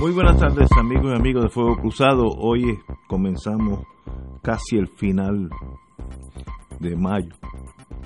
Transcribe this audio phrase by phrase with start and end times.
[0.00, 2.28] Muy buenas tardes amigos y amigos de Fuego Cruzado.
[2.28, 3.80] Hoy comenzamos
[4.42, 5.50] casi el final
[6.78, 7.34] de mayo.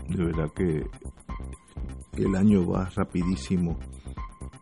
[0.08, 0.86] De verdad que,
[2.16, 3.78] el año va rapidísimo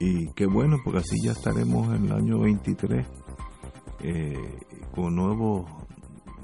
[0.01, 3.07] y qué bueno porque así ya estaremos en el año 23
[4.03, 4.59] eh,
[4.93, 5.71] con nuevos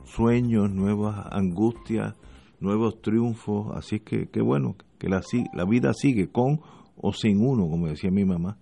[0.04, 2.14] sueños, nuevas angustias,
[2.60, 3.76] nuevos triunfos.
[3.76, 5.20] Así que qué bueno que la,
[5.52, 6.60] la vida sigue con
[6.96, 8.58] o sin uno, como decía mi mamá.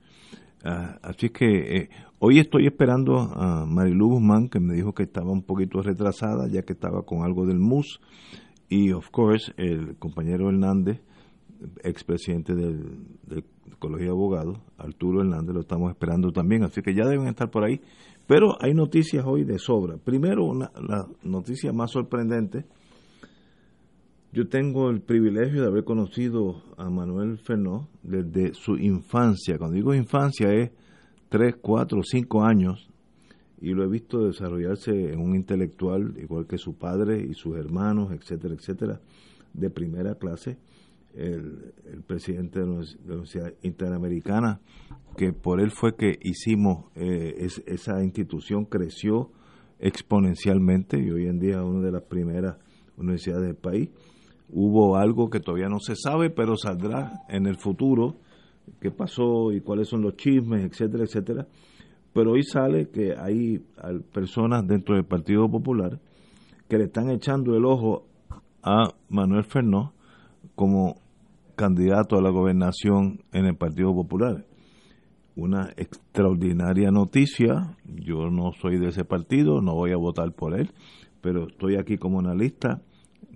[0.67, 1.91] Ah, así que eh,
[2.27, 6.63] hoy estoy esperando a Marilu Guzmán, que me dijo que estaba un poquito retrasada, ya
[6.63, 8.01] que estaba con algo del MUS.
[8.71, 11.03] Y, of course, el compañero Hernández,
[11.83, 13.45] expresidente del, del
[13.79, 16.65] Colegio de Abogados, Arturo Hernández, lo estamos esperando también.
[16.65, 17.83] Así que ya deben estar por ahí.
[18.27, 19.99] Pero hay noticias hoy de sobra.
[19.99, 22.65] Primero, una, la noticia más sorprendente.
[24.33, 29.59] Yo tengo el privilegio de haber conocido a Manuel Fernó desde su infancia.
[29.59, 30.71] Cuando digo infancia es
[31.29, 32.91] 3, 4, 5 años
[33.61, 38.13] y lo he visto desarrollarse en un intelectual igual que su padre y sus hermanos,
[38.13, 39.01] etcétera, etcétera,
[39.53, 40.59] de primera clase.
[41.15, 41.73] El,
[42.09, 44.61] presidente de la Universidad Interamericana,
[45.17, 49.31] que por él fue que hicimos, eh, esa institución creció
[49.79, 52.57] exponencialmente y hoy en día es una de las primeras
[52.97, 53.91] universidades del país
[54.51, 58.17] hubo algo que todavía no se sabe, pero saldrá en el futuro,
[58.81, 61.47] qué pasó y cuáles son los chismes, etcétera, etcétera.
[62.13, 63.59] Pero hoy sale que hay
[64.13, 65.99] personas dentro del Partido Popular
[66.69, 68.07] que le están echando el ojo
[68.63, 69.93] a Manuel Fernó
[70.55, 70.97] como
[71.57, 74.45] candidato a la gobernación en el Partido Popular.
[75.37, 80.71] Una extraordinaria noticia, yo no soy de ese partido, no voy a votar por él,
[81.21, 82.81] pero estoy aquí como analista,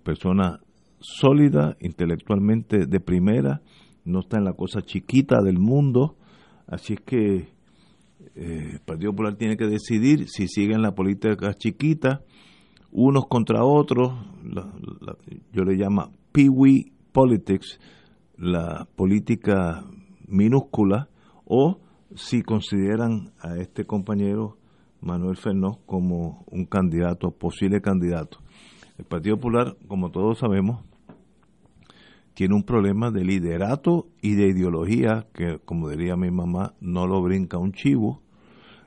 [0.04, 0.60] persona
[1.00, 3.62] sólida, intelectualmente de primera,
[4.08, 6.16] no está en la cosa chiquita del mundo,
[6.66, 7.36] así es que
[8.34, 12.22] eh, el Partido Popular tiene que decidir si siguen la política chiquita,
[12.90, 14.12] unos contra otros,
[15.52, 17.78] yo le llamo peewee politics,
[18.38, 19.84] la política
[20.26, 21.08] minúscula,
[21.44, 21.78] o
[22.14, 24.56] si consideran a este compañero
[25.00, 28.38] Manuel Fernó como un candidato, posible candidato.
[28.96, 30.82] El Partido Popular, como todos sabemos,
[32.38, 37.20] tiene un problema de liderato y de ideología que, como diría mi mamá, no lo
[37.20, 38.22] brinca un chivo.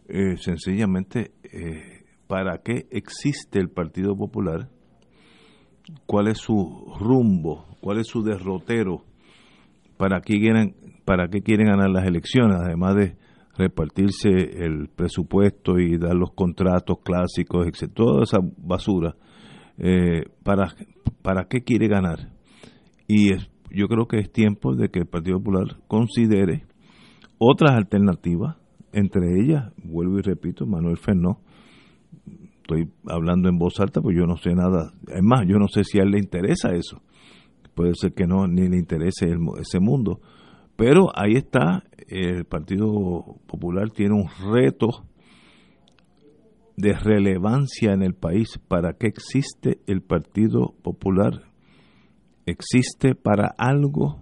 [0.07, 4.69] Eh, sencillamente, eh, ¿para qué existe el Partido Popular?
[6.05, 7.65] ¿Cuál es su rumbo?
[7.81, 9.03] ¿Cuál es su derrotero?
[9.97, 10.73] ¿Para qué quieren,
[11.67, 12.55] ganar las elecciones?
[12.57, 13.17] Además de
[13.57, 17.91] repartirse el presupuesto y dar los contratos clásicos, etc.
[17.93, 19.13] Toda esa basura.
[19.77, 20.73] Eh, ¿para,
[21.21, 22.40] ¿Para qué quiere ganar?
[23.13, 23.31] Y
[23.71, 26.63] yo creo que es tiempo de que el Partido Popular considere
[27.37, 28.55] otras alternativas,
[28.93, 31.41] entre ellas, vuelvo y repito, Manuel Fernó,
[32.61, 35.83] estoy hablando en voz alta, pues yo no sé nada, es más, yo no sé
[35.83, 37.01] si a él le interesa eso,
[37.75, 40.21] puede ser que no, ni le interese ese mundo,
[40.77, 45.05] pero ahí está, el Partido Popular tiene un reto
[46.77, 48.57] de relevancia en el país.
[48.69, 51.50] ¿Para qué existe el Partido Popular?
[52.45, 54.21] Existe para algo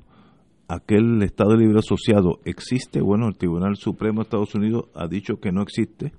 [0.70, 5.52] aquel Estado Libre Asociado existe, bueno, el Tribunal Supremo de Estados Unidos ha dicho que
[5.52, 6.14] no existe,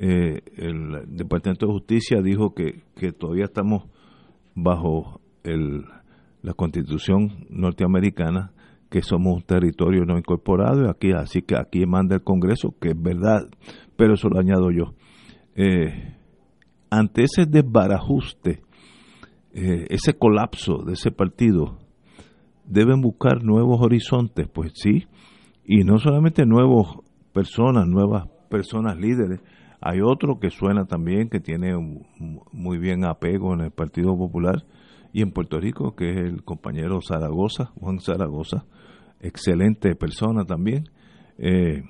[0.00, 3.84] eh, el Departamento de Justicia dijo que, que todavía estamos
[4.54, 5.84] bajo el,
[6.42, 8.52] la Constitución norteamericana,
[8.90, 12.88] que somos un territorio no incorporado, y aquí, así que aquí manda el Congreso, que
[12.88, 13.48] es verdad,
[13.96, 14.94] pero eso lo añado yo.
[15.54, 16.16] Eh,
[16.90, 18.62] ante ese desbarajuste
[19.58, 21.78] eh, ese colapso de ese partido,
[22.64, 25.06] deben buscar nuevos horizontes, pues sí,
[25.64, 26.86] y no solamente nuevas
[27.32, 29.40] personas, nuevas personas líderes,
[29.80, 31.72] Hay otro que suena también, que tiene
[32.52, 34.64] muy bien apego en el Partido Popular
[35.12, 38.64] y en Puerto Rico, que es el compañero Zaragoza, Juan Zaragoza,
[39.20, 40.84] excelente persona también.
[41.38, 41.84] Eh,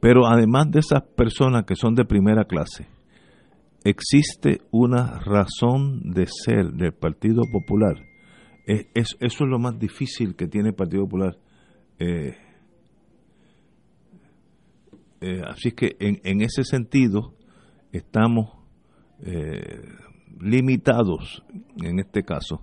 [0.00, 2.86] pero además de esas personas que son de primera clase,
[3.84, 8.02] existe una razón de ser del Partido Popular.
[8.66, 11.36] eso es lo más difícil que tiene el Partido Popular.
[11.98, 12.34] Eh,
[15.20, 17.34] eh, así que en, ese sentido
[17.92, 18.56] estamos
[19.20, 19.82] eh,
[20.40, 21.44] limitados,
[21.82, 22.62] en este caso,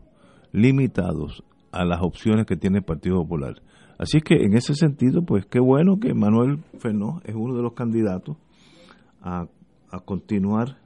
[0.52, 3.62] limitados a las opciones que tiene el Partido Popular.
[4.00, 7.74] Así que en ese sentido, pues qué bueno que Manuel Fernó es uno de los
[7.74, 8.38] candidatos
[9.22, 9.46] a,
[9.92, 10.81] a continuar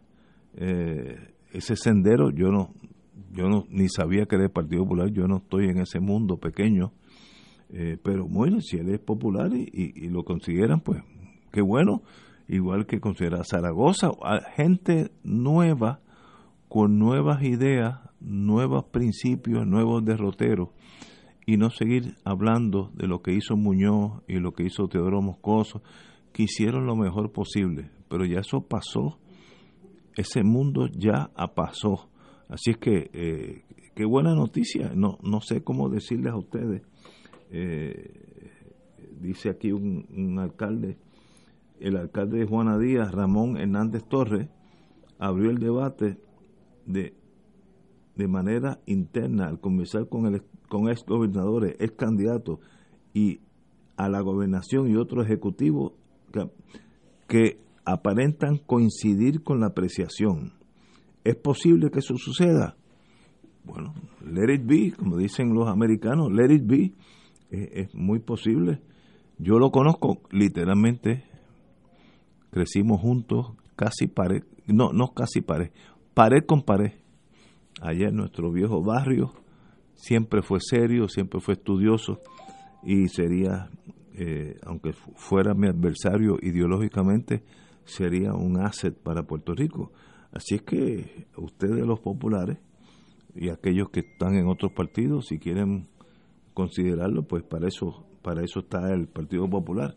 [0.55, 2.31] eh, ese sendero.
[2.31, 2.73] Yo no,
[3.31, 5.11] yo no ni sabía que era el Partido Popular.
[5.11, 6.93] Yo no estoy en ese mundo pequeño.
[7.69, 11.01] Eh, pero bueno, si él es popular y, y, lo consideran, pues
[11.51, 12.03] qué bueno.
[12.47, 14.11] Igual que considera Zaragoza,
[14.55, 15.99] gente nueva
[16.67, 20.69] con nuevas ideas, nuevos principios, nuevos derroteros
[21.45, 25.81] y no seguir hablando de lo que hizo Muñoz y lo que hizo Teodoro Moscoso,
[26.33, 29.19] que hicieron lo mejor posible, pero ya eso pasó,
[30.15, 32.09] ese mundo ya pasó.
[32.47, 33.63] Así es que, eh,
[33.95, 36.83] qué buena noticia, no, no sé cómo decirles a ustedes.
[37.51, 38.51] Eh,
[39.19, 40.97] dice aquí un, alcalde,
[41.79, 44.49] el alcalde de Juana Díaz, Ramón Hernández Torres,
[45.17, 46.17] abrió el debate
[46.85, 47.13] de,
[48.15, 52.59] de manera interna al conversar con el con ex gobernadores, ex candidatos
[53.13, 53.39] y
[53.97, 55.93] a la gobernación y otros ejecutivos
[57.27, 60.53] que, aparentan coincidir con la apreciación.
[61.23, 62.75] ¿Es posible que eso suceda?
[63.63, 63.93] Bueno,
[64.23, 66.93] let it be, como dicen los americanos, let it be.
[67.49, 68.81] Es, muy posible.
[69.37, 71.23] Yo lo conozco literalmente.
[72.51, 75.71] Crecimos juntos, casi pared, no, no casi pared,
[76.13, 76.93] pared con pared.
[77.81, 79.33] Allá en nuestro viejo barrio,
[79.95, 82.21] siempre fue serio, siempre fue estudioso
[82.83, 83.69] y sería,
[84.13, 87.43] eh, aunque fuera mi adversario ideológicamente,
[87.85, 89.91] sería un asset para Puerto Rico.
[90.31, 92.57] Así es que ustedes los populares
[93.33, 95.87] y aquellos que están en otros partidos, si quieren
[96.53, 99.95] considerarlo, pues para eso, para eso está el Partido Popular.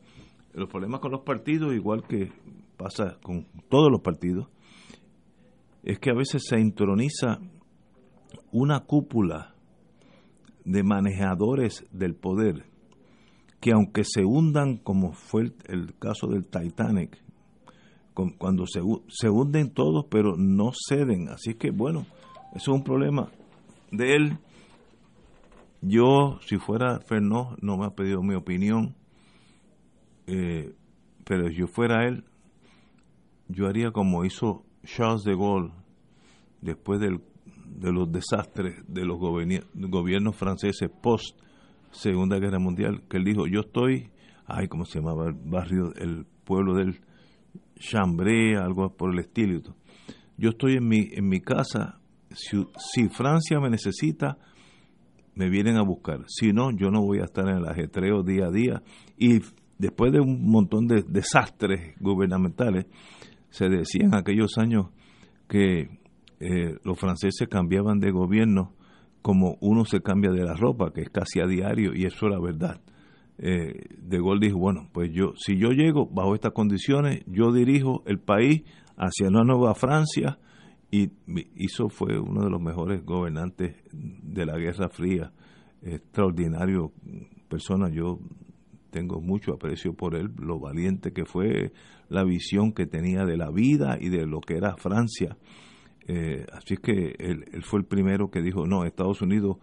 [0.55, 2.33] Los problemas con los partidos, igual que
[2.77, 4.49] pasa con todos los partidos,
[5.83, 7.39] es que a veces se introniza
[8.51, 9.55] una cúpula
[10.65, 12.67] de manejadores del poder
[13.61, 17.19] que aunque se hundan como fue el, caso del Titanic,
[18.39, 21.29] cuando se, se, hunden todos pero no ceden.
[21.29, 22.07] Así que bueno,
[22.55, 23.31] eso es un problema
[23.91, 24.39] de él.
[25.81, 28.97] Yo, si fuera Fernó, no me ha pedido mi opinión,
[30.27, 30.75] eh,
[31.25, 32.25] pero si yo fuera él,
[33.49, 35.73] yo haría como hizo Charles de Gaulle
[36.61, 37.21] después del
[37.79, 41.39] de los desastres de los gobiernos franceses post
[41.91, 44.11] Segunda Guerra Mundial, que él dijo, yo estoy,
[44.47, 47.01] ay, ¿cómo se llamaba el barrio, el pueblo del
[47.79, 49.61] Chambray, algo por el estilo.
[50.37, 54.39] Yo estoy en mi, en mi casa, si, si Francia me necesita,
[55.35, 56.25] me vienen a buscar.
[56.27, 58.83] Si no, yo no voy a estar en el ajetreo día a día.
[59.17, 59.41] Y
[59.79, 62.87] después de un montón de desastres gubernamentales,
[63.51, 64.89] se decía en aquellos años
[65.49, 65.99] que
[66.41, 68.75] eh, los franceses cambiaban de gobierno
[69.23, 72.39] como uno se cambia de la ropa, que es casi a diario, y eso era
[72.41, 72.81] verdad.
[73.39, 78.03] Eh, de Gaulle dijo, bueno, pues yo, si yo llego bajo estas condiciones, yo dirijo
[78.07, 78.63] el país
[78.97, 80.39] hacia una nueva Francia,
[80.91, 81.11] y
[81.55, 85.33] hizo fue uno de los mejores gobernantes de la Guerra Fría,
[85.83, 86.93] extraordinario
[87.49, 88.19] persona, yo
[88.91, 91.73] tengo mucho aprecio por él, lo valiente que fue,
[92.09, 95.37] la visión que tenía de la vida y de lo que era Francia.
[96.07, 99.59] Eh, así que él, fue el primero que dijo, no, Estados Unidos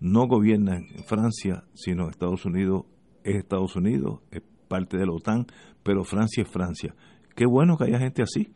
[0.00, 2.86] no gobierna en Francia, sino Estados Unidos
[3.24, 5.46] es Estados Unidos, es parte de la OTAN,
[5.82, 6.94] pero Francia es Francia.
[7.34, 8.52] Qué bueno que haya gente así.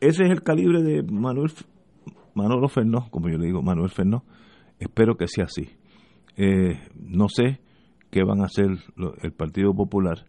[0.00, 1.52] Ese es el calibre de Manuel
[2.34, 4.24] Manolo Fernó, como yo le digo, Manuel Fernó.
[4.78, 5.68] Espero que sea así.
[6.36, 7.60] Eh, no sé
[8.10, 8.68] qué van a hacer
[9.22, 10.26] el Partido Popular,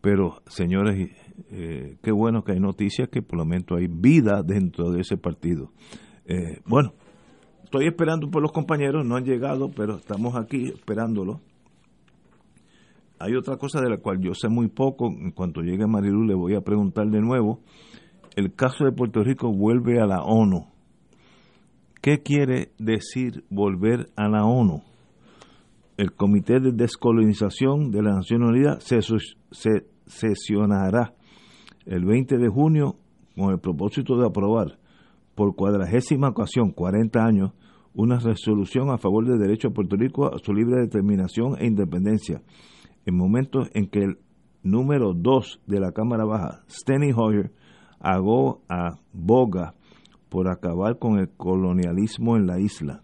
[0.00, 1.10] pero señores
[1.50, 5.16] eh, qué bueno que hay noticias que por lo menos hay vida dentro de ese
[5.16, 5.72] partido.
[6.26, 6.92] Eh, bueno,
[7.64, 11.40] estoy esperando por los compañeros, no han llegado, pero estamos aquí esperándolo.
[13.18, 16.34] Hay otra cosa de la cual yo sé muy poco, en cuanto llegue Marilu le
[16.34, 17.60] voy a preguntar de nuevo.
[18.34, 20.66] El caso de Puerto Rico vuelve a la ONU.
[22.02, 24.82] ¿Qué quiere decir volver a la ONU?
[25.96, 29.00] El Comité de Descolonización de la Naciones Unidas se,
[29.50, 31.14] se sesionará
[31.86, 32.96] el 20 de junio
[33.34, 34.78] con el propósito de aprobar
[35.34, 37.52] por cuadragésima ocasión, 40 años,
[37.94, 42.42] una resolución a favor del derecho de Puerto Rico a su libre determinación e independencia,
[43.06, 44.18] en momentos en que el
[44.62, 47.52] número 2 de la Cámara Baja, Steny Hoyer,
[48.00, 49.74] hago a boga
[50.28, 53.02] por acabar con el colonialismo en la isla.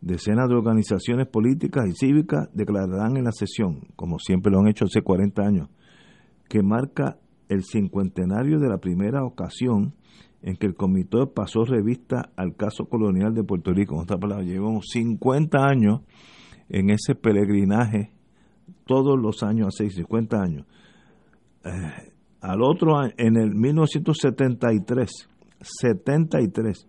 [0.00, 4.86] Decenas de organizaciones políticas y cívicas declararán en la sesión, como siempre lo han hecho
[4.86, 5.68] hace 40 años,
[6.48, 9.94] que marca el cincuentenario de la primera ocasión
[10.42, 13.94] en que el comité pasó revista al caso colonial de Puerto Rico.
[13.94, 16.00] En otras palabras, llevamos 50 años
[16.68, 18.12] en ese peregrinaje,
[18.86, 20.66] todos los años, hace 50 años.
[21.64, 25.10] Eh, al otro año, en el 1973,
[25.60, 26.86] 73,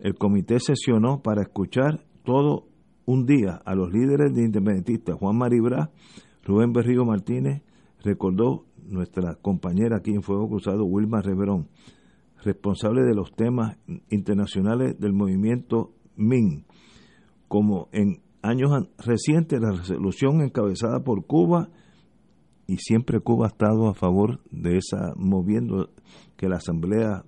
[0.00, 2.66] el comité sesionó para escuchar todo
[3.06, 5.90] un día a los líderes de independentistas, Juan Maribra,
[6.44, 7.62] Rubén Berrío Martínez,
[8.02, 11.68] recordó nuestra compañera aquí en Fuego Cruzado, Wilma Reverón,
[12.44, 13.78] responsable de los temas
[14.10, 16.64] internacionales del movimiento MIN,
[17.48, 21.68] como en años recientes la resolución encabezada por Cuba
[22.66, 25.90] y siempre Cuba ha estado a favor de esa, moviendo
[26.36, 27.24] que la Asamblea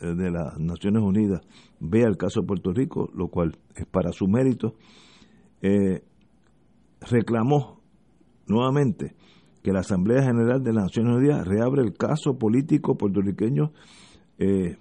[0.00, 1.40] eh, de las Naciones Unidas
[1.80, 4.74] vea el caso de Puerto Rico, lo cual es para su mérito,
[5.60, 6.02] eh,
[7.00, 7.80] reclamó
[8.46, 9.14] nuevamente
[9.62, 13.72] que la Asamblea General de las Naciones Unidas reabre el caso político puertorriqueño
[14.38, 14.76] eh,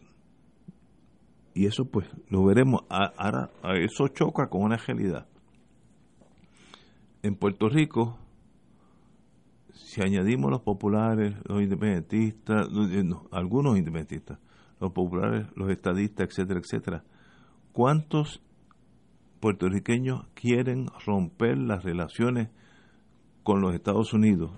[1.54, 2.82] y eso pues lo veremos.
[2.90, 5.28] Ahora, eso choca con una realidad.
[7.24, 8.18] En Puerto Rico,
[9.74, 14.40] si añadimos los populares, los independentistas, eh, algunos independentistas,
[14.80, 17.04] los populares, los estadistas, etcétera, etcétera,
[17.74, 18.42] ¿cuántos
[19.40, 22.50] puertorriqueños quieren romper las relaciones
[23.44, 24.52] con los Estados Unidos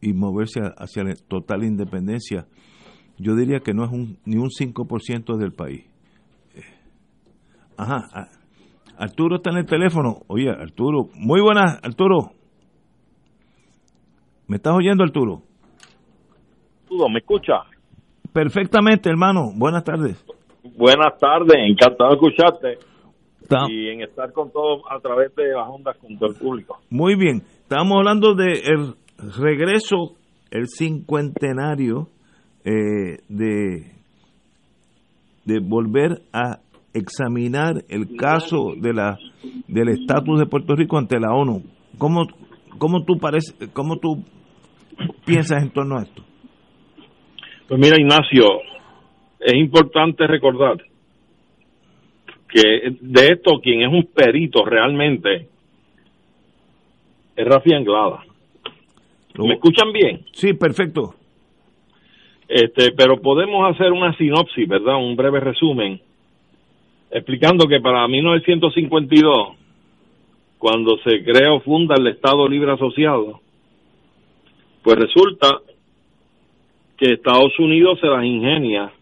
[0.00, 2.46] y moverse hacia la total independencia?
[3.18, 5.84] Yo diría que no es un, ni un 5% del país.
[6.54, 6.62] Eh,
[7.76, 8.28] ajá,
[8.98, 10.22] Arturo está en el teléfono.
[10.28, 12.30] Oye, Arturo, muy buenas, Arturo.
[14.48, 15.42] ¿Me estás oyendo, Arturo?
[16.84, 17.54] Arturo, ¿me escucha?
[18.32, 19.50] Perfectamente, hermano.
[19.56, 20.24] Buenas tardes.
[20.76, 22.78] Buenas tardes, encantado de escucharte.
[23.68, 26.78] Y en estar con todos a través de las ondas con todo el público.
[26.90, 27.42] Muy bien.
[27.62, 28.94] Estamos hablando del el
[29.40, 30.16] regreso,
[30.50, 32.08] el cincuentenario
[32.64, 33.92] eh, de,
[35.44, 36.58] de volver a
[36.96, 39.18] examinar el caso de la
[39.68, 41.62] del estatus de Puerto Rico ante la ONU.
[41.98, 42.26] ¿Cómo,
[42.78, 44.24] cómo tú parece, cómo tú
[45.24, 46.22] piensas en torno a esto?
[47.68, 48.44] Pues mira, Ignacio,
[49.40, 50.78] es importante recordar
[52.48, 55.48] que de esto quien es un perito realmente
[57.36, 58.24] es Rafi Anglada.
[59.38, 60.24] ¿Me escuchan bien?
[60.32, 61.14] Sí, perfecto.
[62.48, 64.96] Este, pero podemos hacer una sinopsis, ¿verdad?
[64.96, 66.00] Un breve resumen,
[67.10, 69.56] explicando que para 1952,
[70.58, 73.40] cuando se crea o funda el Estado Libre Asociado,
[74.82, 75.58] pues resulta
[76.96, 78.92] que Estados Unidos se las ingenia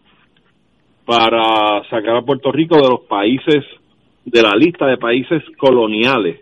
[1.05, 3.63] para sacar a Puerto Rico de los países,
[4.25, 6.41] de la lista de países coloniales.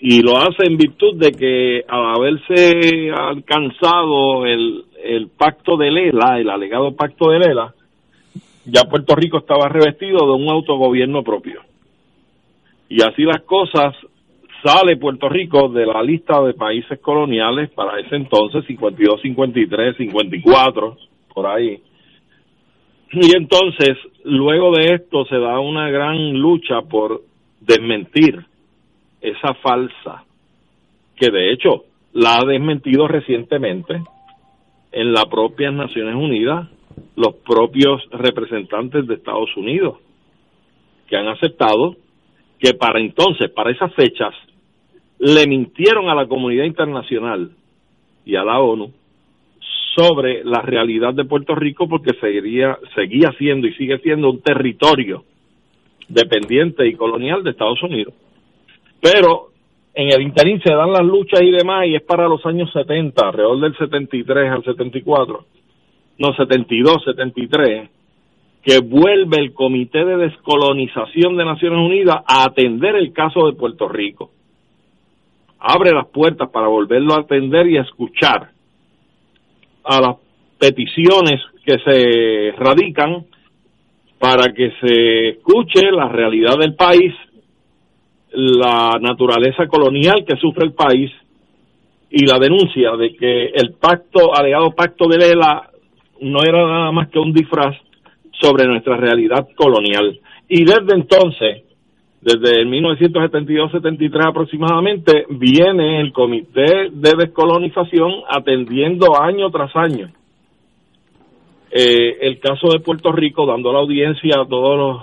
[0.00, 6.38] Y lo hace en virtud de que al haberse alcanzado el, el pacto de Lela,
[6.38, 7.74] el alegado pacto de Lela,
[8.66, 11.62] ya Puerto Rico estaba revestido de un autogobierno propio.
[12.88, 13.94] Y así las cosas,
[14.64, 20.96] sale Puerto Rico de la lista de países coloniales para ese entonces, 52, 53, 54,
[21.32, 21.80] por ahí.
[23.12, 27.22] Y entonces, luego de esto se da una gran lucha por
[27.60, 28.44] desmentir
[29.20, 30.24] esa falsa,
[31.16, 34.02] que de hecho la ha desmentido recientemente
[34.92, 36.68] en las propias Naciones Unidas
[37.16, 39.98] los propios representantes de Estados Unidos,
[41.08, 41.96] que han aceptado
[42.58, 44.34] que para entonces, para esas fechas,
[45.18, 47.50] le mintieron a la comunidad internacional
[48.24, 48.92] y a la ONU
[49.96, 55.24] sobre la realidad de Puerto Rico porque seguiría, seguía siendo y sigue siendo un territorio
[56.08, 58.14] dependiente y colonial de Estados Unidos.
[59.00, 59.48] Pero
[59.94, 63.26] en el interín se dan las luchas y demás y es para los años 70,
[63.26, 65.44] alrededor del 73 al 74,
[66.18, 67.90] no 72, 73,
[68.62, 73.88] que vuelve el Comité de Descolonización de Naciones Unidas a atender el caso de Puerto
[73.88, 74.30] Rico.
[75.58, 78.50] Abre las puertas para volverlo a atender y a escuchar
[79.84, 80.16] a las
[80.58, 83.26] peticiones que se radican
[84.18, 87.12] para que se escuche la realidad del país
[88.36, 91.10] la naturaleza colonial que sufre el país
[92.10, 95.70] y la denuncia de que el pacto, alegado pacto de Lela,
[96.20, 97.76] no era nada más que un disfraz
[98.40, 100.18] sobre nuestra realidad colonial.
[100.48, 101.64] Y desde entonces,
[102.20, 110.08] desde el 1972-73 aproximadamente, viene el Comité de Descolonización atendiendo año tras año
[111.70, 115.02] eh, el caso de Puerto Rico, dando la audiencia a todas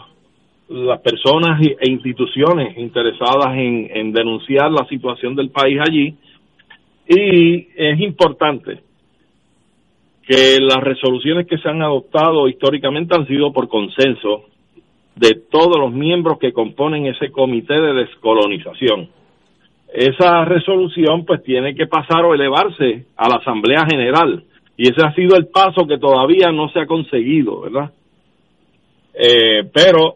[0.70, 6.15] las personas e instituciones interesadas en denunciar la situación del país allí.
[7.08, 8.79] Y es importante
[10.25, 14.46] que las resoluciones que se han adoptado históricamente han sido por consenso
[15.15, 19.10] de todos los miembros que componen ese comité de descolonización.
[19.94, 24.44] Esa resolución pues tiene que pasar o elevarse a la Asamblea General
[24.75, 27.92] y ese ha sido el paso que todavía no se ha conseguido, ¿verdad?
[29.13, 30.15] Eh, pero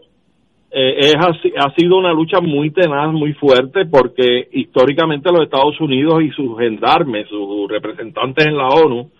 [0.71, 6.23] eh, es, ha sido una lucha muy tenaz, muy fuerte, porque históricamente los Estados Unidos
[6.23, 9.11] y sus gendarmes, sus representantes en la ONU,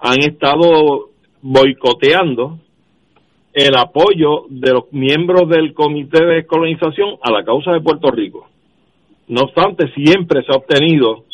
[0.00, 1.10] han estado
[1.42, 2.58] boicoteando
[3.52, 8.48] el apoyo de los miembros del Comité de Descolonización a la causa de Puerto Rico.
[9.28, 11.24] No obstante, siempre se ha obtenido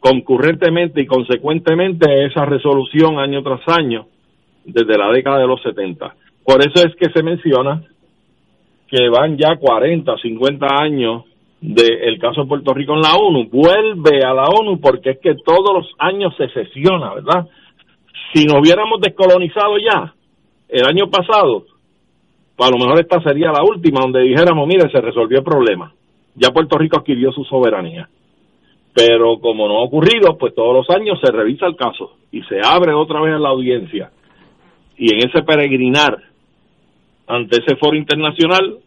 [0.00, 4.06] concurrentemente y consecuentemente esa resolución año tras año
[4.64, 6.14] desde la década de los 70.
[6.44, 7.82] Por eso es que se menciona
[8.88, 11.24] que van ya 40, 50 años
[11.60, 13.48] del caso de Puerto Rico en la ONU.
[13.50, 17.48] Vuelve a la ONU porque es que todos los años se sesiona, ¿verdad?
[18.34, 20.12] Si nos hubiéramos descolonizado ya
[20.68, 21.66] el año pasado,
[22.56, 25.94] pues a lo mejor esta sería la última donde dijéramos, mire, se resolvió el problema.
[26.34, 28.08] Ya Puerto Rico adquirió su soberanía.
[28.92, 32.60] Pero como no ha ocurrido, pues todos los años se revisa el caso y se
[32.60, 34.10] abre otra vez a la audiencia.
[34.96, 36.18] Y en ese peregrinar
[37.28, 38.78] ante ese foro internacional,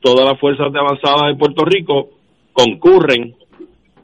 [0.00, 2.08] todas las fuerzas de avanzada de Puerto Rico
[2.54, 3.34] concurren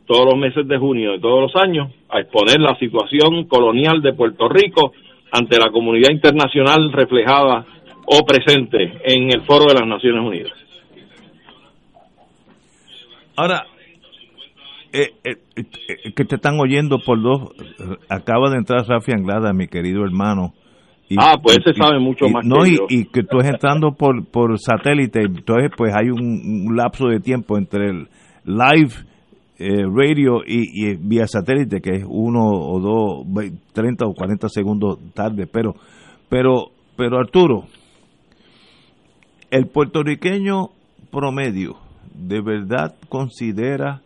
[0.06, 4.12] todos los meses de junio de todos los años a exponer la situación colonial de
[4.12, 4.92] Puerto Rico
[5.32, 7.66] ante la comunidad internacional reflejada
[8.06, 10.52] o presente en el foro de las Naciones Unidas.
[13.36, 13.66] Ahora,
[14.92, 17.50] eh, eh, eh, que te están oyendo por dos.
[18.08, 20.54] Acaba de entrar Rafi Anglada, mi querido hermano.
[21.18, 24.24] ah, pues ese sabe mucho más no, que y, y, que tú estás entrando por,
[24.30, 28.08] por satélite, entonces pues hay un, lapso de tiempo entre el
[28.44, 28.94] live
[29.58, 35.46] radio y, vía satélite, que es uno o dos, 30 o 40 segundos tarde.
[35.46, 35.74] Pero,
[36.28, 37.64] pero, pero Arturo,
[39.50, 40.70] el puertorriqueño
[41.10, 41.76] promedio,
[42.14, 44.02] ¿de verdad considera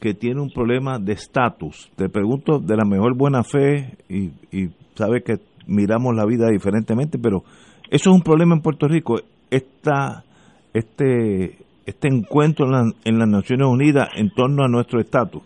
[0.00, 1.90] que tiene un problema de estatus.
[1.94, 7.18] Te pregunto de la mejor buena fe y, y sabes que miramos la vida diferentemente,
[7.18, 7.44] pero
[7.90, 9.16] eso es un problema en Puerto Rico.
[9.50, 10.24] Esta,
[10.72, 11.58] este,
[11.90, 15.42] este encuentro en, en las Naciones Unidas en torno a nuestro estatus.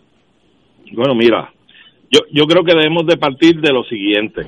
[0.93, 1.51] Bueno, mira,
[2.11, 4.47] yo, yo creo que debemos de partir de lo siguiente.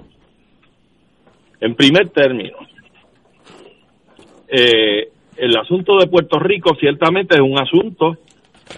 [1.59, 2.55] En primer término,
[4.47, 8.17] eh, el asunto de Puerto Rico ciertamente es un asunto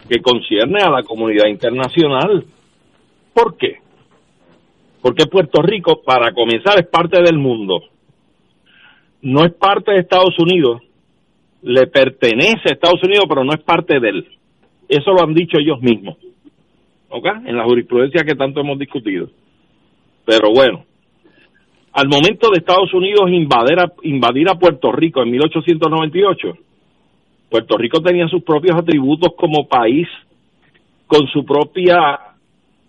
[0.07, 2.45] que concierne a la comunidad internacional.
[3.33, 3.77] ¿Por qué?
[5.01, 7.81] Porque Puerto Rico, para comenzar, es parte del mundo.
[9.21, 10.81] No es parte de Estados Unidos,
[11.61, 14.27] le pertenece a Estados Unidos, pero no es parte de él.
[14.87, 16.17] Eso lo han dicho ellos mismos.
[17.09, 17.25] ¿Ok?
[17.45, 19.29] En la jurisprudencia que tanto hemos discutido.
[20.25, 20.85] Pero bueno,
[21.93, 26.53] al momento de Estados Unidos invadir a, invadir a Puerto Rico en 1898,
[27.49, 30.07] Puerto Rico tenía sus propios atributos como país,
[31.07, 32.19] con su propia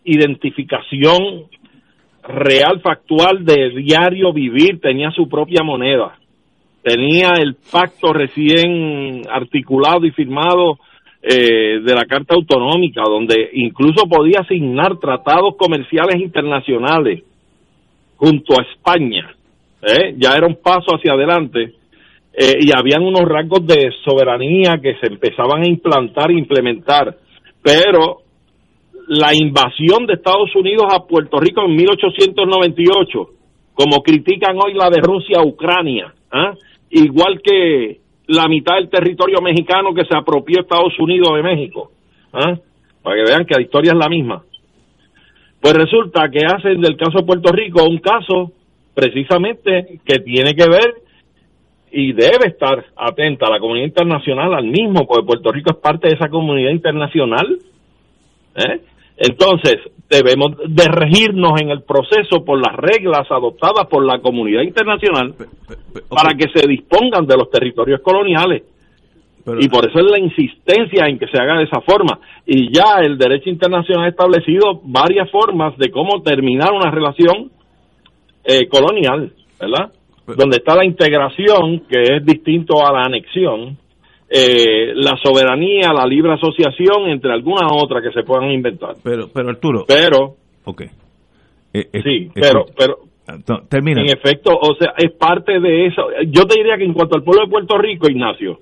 [0.04, 1.46] identificación
[2.22, 6.19] real, factual de diario vivir, tenía su propia moneda,
[6.82, 10.78] tenía el pacto recién articulado y firmado
[11.22, 17.22] eh, de la Carta Autonómica, donde incluso podía asignar tratados comerciales internacionales
[18.16, 19.34] junto a España.
[19.82, 20.14] ¿eh?
[20.16, 21.74] Ya era un paso hacia adelante
[22.32, 27.16] eh, y habían unos rasgos de soberanía que se empezaban a implantar e implementar,
[27.62, 28.22] pero
[29.08, 33.26] la invasión de Estados Unidos a Puerto Rico en 1898,
[33.74, 36.54] como critican hoy la de Rusia a Ucrania, ¿ah?
[36.90, 41.90] Igual que la mitad del territorio mexicano que se apropió Estados Unidos de México,
[42.32, 42.56] ¿ah?
[43.02, 44.42] para que vean que la historia es la misma.
[45.60, 48.52] Pues resulta que hacen del caso de Puerto Rico un caso
[48.94, 50.94] precisamente que tiene que ver
[51.92, 56.14] y debe estar atenta la comunidad internacional al mismo, porque Puerto Rico es parte de
[56.14, 57.58] esa comunidad internacional.
[58.54, 58.80] ¿eh?
[59.16, 59.78] Entonces,
[60.10, 65.34] debemos de regirnos en el proceso por las reglas adoptadas por la comunidad internacional
[66.08, 68.64] para que se dispongan de los territorios coloniales.
[69.58, 72.18] y por eso es la insistencia en que se haga de esa forma.
[72.44, 77.50] Y ya el derecho internacional ha establecido varias formas de cómo terminar una relación
[78.44, 79.92] eh, colonial, ¿verdad?
[80.26, 83.78] Donde está la integración, que es distinto a la anexión,
[84.32, 88.94] eh, la soberanía, la libre asociación, entre algunas otras que se puedan inventar.
[89.02, 89.84] Pero, pero Arturo.
[89.88, 90.36] Pero.
[90.64, 90.82] Ok.
[91.72, 92.98] Eh, sí, pero, pero.
[93.68, 94.02] termina.
[94.02, 96.02] En efecto, o sea, es parte de eso.
[96.28, 98.60] Yo te diría que en cuanto al pueblo de Puerto Rico, Ignacio,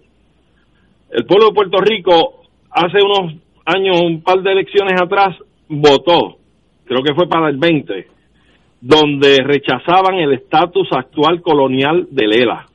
[1.11, 3.35] el pueblo de Puerto Rico hace unos
[3.67, 5.37] años, un par de elecciones atrás,
[5.69, 6.39] votó,
[6.87, 8.07] creo que fue para el 20,
[8.81, 12.68] donde rechazaban el estatus actual colonial del ELA.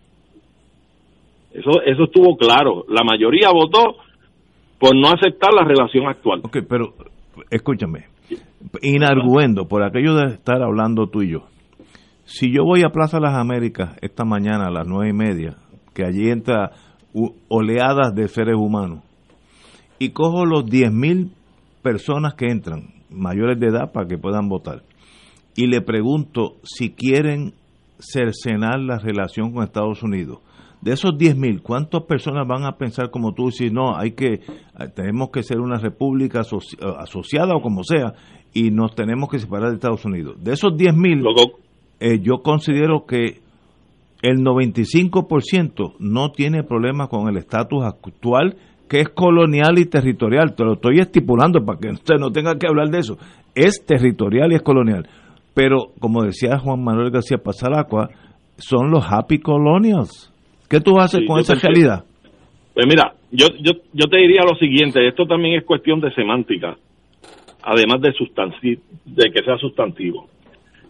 [1.54, 2.86] Eso, eso estuvo claro.
[2.90, 3.98] La mayoría votó
[4.80, 6.42] por no aceptar la relación actual.
[6.44, 6.94] Ok, pero
[7.50, 8.06] escúchame.
[8.82, 11.44] Inarguendo, por aquello de estar hablando tú y yo.
[12.26, 15.58] Si yo voy a Plaza las Américas esta mañana a las nueve y media,
[15.94, 16.72] que allí entra
[17.50, 19.04] oleadas de seres humanos,
[20.00, 21.32] y cojo los diez mil
[21.82, 24.82] personas que entran, mayores de edad, para que puedan votar,
[25.56, 27.54] y le pregunto si quieren
[28.00, 30.40] cercenar la relación con Estados Unidos,
[30.84, 34.34] de esos 10 mil, ¿cuántas personas van a pensar como tú y no, hay que,
[34.34, 34.42] eh,
[34.94, 38.14] tenemos que ser una república eh, asociada o como sea,
[38.54, 40.44] y nos tenemos que separar de Estados Unidos?
[40.44, 41.24] De esos 10 mil,
[42.02, 43.42] eh, yo considero que
[44.22, 48.58] el 95% no tiene problemas con el estatus actual,
[48.90, 50.54] que es colonial y territorial.
[50.54, 53.18] Te lo estoy estipulando para que usted no tenga que hablar de eso.
[53.56, 55.08] Es territorial y es colonial.
[55.54, 58.10] Pero, como decía Juan Manuel García Pasalacua,
[58.58, 60.33] son los happy colonials
[60.70, 62.04] ¿Qué tú haces con esa realidad?
[62.74, 66.76] Pues mira, yo, yo, yo te diría lo siguiente, esto también es cuestión de semántica,
[67.62, 70.28] además de, de que sea sustantivo.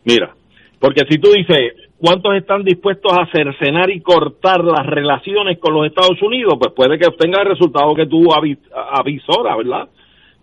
[0.06, 0.34] Mira,
[0.80, 5.86] porque si tú dices, ¿cuántos están dispuestos a cercenar y cortar las relaciones con los
[5.86, 6.56] Estados Unidos?
[6.60, 9.88] Pues puede que obtenga el resultado que tú avisora, ¿verdad?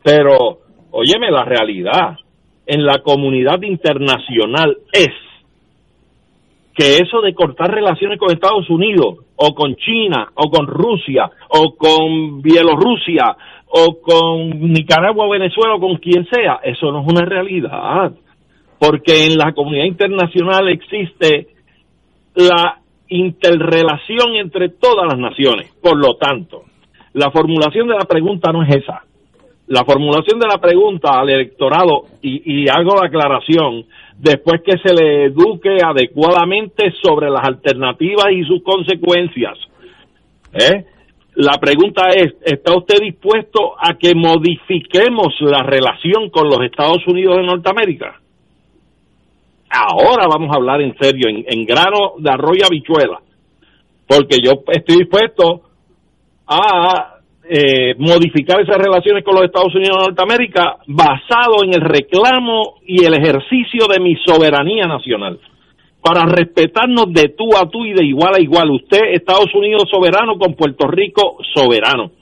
[0.02, 2.16] Pero, óyeme, la realidad
[2.66, 5.10] en la comunidad internacional es
[6.74, 11.74] que eso de cortar relaciones con Estados Unidos o con China o con Rusia o
[11.76, 17.24] con Bielorrusia o con Nicaragua o Venezuela o con quien sea, eso no es una
[17.24, 18.12] realidad,
[18.78, 21.48] porque en la comunidad internacional existe
[22.34, 22.78] la
[23.08, 25.70] interrelación entre todas las naciones.
[25.82, 26.64] Por lo tanto,
[27.12, 29.02] la formulación de la pregunta no es esa.
[29.66, 33.84] La formulación de la pregunta al electorado, y, y hago la aclaración,
[34.20, 39.56] después que se le eduque adecuadamente sobre las alternativas y sus consecuencias.
[40.52, 40.84] ¿Eh?
[41.36, 47.36] La pregunta es, ¿está usted dispuesto a que modifiquemos la relación con los Estados Unidos
[47.36, 48.20] de Norteamérica?
[49.70, 53.20] Ahora vamos a hablar en serio, en, grano de arroyo habichuela,
[54.06, 55.62] porque yo estoy dispuesto
[56.46, 57.19] a
[57.52, 63.04] eh, modificar esas relaciones con los Estados Unidos de Norteamérica basado en el reclamo y
[63.04, 65.40] el ejercicio de mi soberanía nacional.
[66.00, 68.70] Para respetarnos de tú a tú y de igual a igual.
[68.70, 72.12] Usted, Estados Unidos soberano, con Puerto Rico soberano.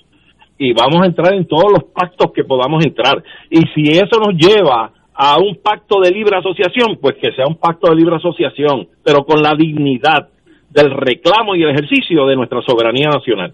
[0.56, 3.22] Y vamos a entrar en todos los pactos que podamos entrar.
[3.50, 7.56] Y si eso nos lleva a un pacto de libre asociación, pues que sea un
[7.56, 10.30] pacto de libre asociación, pero con la dignidad
[10.70, 13.52] del reclamo y el ejercicio de nuestra soberanía nacional.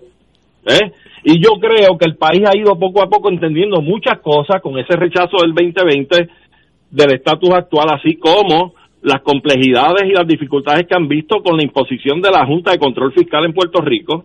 [0.66, 0.92] ¿Eh?
[1.24, 4.78] Y yo creo que el país ha ido poco a poco entendiendo muchas cosas con
[4.78, 6.28] ese rechazo del 2020
[6.90, 11.62] del estatus actual, así como las complejidades y las dificultades que han visto con la
[11.62, 14.24] imposición de la Junta de Control Fiscal en Puerto Rico,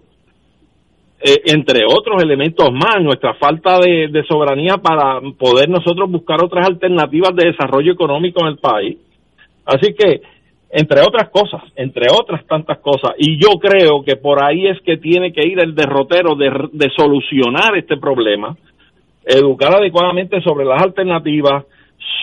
[1.22, 6.68] eh, entre otros elementos más, nuestra falta de, de soberanía para poder nosotros buscar otras
[6.68, 8.98] alternativas de desarrollo económico en el país.
[9.66, 10.22] Así que
[10.72, 13.12] entre otras cosas, entre otras tantas cosas.
[13.18, 17.76] Y yo creo que por ahí es que tiene que ir el derrotero de, solucionar
[17.76, 18.56] este problema,
[19.26, 21.66] educar adecuadamente sobre las alternativas,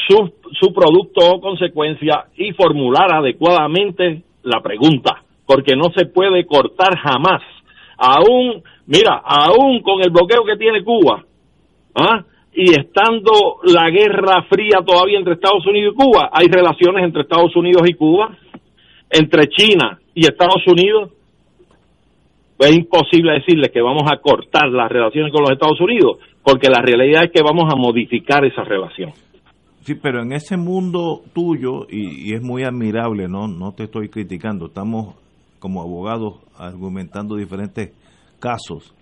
[0.06, 6.96] su, su producto o consecuencia y formular adecuadamente la pregunta, porque no se puede cortar
[6.98, 7.42] jamás.
[7.98, 11.24] Aún, mira, aún con el bloqueo que tiene Cuba,
[11.94, 12.24] ¿ah?
[12.56, 17.54] Y estando la guerra fría todavía entre Estados Unidos y Cuba, hay relaciones entre Estados
[17.54, 18.34] Unidos y Cuba,
[19.10, 21.12] entre China y Estados Unidos.
[22.58, 26.80] Es imposible decirle que vamos a cortar las relaciones con los Estados Unidos, porque la
[26.80, 29.12] realidad es que vamos a modificar esa relación.
[29.82, 33.48] Sí, pero en ese mundo tuyo, y, es muy admirable, ¿no?
[33.48, 35.14] no te estoy criticando, estamos
[35.58, 37.92] como abogados argumentando diferentes
[38.40, 38.94] casos.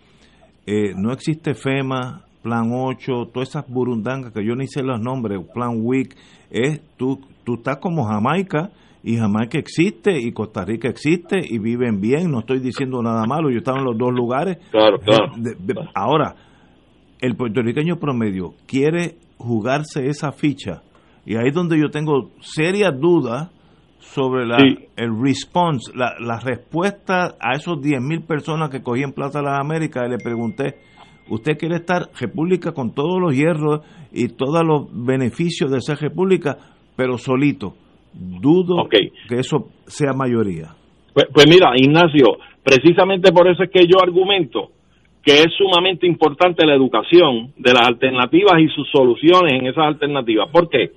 [0.66, 5.40] Eh, no existe FEMA, Plan 8, todas esas burundangas que yo ni sé los nombres,
[5.54, 6.14] Plan WIC,
[6.50, 8.70] es tú, tú estás como Jamaica
[9.02, 13.50] y Jamaica existe y Costa Rica existe y viven bien, no estoy diciendo nada malo,
[13.50, 14.58] yo estaba en los dos lugares.
[14.70, 15.32] Claro, claro.
[15.94, 16.36] ahora,
[17.18, 20.82] el puertorriqueño promedio quiere jugarse esa ficha
[21.24, 23.48] y ahí es donde yo tengo serias dudas
[24.00, 24.58] sobre la,
[24.96, 29.58] el response, la, la respuesta a esos 10.000 personas que cogí en Plaza de las
[29.58, 30.74] Américas y le pregunté,
[31.28, 33.80] ¿usted quiere estar república con todos los hierros
[34.12, 36.56] y todos los beneficios de ser república,
[36.96, 37.74] pero solito?
[38.12, 40.74] Dudo que eso sea mayoría.
[41.12, 44.70] Pues, pues mira, Ignacio, precisamente por eso es que yo argumento
[45.24, 50.50] que es sumamente importante la educación de las alternativas y sus soluciones en esas alternativas.
[50.50, 50.90] ¿Por qué?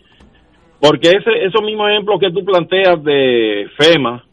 [0.82, 4.24] Porque ese, esos mismos ejemplos que tú planteas de FEMA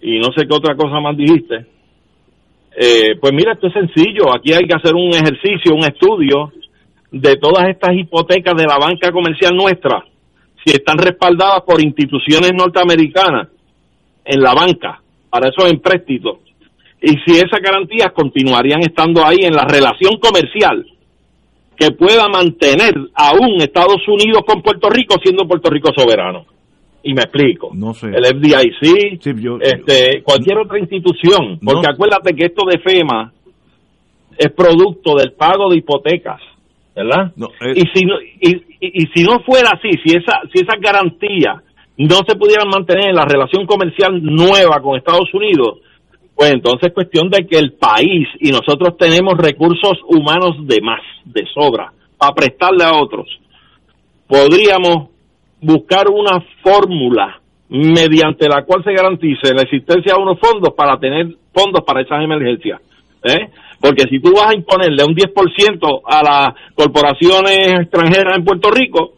[0.00, 1.66] y no sé qué otra cosa más dijiste,
[2.76, 4.34] eh, pues mira, esto es sencillo.
[4.34, 6.52] Aquí hay que hacer un ejercicio, un estudio
[7.10, 10.04] de todas estas hipotecas de la banca comercial nuestra,
[10.64, 13.48] si están respaldadas por instituciones norteamericanas
[14.24, 16.38] en la banca para esos empréstitos
[17.00, 20.86] y si esas garantías continuarían estando ahí en la relación comercial
[21.76, 26.46] que pueda mantener aún Estados Unidos con Puerto Rico siendo Puerto Rico soberano.
[27.04, 27.70] Y me explico.
[27.74, 28.08] No sé.
[28.08, 29.26] El FDIC,
[29.60, 33.32] este, cualquier otra institución, porque acuérdate que esto de FEMA
[34.38, 36.40] es producto del pago de hipotecas,
[36.96, 37.32] ¿verdad?
[37.74, 41.62] y si no y, y, si no fuera así, si esa si esas garantías
[41.98, 45.78] no se pudieran mantener en la relación comercial nueva con Estados Unidos,
[46.34, 51.02] pues entonces es cuestión de que el país y nosotros tenemos recursos humanos de más,
[51.24, 53.28] de sobra, para prestarle a otros.
[54.26, 55.13] Podríamos
[55.64, 61.28] buscar una fórmula mediante la cual se garantice la existencia de unos fondos para tener
[61.52, 62.80] fondos para esas emergencias.
[63.24, 63.48] ¿eh?
[63.80, 69.14] Porque si tú vas a imponerle un 10% a las corporaciones extranjeras en Puerto Rico,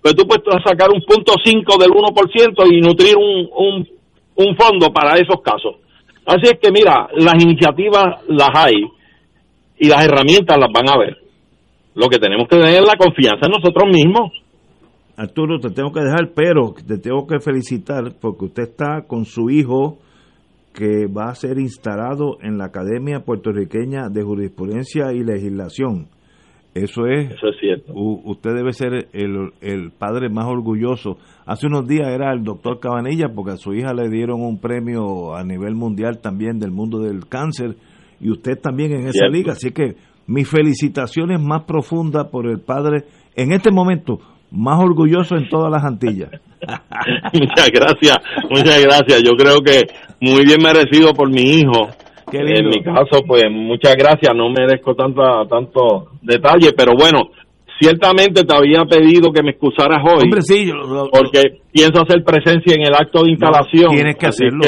[0.00, 3.88] pues tú puedes sacar un punto 5 del 1% y nutrir un, un,
[4.36, 5.76] un fondo para esos casos.
[6.24, 8.84] Así es que mira, las iniciativas las hay
[9.78, 11.16] y las herramientas las van a ver.
[11.94, 14.30] Lo que tenemos que tener es la confianza en nosotros mismos.
[15.18, 19.50] Arturo, te tengo que dejar, pero te tengo que felicitar porque usted está con su
[19.50, 19.98] hijo
[20.72, 26.06] que va a ser instalado en la Academia Puertorriqueña de Jurisprudencia y Legislación.
[26.72, 27.92] Eso es, Eso es cierto.
[27.94, 31.18] usted debe ser el, el, padre más orgulloso.
[31.46, 35.34] Hace unos días era el doctor Cabanilla porque a su hija le dieron un premio
[35.34, 37.74] a nivel mundial también del mundo del cáncer
[38.20, 39.54] y usted también en esa liga.
[39.54, 39.96] Así que
[40.28, 43.02] mis felicitaciones más profundas por el padre
[43.34, 46.30] en este momento más orgulloso en todas las Antillas.
[47.32, 48.16] muchas gracias,
[48.50, 49.22] muchas gracias.
[49.22, 49.86] Yo creo que
[50.20, 51.88] muy bien merecido por mi hijo
[52.32, 57.30] en mi caso, pues muchas gracias, no merezco tanta, tanto detalle, pero bueno,
[57.80, 60.24] ciertamente te había pedido que me excusaras hoy.
[60.24, 60.70] Hombre, sí,
[61.12, 63.90] porque pienso hacer presencia en el acto de instalación.
[63.90, 64.64] tienes que hacerlo.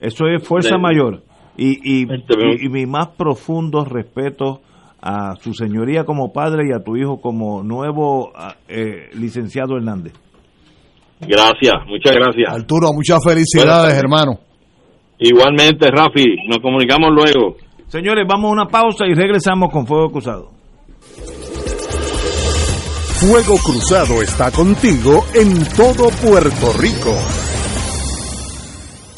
[0.00, 1.22] Eso es fuerza mayor.
[1.56, 4.62] Y, este, y, mi más profundo respeto
[5.02, 8.32] a su señoría como padre y a tu hijo como nuevo
[8.68, 10.12] eh, licenciado Hernández.
[11.20, 12.52] Gracias, muchas gracias.
[12.52, 14.38] Arturo, muchas felicidades, hermano.
[15.18, 17.56] Igualmente, Rafi, nos comunicamos luego.
[17.88, 20.50] Señores, vamos a una pausa y regresamos con Fuego Cruzado.
[23.20, 27.14] Fuego Cruzado está contigo en todo Puerto Rico.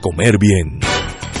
[0.00, 0.97] comer bien.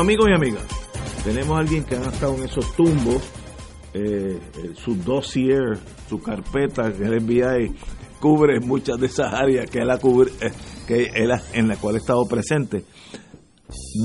[0.00, 0.66] Amigos y amigas,
[1.24, 3.16] tenemos a alguien que ha estado en esos tumbos,
[3.92, 5.76] eh, eh, su dossier,
[6.08, 7.70] su carpeta, que el FBI
[8.18, 10.50] cubre muchas de esas áreas que él, ha cubre, eh,
[10.88, 12.84] que él ha- en la cual ha estado presente.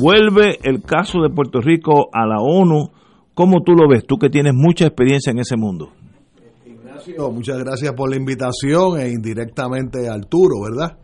[0.01, 2.89] Vuelve el caso de Puerto Rico a la ONU.
[3.33, 4.05] ¿Cómo tú lo ves?
[4.05, 5.91] Tú que tienes mucha experiencia en ese mundo.
[6.65, 10.97] Ignacio, muchas gracias por la invitación e indirectamente Arturo, ¿verdad?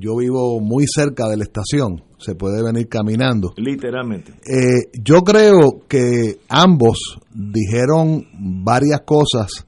[0.00, 3.52] Yo vivo muy cerca de la estación, se puede venir caminando.
[3.56, 4.32] Literalmente.
[4.46, 6.98] Eh, yo creo que ambos
[7.32, 8.26] dijeron
[8.64, 9.66] varias cosas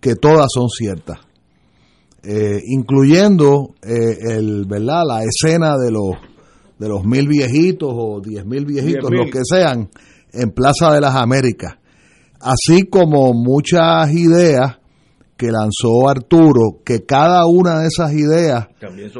[0.00, 1.18] que todas son ciertas,
[2.22, 5.04] Eh, incluyendo eh, el, ¿verdad?
[5.06, 6.16] la escena de los,
[6.78, 9.16] de los mil viejitos o diez mil viejitos, 10.000.
[9.16, 9.88] los que sean,
[10.32, 11.74] en Plaza de las Américas,
[12.40, 14.79] así como muchas ideas
[15.40, 18.68] que lanzó Arturo, que cada una de esas ideas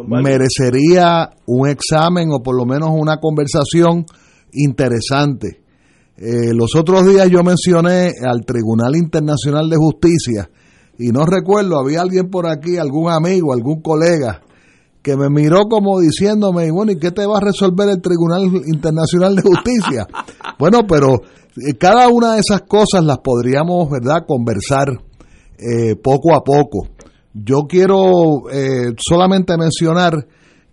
[0.06, 4.04] merecería un examen o por lo menos una conversación
[4.52, 5.62] interesante.
[6.18, 10.50] Eh, los otros días yo mencioné al Tribunal Internacional de Justicia
[10.98, 14.42] y no recuerdo, había alguien por aquí, algún amigo, algún colega,
[15.00, 19.36] que me miró como diciéndome, bueno, ¿y qué te va a resolver el Tribunal Internacional
[19.36, 20.06] de Justicia?
[20.58, 21.14] bueno, pero
[21.66, 24.88] eh, cada una de esas cosas las podríamos, ¿verdad?, conversar
[25.60, 26.88] eh, poco a poco.
[27.32, 30.26] Yo quiero eh, solamente mencionar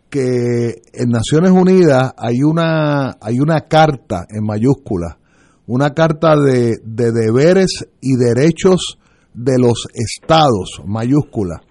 [0.09, 5.19] que en Naciones Unidas hay una, hay una carta en mayúscula,
[5.67, 8.97] una carta de, de deberes y derechos
[9.33, 11.61] de los estados, mayúscula,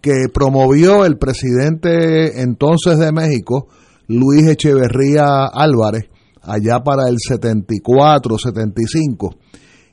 [0.00, 3.68] que promovió el presidente entonces de México,
[4.08, 6.08] Luis Echeverría Álvarez,
[6.42, 9.34] allá para el 74, 75.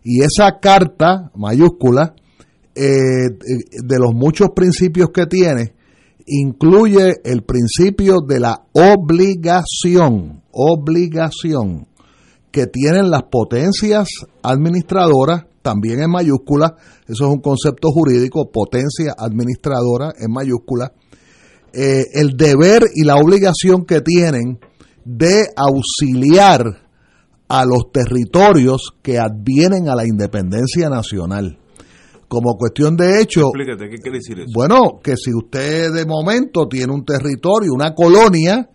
[0.03, 2.15] Y esa carta mayúscula,
[2.75, 5.73] eh, de los muchos principios que tiene,
[6.25, 11.87] incluye el principio de la obligación, obligación
[12.51, 14.07] que tienen las potencias
[14.41, 16.75] administradoras, también en mayúscula,
[17.07, 20.93] eso es un concepto jurídico, potencia administradora en mayúscula,
[21.73, 24.59] eh, el deber y la obligación que tienen
[25.03, 26.85] de auxiliar
[27.47, 31.59] a los territorios que advienen a la independencia nacional.
[32.27, 34.49] Como cuestión de hecho, Explícate, ¿qué quiere decir eso?
[34.53, 38.67] bueno, que si usted de momento tiene un territorio, una colonia,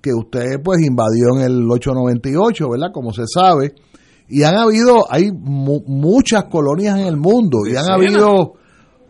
[0.00, 2.88] que usted pues invadió en el 898, ¿verdad?
[2.92, 3.74] Como se sabe,
[4.28, 8.54] y han habido, hay mu- muchas colonias en el mundo, y han habido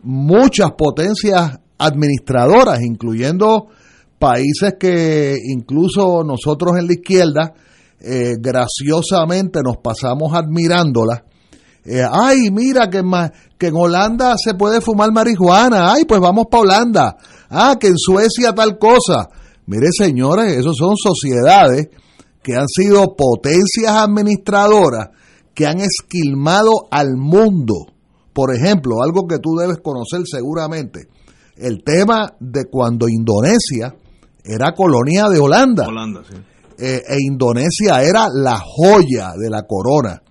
[0.02, 3.68] muchas potencias administradoras, incluyendo
[4.18, 7.54] países que incluso nosotros en la izquierda,
[8.00, 11.22] eh, graciosamente nos pasamos admirándolas,
[11.84, 13.10] eh, ay, mira que en,
[13.58, 15.92] que en Holanda se puede fumar marihuana.
[15.92, 17.16] Ay, pues vamos para Holanda.
[17.50, 19.28] Ah, que en Suecia tal cosa.
[19.66, 21.88] Mire, señores, esos son sociedades
[22.42, 25.10] que han sido potencias administradoras
[25.54, 27.86] que han esquilmado al mundo.
[28.32, 31.08] Por ejemplo, algo que tú debes conocer seguramente,
[31.56, 33.94] el tema de cuando Indonesia
[34.44, 36.34] era colonia de Holanda Holanda, sí.
[36.78, 40.21] eh, e Indonesia era la joya de la corona.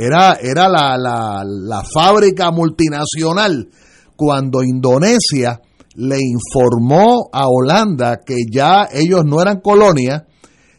[0.00, 3.68] Era, era la, la, la fábrica multinacional
[4.14, 5.60] cuando Indonesia
[5.96, 10.24] le informó a Holanda que ya ellos no eran colonia,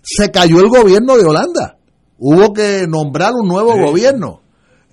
[0.01, 1.77] se cayó el gobierno de Holanda.
[2.17, 4.41] Hubo que nombrar un nuevo gobierno.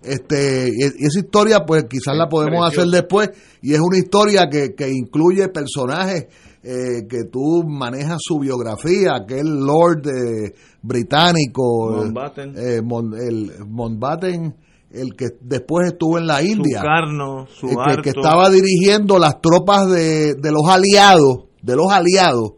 [0.03, 3.31] Este, y esa historia, pues quizás la podemos hacer después,
[3.63, 6.27] y es una historia que, que incluye personajes
[6.69, 10.53] eh, que tú manejas su biografía, aquel Lord eh,
[10.83, 12.55] británico, Mountbatten.
[12.57, 14.55] eh, Mon- el Mountbatten,
[14.91, 20.35] el que después estuvo en la India, Sukarno, eh, que, estaba dirigiendo las tropas de,
[20.35, 22.53] de los aliados, de los aliados,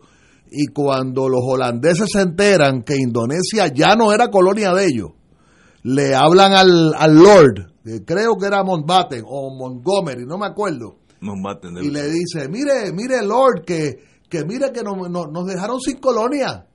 [0.51, 5.11] y cuando los holandeses se enteran que Indonesia ya no era colonia de ellos,
[5.83, 10.97] le hablan al, al Lord, que creo que era Mountbatten o Montgomery, no me acuerdo,
[11.21, 13.99] De y le dice, mire, mire Lord, que,
[14.29, 16.67] que mire que no- no- nos dejaron sin colonia.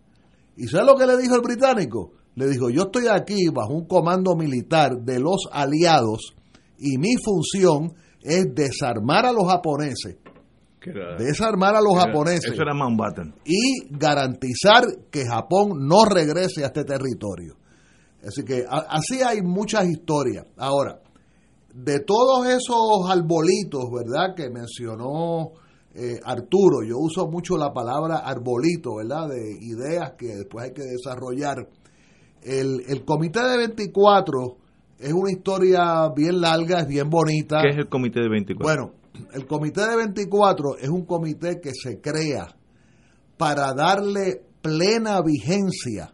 [0.57, 2.11] ¿Y sabe lo que le dijo el británico?
[2.35, 6.33] Le dijo, yo estoy aquí bajo un comando militar de los aliados
[6.79, 10.17] y mi función es desarmar a los japoneses,
[10.83, 13.33] era- desarmar a los era- japoneses Eso era Mountbatten.
[13.45, 17.55] y garantizar que Japón no regrese a este territorio.
[18.25, 20.45] Así que a- así hay muchas historias.
[20.57, 20.99] Ahora,
[21.73, 24.35] de todos esos arbolitos, ¿verdad?
[24.35, 25.53] Que mencionó
[25.95, 29.29] eh, Arturo, yo uso mucho la palabra arbolito, ¿verdad?
[29.29, 31.67] De ideas que después hay que desarrollar.
[32.41, 34.57] El, el comité de 24
[34.99, 37.61] es una historia bien larga, es bien bonita.
[37.61, 38.63] ¿Qué es el comité de 24?
[38.63, 38.93] Bueno,
[39.33, 42.55] el comité de 24 es un comité que se crea
[43.37, 46.13] para darle plena vigencia,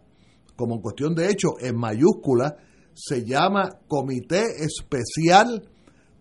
[0.55, 2.57] como en cuestión de hecho, en mayúscula,
[3.01, 5.63] se llama Comité Especial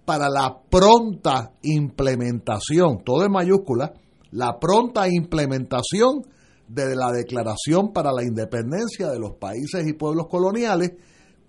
[0.05, 3.93] para la Pronta Implementación, todo en mayúscula,
[4.31, 6.23] la pronta implementación
[6.69, 10.93] de la Declaración para la Independencia de los Países y Pueblos Coloniales,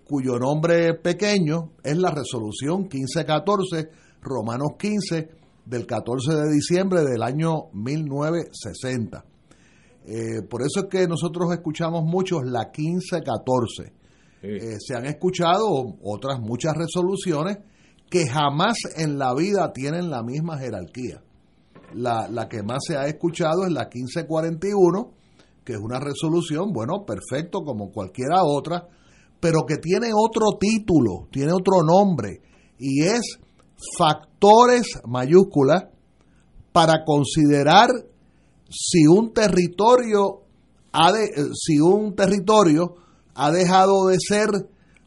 [0.04, 3.88] cuyo nombre pequeño es la resolución 1514,
[4.22, 5.28] Romanos 15,
[5.66, 9.24] del 14 de diciembre del año 1960.
[10.06, 13.99] Eh, por eso es que nosotros escuchamos mucho la 1514.
[14.42, 17.58] Eh, se han escuchado otras muchas resoluciones
[18.08, 21.22] que jamás en la vida tienen la misma jerarquía.
[21.94, 25.12] La, la que más se ha escuchado es la 1541,
[25.64, 28.88] que es una resolución, bueno, perfecto como cualquiera otra,
[29.40, 32.40] pero que tiene otro título, tiene otro nombre,
[32.78, 33.38] y es
[33.98, 35.84] factores mayúsculas
[36.72, 37.88] para considerar
[38.70, 40.42] si un territorio
[40.92, 42.94] ha de, eh, si un territorio
[43.40, 44.48] ha dejado de ser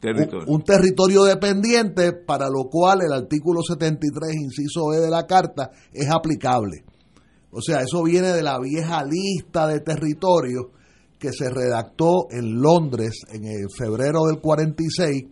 [0.00, 0.46] Territorio.
[0.48, 5.70] un, un territorio dependiente para lo cual el artículo 73 inciso E de la carta
[5.92, 6.84] es aplicable.
[7.50, 10.66] O sea, eso viene de la vieja lista de territorios
[11.18, 15.24] que se redactó en Londres en el febrero del 46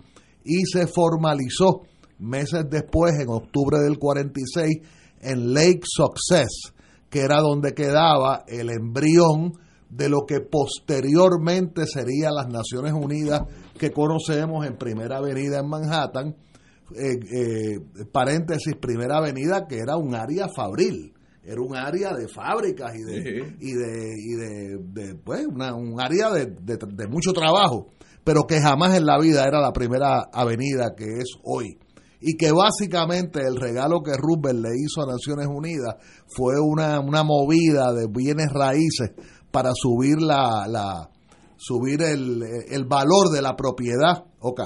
[0.45, 1.83] y se formalizó
[2.19, 4.71] meses después, en octubre del 46,
[5.21, 6.73] en Lake Success,
[7.11, 9.59] que era donde quedaba el embrión
[9.95, 13.43] de lo que posteriormente serían las Naciones Unidas
[13.79, 16.35] que conocemos en Primera Avenida en Manhattan,
[16.97, 21.13] eh, eh, paréntesis, Primera Avenida, que era un área fabril,
[21.45, 23.57] era un área de fábricas y de, Sí.
[23.61, 27.89] y de, y de, de, pues, una- un área de, de- de mucho trabajo,
[28.25, 31.79] pero que jamás en la vida era la primera avenida que es hoy.
[32.25, 35.97] Y que básicamente el regalo que Roosevelt le hizo a Naciones Unidas
[36.37, 39.11] fue una, una movida de bienes raíces
[39.53, 41.11] para subir la, la
[41.57, 44.25] subir el, el valor de la propiedad.
[44.41, 44.63] Ok.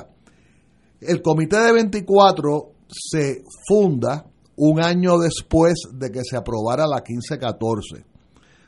[1.00, 4.24] El comité de 24 se funda
[4.56, 8.04] un año después de que se aprobara la 1514.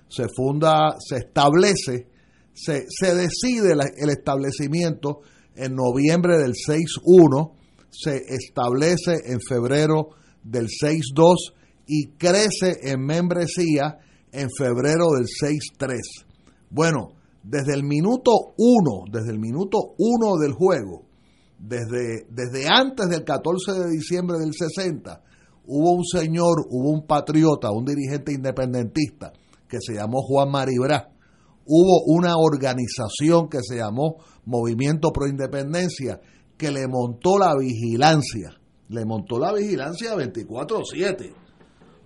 [0.09, 2.09] Se funda, se establece,
[2.53, 5.21] se, se decide el establecimiento
[5.55, 7.53] en noviembre del 6-1,
[7.91, 10.11] se establece en febrero
[10.43, 11.35] del 6-2
[11.87, 13.99] y crece en membresía
[14.33, 15.99] en febrero del 6-3.
[16.70, 17.09] Bueno,
[17.43, 21.07] desde el minuto 1, desde el minuto 1 del juego,
[21.59, 25.22] desde, desde antes del 14 de diciembre del 60,
[25.66, 29.33] hubo un señor, hubo un patriota, un dirigente independentista
[29.68, 31.11] que se llamó Juan Maribra.
[31.66, 34.16] Hubo una organización que se llamó
[34.47, 36.20] Movimiento Pro Independencia
[36.57, 38.51] que le montó la vigilancia.
[38.89, 41.33] Le montó la vigilancia 24-7.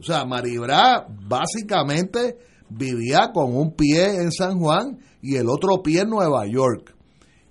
[0.03, 2.37] O sea, Maribra básicamente
[2.69, 6.93] vivía con un pie en San Juan y el otro pie en Nueva York.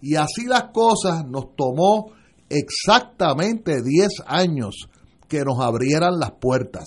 [0.02, 2.12] Y así las cosas nos tomó
[2.50, 4.90] exactamente 10 años
[5.30, 6.84] que nos abrieran las puertas.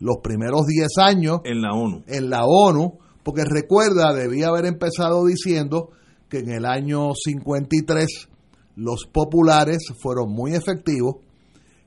[0.00, 2.02] Los primeros 10 años En la ONU.
[2.08, 5.90] en la ONU, porque recuerda, debía haber empezado diciendo
[6.28, 8.28] que en el año 53
[8.74, 11.16] los populares fueron muy efectivos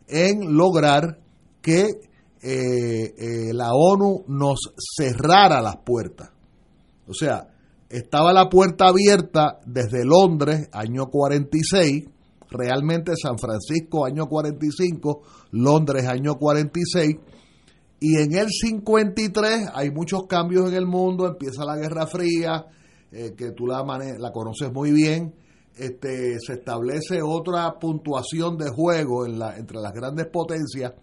[0.08, 1.20] en lograr
[1.62, 2.12] que
[2.45, 6.29] eh, eh, la ONU nos cerrara las puertas.
[7.07, 7.47] O sea,
[7.89, 12.03] estaba la puerta abierta desde Londres, año 46,
[12.49, 15.21] realmente San Francisco, año 45,
[15.51, 17.15] Londres, año 46,
[18.01, 22.65] y en el 53 hay muchos cambios en el mundo, empieza la Guerra Fría,
[23.09, 23.85] eh, que tú la,
[24.17, 25.33] la conoces muy bien,
[25.77, 30.93] este, se establece otra puntuación de juego entre las grandes potencias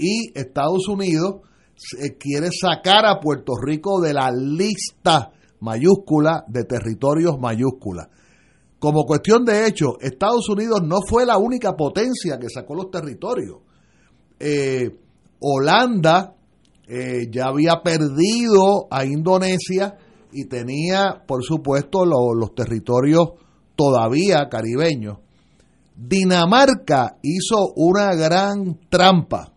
[0.00, 1.42] y Estados Unidos
[2.18, 8.08] quiere sacar a Puerto Rico de la lista mayúscula de territorios mayúscula.
[8.78, 13.58] Como cuestión de hecho, Estados Unidos no fue la única potencia que sacó los territorios.
[14.38, 14.96] Eh,
[15.38, 16.34] Holanda
[16.88, 19.98] eh, ya había perdido a Indonesia
[20.32, 23.32] y tenía, por supuesto, los territorios
[23.76, 25.18] todavía caribeños.
[25.94, 29.49] Dinamarca hizo una gran trampa.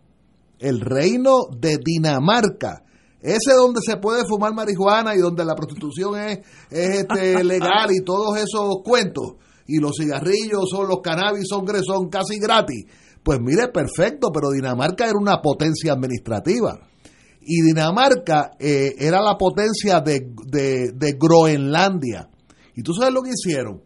[0.64, 2.84] El reino de Dinamarca,
[3.20, 6.40] ese donde se puede fumar marihuana y donde la prostitución es,
[6.70, 9.34] este, legal y todos esos cuentos,
[9.66, 12.84] y los cigarrillos son los cannabis son, son casi gratis.
[13.22, 16.78] Pues mire, perfecto, pero Dinamarca era una potencia administrativa.
[17.40, 20.32] Y Dinamarca eh, era la potencia de,
[20.94, 22.28] de Groenlandia.
[22.74, 23.82] ¿Y tú sabes lo que hicieron?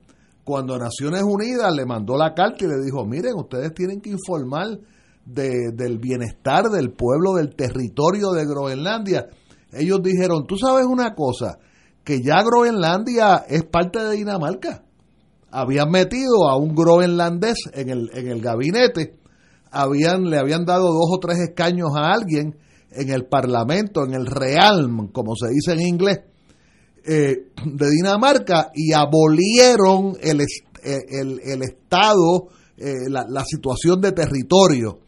[0.49, 4.79] cuando Naciones Unidas le mandó la carta y le dijo, miren, ustedes tienen que informar
[5.35, 9.29] del bienestar del pueblo del territorio de Groenlandia.
[9.73, 11.59] Ellos dijeron, tú sabes una cosa,
[12.03, 14.85] que ya Groenlandia es parte de Dinamarca.
[15.51, 19.19] Habían metido a un groenlandés en el, en el gabinete,
[19.71, 22.57] habían, le habían dado dos o tres escaños a alguien
[22.91, 26.21] en el parlamento, en el realm, como se dice en inglés,
[27.05, 34.13] eh, de Dinamarca y abolieron el, eh, el, el Estado, eh, la, la, situación de
[34.13, 34.99] territorio.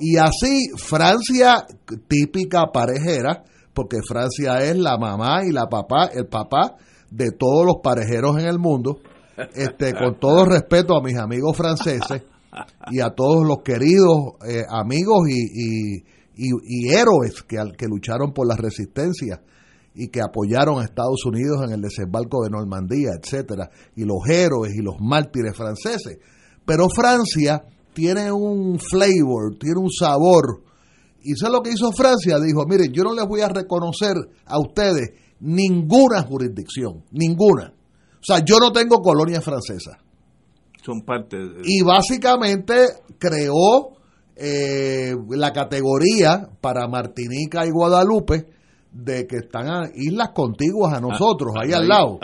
[0.00, 1.66] Y así Francia,
[2.06, 3.44] típica parejera,
[3.74, 6.76] porque Francia es la mamá y la papá, el papá
[7.10, 9.00] de todos los parejeros en el mundo,
[9.54, 12.22] este, con todo respeto a mis amigos franceses
[12.90, 14.34] y a todos los queridos
[14.68, 16.04] amigos y, y,
[16.34, 19.42] y, héroes que, que lucharon por la resistencia
[19.94, 24.74] y que apoyaron a Estados Unidos en el desembarco de Normandía, etcétera, y los héroes
[24.74, 26.18] y los mártires franceses.
[26.64, 27.64] Pero Francia
[27.98, 30.62] tiene un flavor, tiene un sabor.
[31.20, 34.14] Y eso es lo que hizo Francia, dijo, miren, yo no les voy a reconocer
[34.46, 37.74] a ustedes ninguna jurisdicción, ninguna.
[38.14, 39.98] O sea, yo no tengo colonia francesa.
[40.80, 41.62] Son parte de...
[41.64, 42.86] Y básicamente
[43.18, 43.96] creó
[44.36, 48.46] eh, la categoría para Martinica y Guadalupe,
[48.92, 52.20] de que están a islas contiguas a nosotros, ahí al, lado,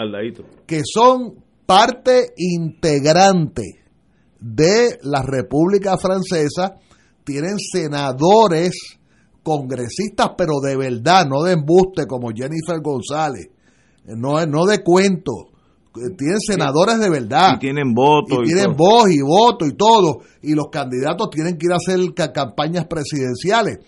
[0.67, 1.35] que son
[1.67, 3.84] parte integrante
[4.45, 6.75] de la República Francesa,
[7.25, 8.75] tienen senadores,
[9.43, 13.49] congresistas, pero de verdad, no de embuste como Jennifer González,
[14.05, 15.49] no, no de cuento,
[16.19, 17.55] tienen senadores de verdad.
[17.57, 18.43] Y tienen voto.
[18.43, 20.19] Y, tienen voz y voto y todo.
[20.43, 22.01] Y los candidatos tienen que ir a hacer
[22.33, 23.79] campañas presidenciales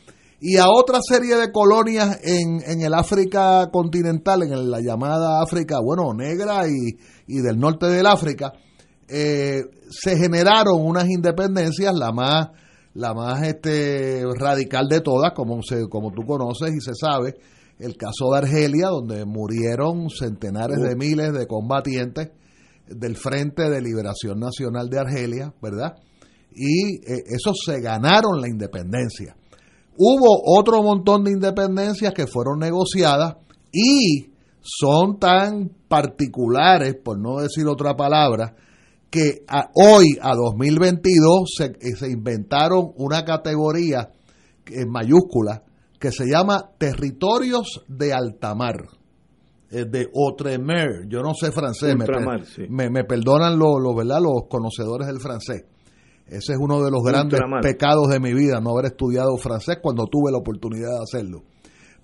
[0.40, 5.80] y a otra serie de colonias en, en el África continental, en la llamada África,
[5.82, 6.96] bueno, negra y,
[7.26, 8.52] y del norte del África,
[9.08, 12.48] eh, se generaron unas independencias, la más,
[12.94, 17.36] la más este, radical de todas, como, se, como tú conoces y se sabe,
[17.78, 22.30] el caso de Argelia, donde murieron centenares de miles de combatientes
[22.88, 25.96] del Frente de Liberación Nacional de Argelia, ¿verdad?
[26.52, 29.36] Y eh, esos se ganaron la independencia.
[29.98, 33.36] Hubo otro montón de independencias que fueron negociadas
[33.72, 34.30] y
[34.60, 38.56] son tan particulares, por no decir otra palabra,
[39.10, 39.44] que
[39.74, 44.10] hoy, a 2022, se, eh, se inventaron una categoría
[44.66, 45.62] en mayúscula
[45.98, 48.76] que se llama territorios de altamar
[49.70, 51.96] eh, de Outremer, yo no sé francés,
[52.68, 54.20] me, me, perdonan los, los, ¿verdad?
[54.22, 55.64] los conocedores del francés.
[56.24, 60.06] Ese es uno de los grandes pecados de mi vida, no haber estudiado francés cuando
[60.06, 61.42] tuve la oportunidad de hacerlo.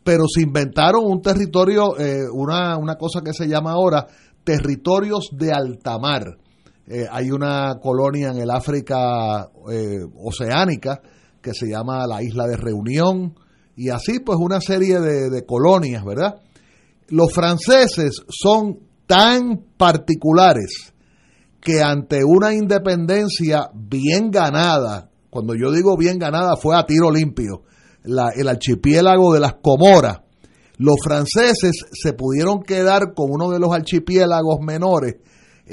[0.05, 4.07] Pero se inventaron un territorio, eh, una, una cosa que se llama ahora
[4.43, 6.39] territorios de alta mar.
[6.87, 11.01] Eh, hay una colonia en el África eh, oceánica
[11.41, 13.35] que se llama la Isla de Reunión
[13.77, 16.41] y así pues una serie de, de colonias, ¿verdad?
[17.09, 20.93] Los franceses son tan particulares
[21.61, 27.63] que ante una independencia bien ganada, cuando yo digo bien ganada fue a tiro limpio,
[28.05, 30.23] el archipiélago de las Comoras,
[30.79, 35.17] los franceses se pudieron quedar con uno de los archipiélagos menores,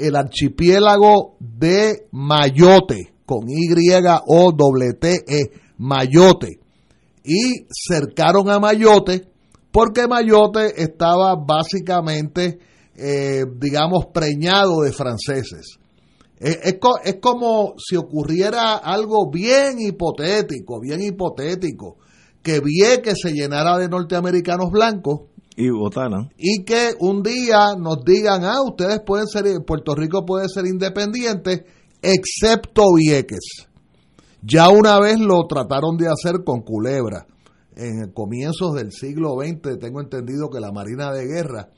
[0.00, 3.90] el archipiélago de Mayotte, con Y-O-T-E,
[5.78, 6.60] Mayotte.
[7.22, 9.30] y cercaron a Mayotte
[9.70, 12.58] porque Mayotte estaba básicamente,
[12.96, 15.78] eh, digamos, preñado de franceses.
[16.38, 21.98] Es, es, es, como si ocurriera algo bien hipotético, bien hipotético,
[22.42, 25.29] que Vieques se llenara de norteamericanos blancos
[25.68, 26.30] y.
[26.36, 31.64] Y que un día nos digan, ah, ustedes pueden ser, Puerto Rico puede ser independiente,
[32.02, 33.68] excepto Vieques.
[34.42, 37.26] Ya una vez lo trataron de hacer con Culebra.
[37.76, 41.68] En comienzos del siglo XX, tengo entendido que la Marina de Guerra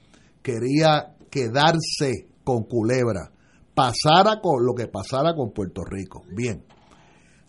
[0.43, 3.30] quería quedarse con Culebra,
[3.74, 6.22] pasara con lo que pasara con Puerto Rico.
[6.35, 6.64] Bien.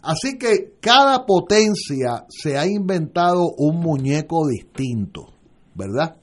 [0.01, 5.27] Así que cada potencia se ha inventado un muñeco distinto,
[5.73, 6.17] ¿verdad?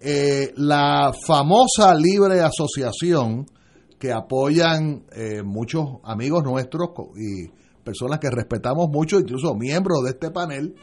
[0.00, 3.46] Eh, la famosa libre asociación
[3.98, 7.48] que apoyan eh, muchos amigos nuestros y
[7.82, 10.76] personas que respetamos mucho, incluso miembros de este panel,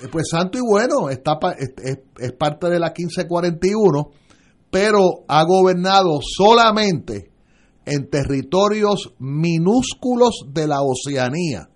[0.00, 1.72] eh, pues santo y bueno, está, es,
[2.18, 4.10] es parte de la 1541,
[4.70, 7.32] pero ha gobernado solamente
[7.84, 11.68] en territorios minúsculos de la Oceanía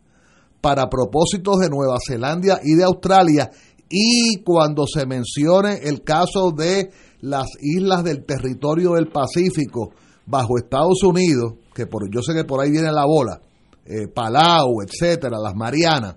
[0.61, 3.51] para propósitos de Nueva Zelanda y de Australia
[3.89, 9.93] y cuando se mencione el caso de las islas del territorio del Pacífico
[10.26, 13.41] bajo Estados Unidos, que por, yo sé que por ahí viene la bola,
[13.84, 16.16] eh, Palau, etcétera, las Marianas,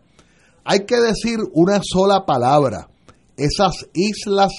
[0.63, 2.89] hay que decir una sola palabra.
[3.37, 4.51] Esas islas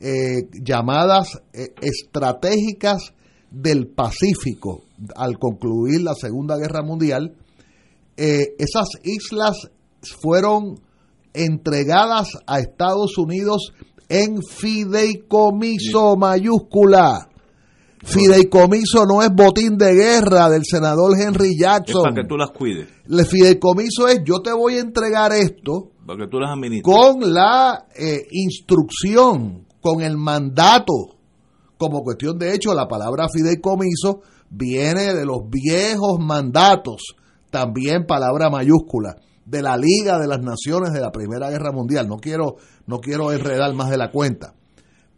[0.00, 3.12] eh, llamadas eh, estratégicas
[3.50, 4.82] del Pacífico
[5.16, 7.34] al concluir la Segunda Guerra Mundial,
[8.16, 9.70] esas islas
[10.20, 10.80] fueron
[11.38, 13.72] entregadas a Estados Unidos
[14.08, 17.28] en fideicomiso mayúscula.
[18.02, 22.02] Fideicomiso no es botín de guerra del senador Henry Jackson.
[22.04, 22.88] para que tú las cuides.
[23.08, 26.50] El fideicomiso es yo te voy a entregar esto para que tú las
[26.82, 30.94] con la eh, instrucción, con el mandato.
[31.76, 37.14] Como cuestión de hecho, la palabra fideicomiso viene de los viejos mandatos,
[37.50, 39.16] también palabra mayúscula
[39.48, 42.06] de la Liga de las Naciones de la Primera Guerra Mundial.
[42.06, 44.54] No quiero, no quiero enredar más de la cuenta.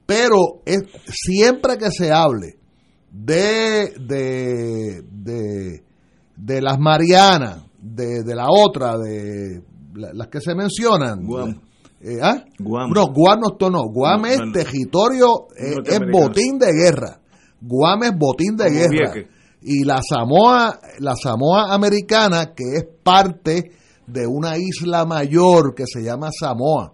[0.07, 2.59] Pero es, siempre que se hable
[3.11, 5.85] de, de, de,
[6.37, 9.63] de las Marianas, de, de, la otra, de
[9.95, 11.27] las que se mencionan.
[11.27, 11.61] Guam.
[12.01, 12.45] Eh, ¿ah?
[12.59, 12.91] Guam.
[12.93, 13.83] No, Guam no, no.
[13.93, 17.21] Guam es territorio, eh, es botín de guerra.
[17.61, 19.13] Guam es botín de guerra.
[19.63, 23.80] Y la Samoa, la Samoa americana, que es parte
[24.13, 26.93] de una isla mayor que se llama Samoa.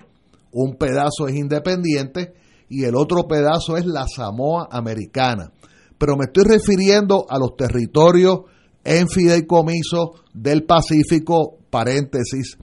[0.52, 2.34] Un pedazo es independiente
[2.68, 5.52] y el otro pedazo es la Samoa americana.
[5.98, 8.40] Pero me estoy refiriendo a los territorios
[8.84, 12.56] en fideicomiso del Pacífico, paréntesis,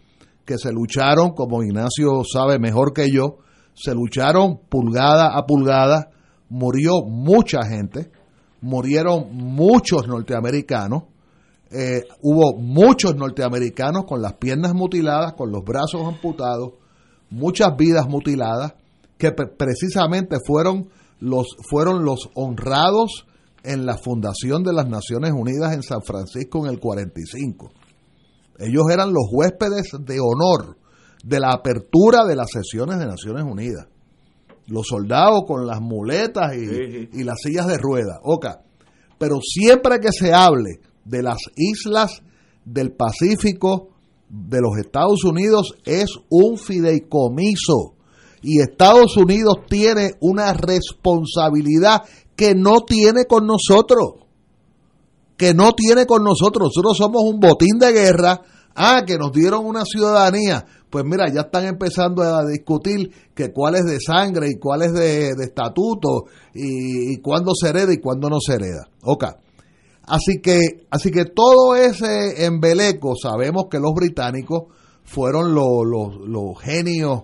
[0.45, 3.37] que se lucharon, como Ignacio sabe mejor que yo,
[3.73, 6.11] se lucharon pulgada a pulgada,
[6.49, 8.11] murió mucha gente,
[8.61, 11.03] murieron muchos norteamericanos,
[11.75, 16.73] eh, hubo muchos norteamericanos con las piernas mutiladas, con los brazos amputados,
[17.31, 18.75] muchas vidas mutiladas,
[19.17, 23.25] que precisamente fueron los, fueron los honrados
[23.63, 27.71] en la fundación de las Naciones Unidas en San Francisco en el 45.
[28.59, 30.77] Ellos eran los huéspedes de honor
[31.23, 33.87] de la apertura de las sesiones de Naciones Unidas.
[34.67, 38.19] Los soldados con las muletas y, y las sillas de rueda.
[38.21, 38.61] Oca.
[39.17, 42.21] Pero siempre que se hable de las islas
[42.65, 43.89] del Pacífico
[44.29, 47.93] de los Estados Unidos es un fideicomiso
[48.41, 52.01] y Estados Unidos tiene una responsabilidad
[52.35, 54.25] que no tiene con nosotros,
[55.37, 56.69] que no tiene con nosotros.
[56.69, 58.41] Nosotros somos un botín de guerra,
[58.75, 60.65] ah, que nos dieron una ciudadanía.
[60.89, 64.93] Pues mira, ya están empezando a discutir que cuál es de sangre y cuál es
[64.93, 68.89] de, estatuto y, cuándo se hereda y cuándo no se hereda.
[69.03, 69.25] Ok.
[70.05, 74.63] Así que, así que todo ese embeleco, sabemos que los británicos
[75.03, 77.23] fueron los, genios,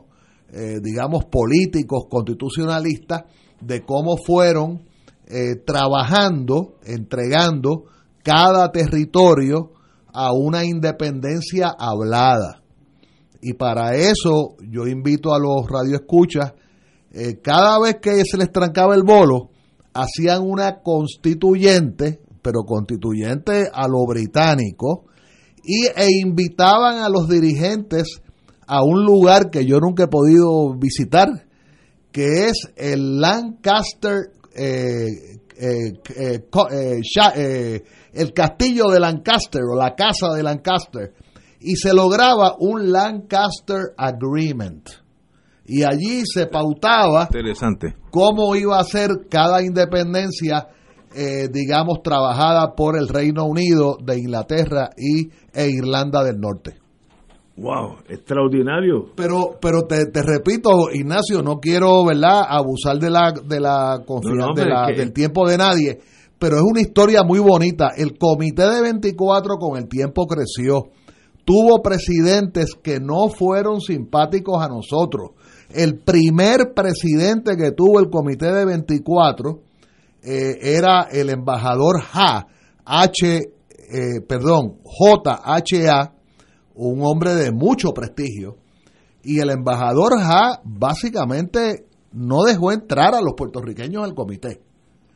[0.51, 3.23] eh, digamos, políticos, constitucionalistas,
[3.61, 4.82] de cómo fueron
[5.27, 7.86] eh, trabajando, entregando
[8.23, 9.71] cada territorio
[10.13, 12.63] a una independencia hablada.
[13.41, 16.53] Y para eso yo invito a los radioescuchas,
[17.11, 19.49] eh, cada vez que se les trancaba el bolo,
[19.93, 25.05] hacían una constituyente, pero constituyente a lo británico,
[25.63, 28.21] y, e invitaban a los dirigentes
[28.67, 31.27] a un lugar que yo nunca he podido visitar,
[32.11, 35.07] que es el Lancaster, eh,
[35.57, 35.93] eh,
[37.35, 37.83] eh,
[38.13, 41.13] el castillo de Lancaster o la casa de Lancaster,
[41.59, 44.87] y se lograba un Lancaster Agreement.
[45.65, 47.95] Y allí se pautaba Interesante.
[48.11, 50.67] cómo iba a ser cada independencia,
[51.16, 56.76] eh, digamos, trabajada por el Reino Unido de Inglaterra y, e Irlanda del Norte.
[57.57, 59.07] Wow, extraordinario.
[59.16, 64.45] Pero, pero te, te repito, Ignacio, no quiero, ¿verdad?, abusar de la, de la confianza,
[64.45, 65.99] No, no, de la- que- del tiempo de nadie,
[66.38, 67.89] pero es una historia muy bonita.
[67.97, 70.86] El comité de 24 con el tiempo creció.
[71.43, 75.32] Tuvo presidentes que no fueron simpáticos a nosotros.
[75.74, 79.60] El primer presidente que tuvo el comité de 24
[80.24, 82.47] eh, era el embajador Ha,
[82.86, 86.13] H, eh, perdón, JHA,
[86.76, 88.57] un hombre de mucho prestigio,
[89.24, 94.61] y el embajador Ha básicamente no dejó entrar a los puertorriqueños al comité.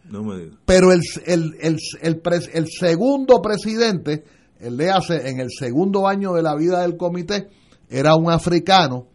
[0.10, 0.58] No me digas.
[0.66, 4.24] Pero el, el, el, el, pres- el segundo presidente,
[4.60, 7.48] el de hace, en el segundo año de la vida del comité,
[7.90, 9.08] era un africano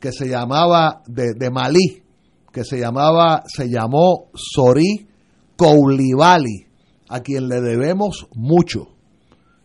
[0.00, 2.02] que se llamaba, de, de Malí,
[2.52, 5.06] que se llamaba, se llamó Sori
[5.56, 6.66] Koulibaly,
[7.08, 8.88] a quien le debemos mucho.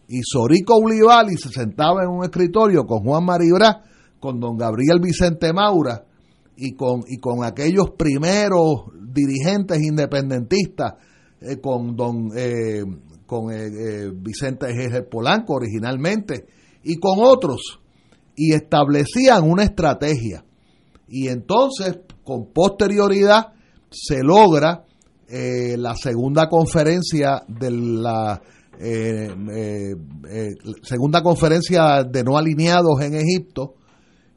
[0.08, 3.84] Y Sori Koulibaly se sentaba en un escritorio con Juan Maribra,
[4.20, 6.06] con don Gabriel Vicente Maura
[6.56, 10.94] y con, y con aquellos primeros dirigentes independentistas,
[11.42, 12.84] eh, con don eh,
[13.26, 15.08] con eh, Vicente G.
[15.10, 16.48] Polanco originalmente,
[16.84, 17.80] y con otros,
[18.36, 20.44] y establecían una estrategia.
[21.08, 23.54] Y entonces, con posterioridad,
[23.90, 24.86] se logra
[25.32, 28.42] eh, la segunda conferencia de la
[28.84, 29.96] eh, eh,
[30.30, 33.76] eh, segunda conferencia de no alineados en Egipto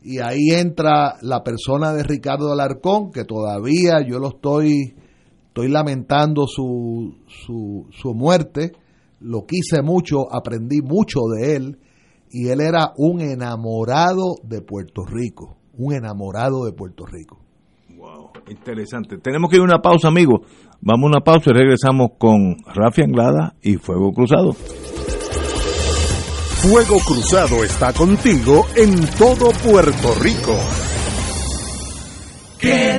[0.02, 4.94] y ahí entra la persona de Ricardo Alarcón que todavía yo lo estoy
[5.46, 8.72] estoy lamentando su, su, su muerte
[9.20, 11.78] lo quise mucho aprendí mucho de él
[12.30, 17.44] y él era un enamorado de Puerto Rico un enamorado de Puerto Rico
[18.04, 19.16] Wow, interesante.
[19.16, 20.40] Tenemos que ir a una pausa, amigos.
[20.80, 24.52] Vamos a una pausa y regresamos con Rafi Anglada y Fuego Cruzado.
[26.62, 30.56] Fuego Cruzado está contigo en todo Puerto Rico.
[32.58, 32.98] Te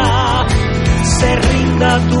[1.21, 2.20] Se rinda pies.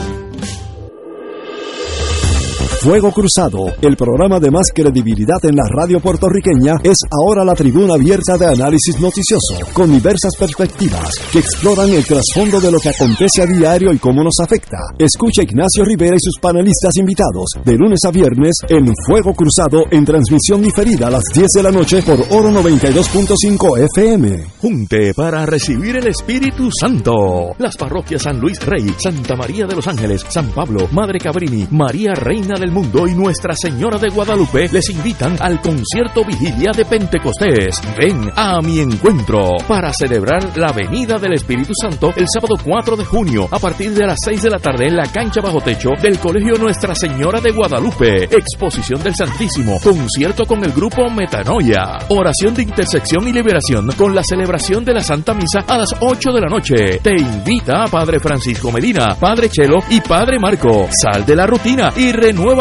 [2.81, 7.93] Fuego Cruzado, el programa de más credibilidad en la radio puertorriqueña, es ahora la tribuna
[7.93, 13.43] abierta de análisis noticioso, con diversas perspectivas que exploran el trasfondo de lo que acontece
[13.43, 14.79] a diario y cómo nos afecta.
[14.97, 20.03] Escucha Ignacio Rivera y sus panelistas invitados de lunes a viernes en Fuego Cruzado en
[20.03, 24.43] transmisión diferida a las 10 de la noche por Oro 92.5 FM.
[24.59, 27.53] Junte para recibir el Espíritu Santo.
[27.59, 32.15] Las parroquias San Luis Rey, Santa María de los Ángeles, San Pablo, Madre Cabrini, María
[32.15, 37.81] Reina del Mundo y Nuestra Señora de Guadalupe les invitan al concierto vigilia de Pentecostés.
[37.97, 43.05] Ven a mi encuentro para celebrar la venida del Espíritu Santo el sábado 4 de
[43.05, 46.17] junio a partir de las 6 de la tarde en la cancha bajo techo del
[46.19, 48.23] Colegio Nuestra Señora de Guadalupe.
[48.23, 54.23] Exposición del Santísimo, concierto con el grupo Metanoia, oración de intersección y liberación con la
[54.23, 56.99] celebración de la Santa Misa a las 8 de la noche.
[57.03, 60.87] Te invita Padre Francisco Medina, Padre Chelo y Padre Marco.
[60.91, 62.11] Sal de la rutina y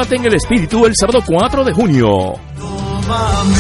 [0.01, 2.09] renuévate en el espíritu el sábado 4 de junio.
[2.59, 3.57] Tómame,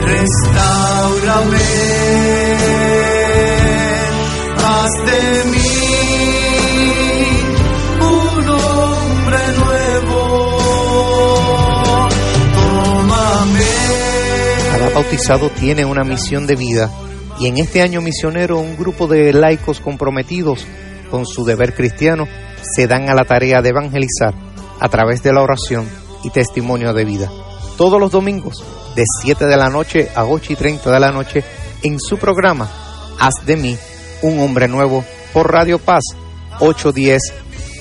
[0.00, 1.58] restaurame,
[4.56, 5.58] haz de mí
[8.00, 10.48] un hombre nuevo.
[12.54, 13.70] Tómame.
[14.70, 16.90] Cada bautizado tiene una misión de vida
[17.38, 20.66] Y en este año misionero, un grupo de laicos comprometidos
[21.10, 22.26] con su deber cristiano
[22.74, 24.34] se dan a la tarea de evangelizar
[24.80, 25.88] a través de la oración
[26.22, 27.30] y testimonio de vida.
[27.76, 31.44] Todos los domingos, de 7 de la noche a 8 y 30 de la noche,
[31.82, 32.68] en su programa
[33.18, 33.78] Haz de mí
[34.22, 36.02] un hombre nuevo por Radio Paz
[36.60, 37.20] 810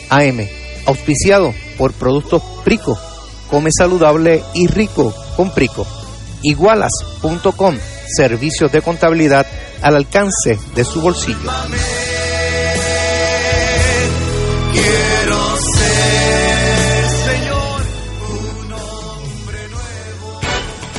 [0.09, 0.47] AM,
[0.85, 2.97] auspiciado por Productos Prico.
[3.49, 5.85] Come saludable y rico con Prico.
[6.41, 7.77] Igualas.com,
[8.15, 9.45] servicios de contabilidad
[9.81, 11.51] al alcance de su bolsillo.
[14.73, 15.12] Quiero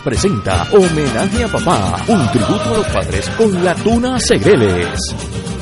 [0.00, 4.98] presenta Homenaje a Papá, un tributo a los padres con la Tuna Segreles.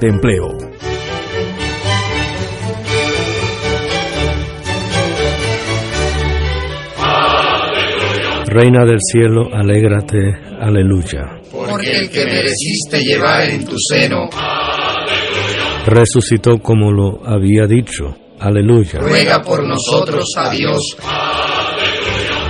[0.00, 0.48] de empleo.
[8.46, 11.40] Reina del cielo, alégrate, aleluya.
[11.50, 14.28] Porque el que mereciste llevar en tu seno,
[15.86, 19.00] Resucitó como lo había dicho, aleluya.
[19.00, 20.96] ruega por nosotros a Dios,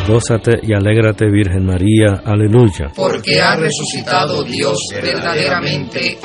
[0.07, 2.93] Gózate y alégrate, Virgen María, aleluya.
[2.95, 6.19] porque ha resucitado Dios verdaderamente.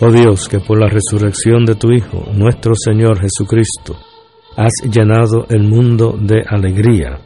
[0.00, 3.94] Oh Dios, que por la resurrección de tu Hijo, nuestro Señor Jesucristo,
[4.56, 7.18] has llenado el mundo de alegría.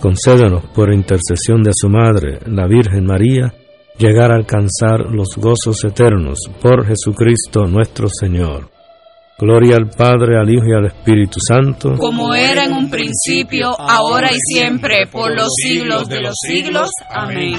[0.00, 3.52] Concédenos, por intercesión de su Madre, la Virgen María,
[3.98, 8.70] llegar a alcanzar los gozos eternos por Jesucristo nuestro Señor.
[9.38, 11.96] Gloria al Padre, al Hijo y al Espíritu Santo.
[11.98, 16.88] como era en un principio, ahora y siempre, por los siglos de los siglos.
[17.10, 17.58] Amén.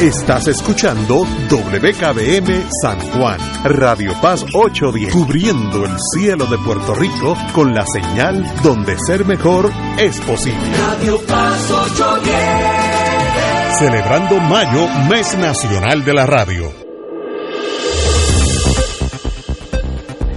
[0.00, 7.74] Estás escuchando WKBM San Juan, Radio Paz 810, cubriendo el cielo de Puerto Rico con
[7.74, 10.58] la señal donde ser mejor es posible.
[10.78, 13.78] Radio Paz 810.
[13.78, 16.72] Celebrando Mayo, Mes Nacional de la Radio.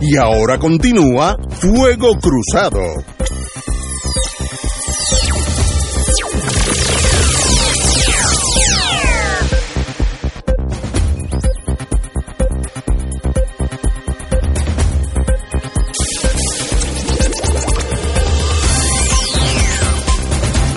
[0.02, 2.82] Y ahora continúa Fuego Cruzado.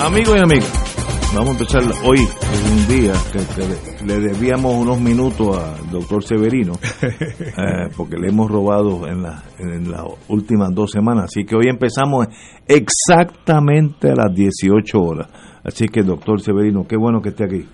[0.06, 5.00] Amigos y amigas, vamos a empezar hoy, es un día que, que le, debíamos unos
[5.00, 10.90] minutos al doctor Severino, eh, porque le hemos robado en, la- en las últimas dos
[10.92, 12.28] semanas, así que hoy empezamos
[12.68, 15.28] exactamente a las 18 horas.
[15.64, 17.66] Así que doctor Severino, qué bueno que esté aquí.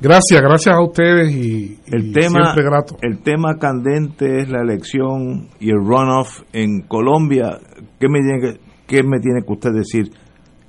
[0.00, 2.96] Gracias, gracias a ustedes y, El y tema, siempre grato.
[3.00, 7.58] el tema candente es la elección y el runoff en Colombia.
[8.00, 10.10] ¿Qué me tiene que, qué me tiene que usted decir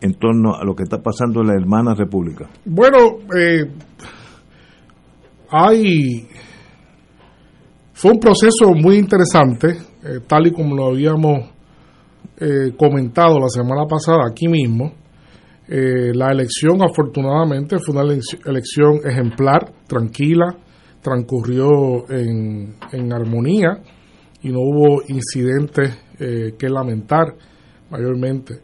[0.01, 2.47] en torno a lo que está pasando en la hermana república?
[2.65, 3.65] Bueno, eh,
[5.49, 6.27] hay
[7.97, 9.69] fue un proceso muy interesante,
[10.03, 11.49] eh, tal y como lo habíamos
[12.39, 14.93] eh, comentado la semana pasada aquí mismo.
[15.67, 20.55] Eh, la elección, afortunadamente, fue una elección ejemplar, tranquila,
[21.01, 23.81] transcurrió en, en armonía
[24.43, 27.33] y no hubo incidentes que lamentar
[27.89, 28.61] mayormente.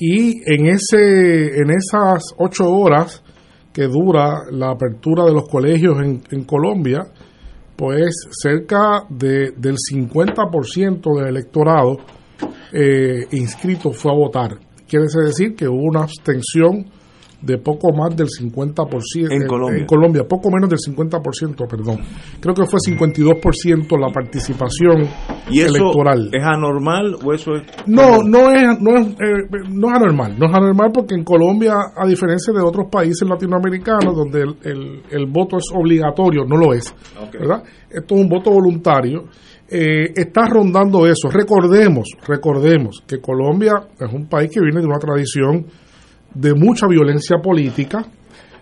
[0.00, 3.22] Y en, ese, en esas ocho horas
[3.72, 7.12] que dura la apertura de los colegios en, en Colombia,
[7.78, 11.98] pues cerca de, del 50% del electorado
[12.72, 14.58] eh, inscrito fue a votar.
[14.88, 16.86] Quiere decir que hubo una abstención
[17.40, 19.80] de poco más del 50% en Colombia.
[19.80, 22.00] en Colombia, poco menos del 50%, perdón.
[22.40, 25.08] Creo que fue 52% la participación
[25.50, 26.30] ¿Y eso electoral.
[26.32, 27.62] ¿Es anormal o eso es.?
[27.86, 30.36] No, no es, no, es, eh, no es anormal.
[30.38, 35.02] No es anormal porque en Colombia, a diferencia de otros países latinoamericanos donde el, el,
[35.10, 36.94] el voto es obligatorio, no lo es.
[37.32, 37.62] ¿verdad?
[37.88, 39.24] Esto es un voto voluntario.
[39.70, 41.28] Eh, está rondando eso.
[41.30, 45.66] Recordemos, recordemos que Colombia es un país que viene de una tradición
[46.34, 48.04] de mucha violencia política,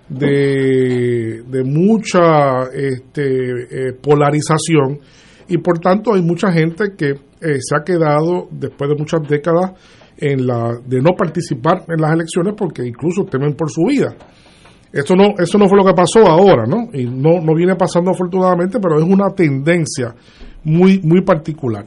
[0.09, 5.01] de, de mucha este, eh, polarización
[5.49, 9.73] y por tanto hay mucha gente que eh, se ha quedado después de muchas décadas
[10.17, 14.15] en la de no participar en las elecciones porque incluso temen por su vida.
[14.93, 16.89] Esto no, eso no fue lo que pasó ahora, ¿no?
[16.93, 20.15] Y no, no viene pasando afortunadamente, pero es una tendencia
[20.65, 21.87] muy, muy particular.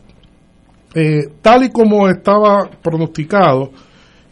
[0.94, 3.72] Eh, tal y como estaba pronosticado,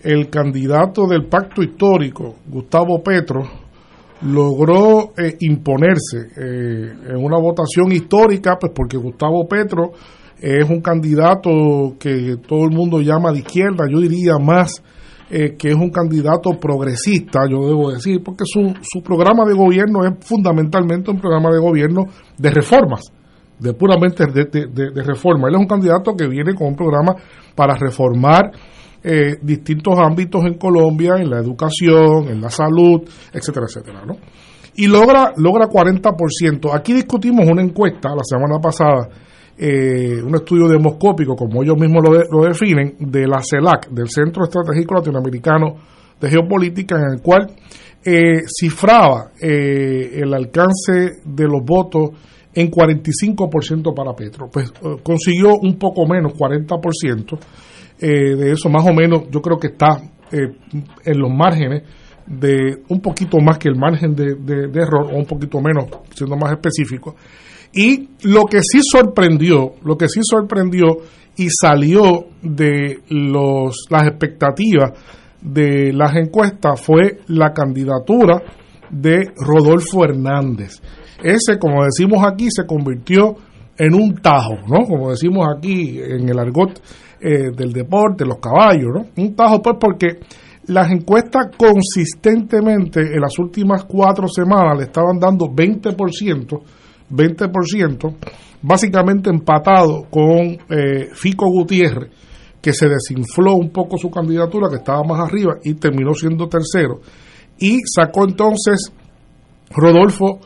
[0.04, 3.44] el candidato del pacto histórico, Gustavo Petro,
[4.22, 9.92] logró eh, imponerse eh, en una votación histórica, pues porque Gustavo Petro
[10.40, 14.84] es un candidato que todo el mundo llama de izquierda, yo diría más
[15.30, 20.06] eh, que es un candidato progresista, yo debo decir, porque su, su programa de gobierno
[20.06, 22.06] es fundamentalmente un programa de gobierno
[22.38, 23.12] de reformas,
[23.60, 25.50] de puramente de, de, reforma.
[25.50, 27.16] Él es un candidato que viene con un programa
[27.56, 28.52] para reformar
[29.10, 34.18] eh, distintos ámbitos en Colombia, en la educación, en la salud, etcétera, etcétera, ¿no?
[34.76, 36.70] Y logra, logra 40%.
[36.74, 39.08] Aquí discutimos una encuesta la semana pasada,
[39.58, 44.44] eh, un estudio demoscópico, como ellos mismos lo, lo, definen, de la CELAC, del Centro
[44.44, 45.76] Estratégico Latinoamericano
[46.20, 47.48] de Geopolítica, en el cual
[48.04, 52.12] eh, cifraba eh, el alcance de los votos
[52.54, 54.50] en 45% para Petro.
[54.52, 57.38] Pues eh, consiguió un poco menos, 40%.
[58.00, 60.00] Eh, de eso más o menos yo creo que está
[60.32, 60.56] eh,
[61.04, 61.84] en los márgenes
[62.28, 65.86] de un poquito más que el margen de, de, de, error o un poquito menos
[66.14, 67.16] siendo más específico
[67.74, 70.98] y lo que sí sorprendió lo que sí sorprendió
[71.38, 74.92] y salió de los las expectativas
[75.42, 78.44] de las encuestas fue la candidatura
[78.92, 80.82] de Rodolfo Hernández
[81.24, 83.38] ese como decimos aquí se convirtió
[83.78, 84.86] en un tajo, ¿no?
[84.86, 86.82] Como decimos aquí en el argot
[87.20, 89.06] eh, del deporte, los caballos, ¿no?
[89.18, 90.20] Un tajo, pues, porque
[90.68, 96.62] las encuestas consistentemente en las últimas cuatro semanas le estaban dando 20%,
[97.10, 98.16] 20%,
[98.62, 102.12] básicamente empatado con eh, Fico Gutiérrez,
[102.62, 107.00] que se desinfló un poco su candidatura, que estaba más arriba y terminó siendo tercero,
[107.58, 108.92] y sacó entonces
[109.70, 110.40] Rodolfo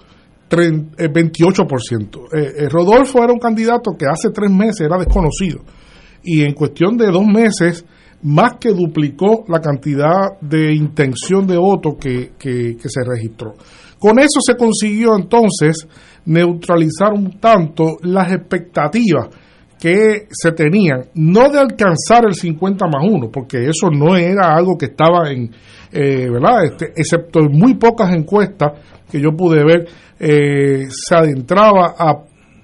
[0.50, 2.28] 28%.
[2.34, 5.62] Eh, eh, Rodolfo era un candidato que hace tres meses era desconocido
[6.24, 7.86] y en cuestión de dos meses
[8.24, 13.56] más que duplicó la cantidad de intención de voto que, que, se registró.
[13.98, 15.88] Con eso se consiguió entonces
[16.26, 19.30] neutralizar un tanto las expectativas
[19.80, 24.78] que se tenían, no de alcanzar el 50 más 1, porque eso no era algo
[24.78, 25.50] que estaba en,
[25.92, 26.66] eh, ¿verdad?
[26.66, 28.74] Este, excepto en muy pocas encuestas
[29.12, 29.88] que yo pude ver,
[30.20, 32.24] eh, se adentraba a,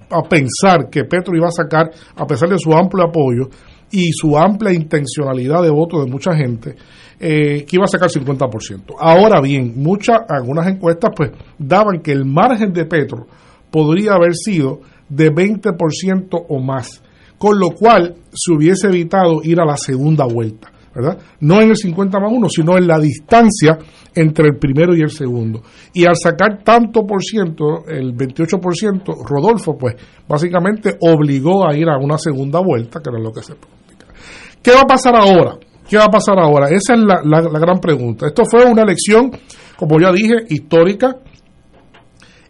[0.09, 3.49] a, pensar que Petro iba a sacar, a pesar de su amplio apoyo
[3.91, 6.75] y su amplia intencionalidad de voto de mucha gente,
[7.19, 8.95] eh, que iba a sacar 50%.
[8.99, 13.27] Ahora bien, muchas, algunas encuestas pues daban que el margen de Petro
[13.71, 17.01] podría haber sido de 20% o más,
[17.37, 20.71] con lo cual se hubiese evitado ir a la segunda vuelta.
[20.97, 21.17] ¿Verdad?
[21.41, 23.77] No en el 50 más 1, sino en la distancia
[24.15, 25.61] entre el primero y el segundo.
[25.93, 29.95] Y al sacar tanto por ciento, el 28%, Rodolfo, pues
[30.27, 34.07] básicamente obligó a ir a una segunda vuelta, que era lo que se practica.
[34.61, 35.57] ¿Qué va a pasar ahora?
[35.87, 36.67] ¿Qué va a pasar ahora?
[36.69, 38.25] Esa es la, la, gran pregunta.
[38.27, 39.31] Esto fue una elección,
[39.77, 41.17] como ya dije, histórica.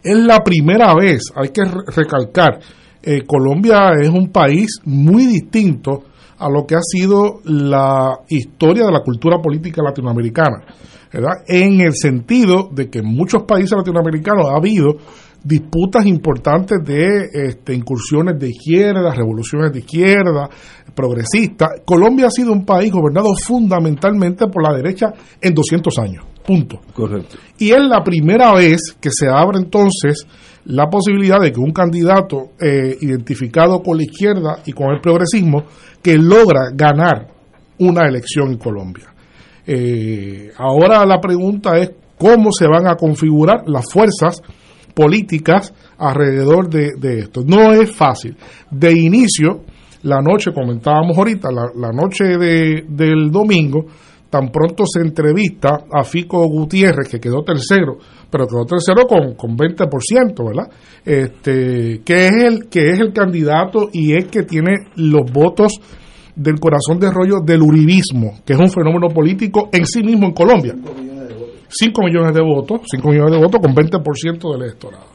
[0.02, 2.60] Es la primera vez, hay que recalcar,
[3.02, 6.04] eh, Colombia es un país muy distinto
[6.38, 10.64] a lo que ha sido la historia de la cultura política latinoamericana,
[11.12, 11.42] ¿verdad?
[11.46, 14.96] En el sentido de que en muchos países latinoamericanos ha habido
[15.42, 20.48] disputas importantes de este, incursiones de izquierda, revoluciones de izquierda,
[20.94, 21.80] progresistas.
[21.84, 26.24] Colombia ha sido un país gobernado fundamentalmente por la derecha en 200 años.
[26.44, 26.80] Punto.
[26.92, 27.36] Correcto.
[27.58, 30.26] Y es la primera vez que se abre entonces
[30.68, 35.64] la posibilidad de que un candidato eh, identificado con la izquierda y con el progresismo
[36.02, 37.28] que logra ganar
[37.78, 39.06] una elección en Colombia.
[39.66, 44.42] Eh, ahora la pregunta es cómo se van a configurar las fuerzas
[44.94, 47.42] políticas alrededor de, esto.
[47.46, 48.36] No es fácil.
[48.70, 49.62] De inicio,
[50.02, 53.86] la noche, comentábamos ahorita, la, la noche de, del domingo,
[54.30, 57.96] tan pronto se entrevista a Fico Gutiérrez, que quedó tercero,
[58.30, 60.70] pero quedó tercero con, con 20%, ¿verdad?
[61.04, 65.80] Este, que es el que es el candidato y es que tiene los votos
[66.36, 70.32] del corazón de rollo del uribismo, que es un fenómeno político en sí mismo en
[70.32, 70.74] Colombia.
[71.70, 75.06] 5 millones de votos, 5 millones de votos con 20% del electorado.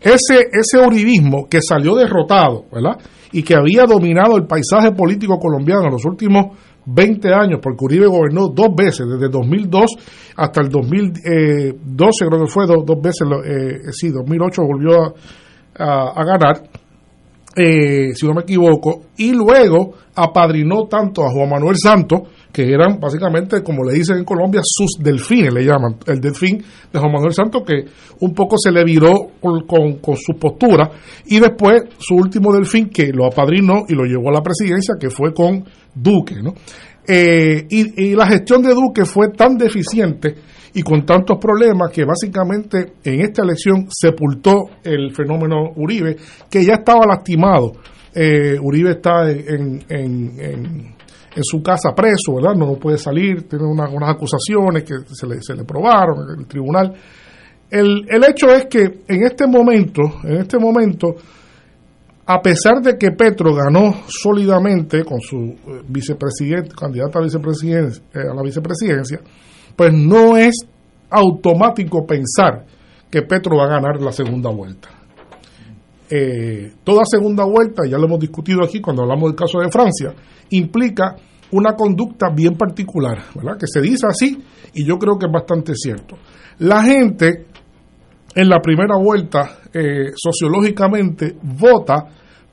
[0.00, 2.98] Ese, ese uribismo que salió derrotado, ¿verdad?
[3.32, 8.06] Y que había dominado el paisaje político colombiano en los últimos 20 años, porque Uribe
[8.06, 9.84] gobernó dos veces, desde 2002
[10.36, 15.14] hasta el 2012, creo que fue dos, dos veces, eh, sí, 2008 volvió
[15.78, 16.62] a, a, ganar,
[17.56, 22.20] eh, si no me equivoco, y luego apadrinó tanto a Juan Manuel Santos,
[22.52, 26.56] que eran básicamente, como le dicen en Colombia, sus delfines, le llaman, el delfín
[26.90, 27.84] de Juan Manuel Santos, que
[28.20, 30.90] un poco se le viró con, su postura,
[31.26, 35.10] y después su último delfín, que lo apadrinó y lo llevó a la presidencia, que
[35.10, 35.64] fue con
[35.96, 36.54] Duque, ¿no?
[37.08, 40.34] Eh, y, la gestión de Duque fue tan deficiente
[40.74, 46.16] y con tantos problemas que básicamente en esta elección sepultó el fenómeno Uribe,
[46.50, 47.74] que ya estaba lastimado.
[48.12, 50.96] Eh, Uribe está en, en, en,
[51.34, 52.54] en, su casa preso, ¿verdad?
[52.56, 56.40] No, no puede salir, tiene una, unas acusaciones que se le, se le probaron en
[56.40, 56.92] el tribunal.
[57.70, 61.14] El, el hecho es que en este momento, en este momento,
[62.26, 65.54] a pesar de que Petro ganó sólidamente con su
[65.88, 69.20] vicepresidente, candidata a, vicepresidencia, a la vicepresidencia,
[69.76, 70.54] pues no es
[71.08, 72.66] automático pensar
[73.08, 74.88] que Petro va a ganar la segunda vuelta.
[76.10, 80.12] Eh, toda segunda vuelta, ya lo hemos discutido aquí cuando hablamos del caso de Francia,
[80.50, 81.16] implica
[81.52, 83.56] una conducta bien particular, ¿verdad?
[83.58, 84.42] Que se dice así
[84.74, 86.16] y yo creo que es bastante cierto.
[86.58, 87.46] La gente
[88.36, 92.04] en la primera vuelta eh, sociológicamente vota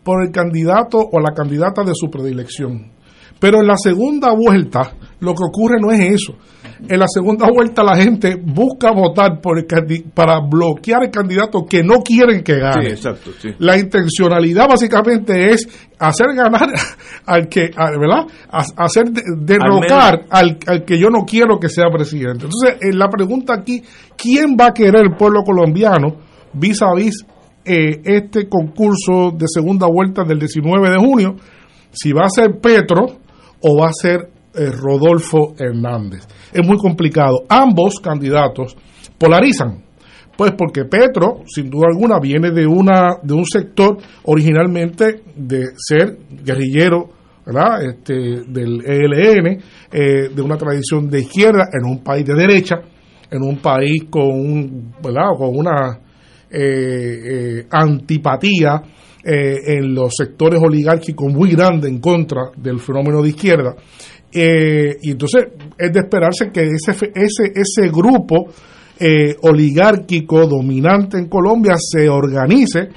[0.01, 2.93] por el candidato o la candidata de su predilección.
[3.37, 4.93] Pero en la segunda vuelta
[5.23, 6.35] lo que ocurre no es eso.
[6.87, 9.65] En la segunda vuelta la gente busca votar por el
[10.13, 12.87] para bloquear el candidato que no quieren que gane.
[12.87, 13.49] Sí, exacto, sí.
[13.59, 15.67] La intencionalidad básicamente es
[15.97, 16.67] hacer ganar
[17.25, 17.69] al que,
[17.99, 18.27] ¿verdad?
[18.49, 22.45] Hacer derrocar al, al, que yo no quiero que sea presidente.
[22.45, 23.81] Entonces, en la pregunta aquí,
[24.17, 26.17] ¿quién va a querer el pueblo colombiano
[26.53, 27.25] vis a vis
[27.63, 31.35] eh, este concurso de segunda vuelta del 19 de junio?
[31.91, 33.05] Si va a ser Petro
[33.61, 36.27] o va a ser eh, Rodolfo Hernández.
[36.51, 37.43] Es muy complicado.
[37.49, 38.75] Ambos candidatos
[39.17, 39.83] polarizan.
[40.37, 46.17] Pues porque Petro, sin duda alguna, viene de una de un sector originalmente de ser
[46.29, 47.09] guerrillero,
[47.45, 47.83] ¿verdad?
[47.83, 48.13] Este,
[48.47, 52.75] del ELN, eh, de una tradición de izquierda en un país de derecha,
[53.31, 55.29] en un país con un, ¿verdad?
[55.39, 55.99] Una
[56.51, 58.81] eh, antipatía
[59.25, 63.73] en los sectores oligárquicos muy grande en contra del fenómeno de izquierda.
[64.33, 65.45] Eh, y entonces
[65.77, 68.47] es de esperarse que ese, ese, ese grupo
[68.99, 72.89] eh, oligárquico dominante en Colombia se organice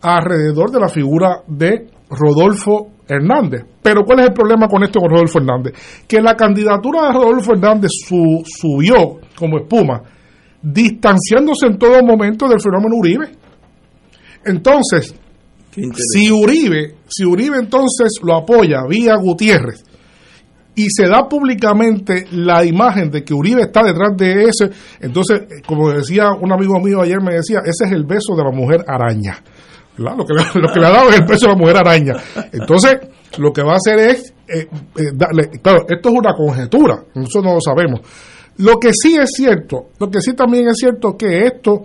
[0.00, 3.64] alrededor de la figura de Rodolfo Hernández.
[3.82, 5.74] Pero ¿cuál es el problema con esto con Rodolfo Hernández?
[6.08, 10.02] Que la candidatura de Rodolfo Hernández su, subió como espuma,
[10.62, 13.30] distanciándose en todo momento del fenómeno Uribe.
[14.44, 15.14] Entonces,
[15.72, 19.84] si Uribe, si Uribe entonces lo apoya vía Gutiérrez,
[20.74, 24.70] y se da públicamente la imagen de que Uribe está detrás de ese,
[25.00, 28.50] entonces, como decía un amigo mío ayer, me decía, ese es el beso de la
[28.50, 29.42] mujer araña.
[29.96, 32.14] Lo que, lo que le ha dado es el beso de la mujer araña.
[32.52, 32.96] Entonces,
[33.38, 37.44] lo que va a hacer es, eh, eh, darle, claro, esto es una conjetura, nosotros
[37.44, 38.00] no lo sabemos.
[38.58, 41.82] Lo que sí es cierto, lo que sí también es cierto que esto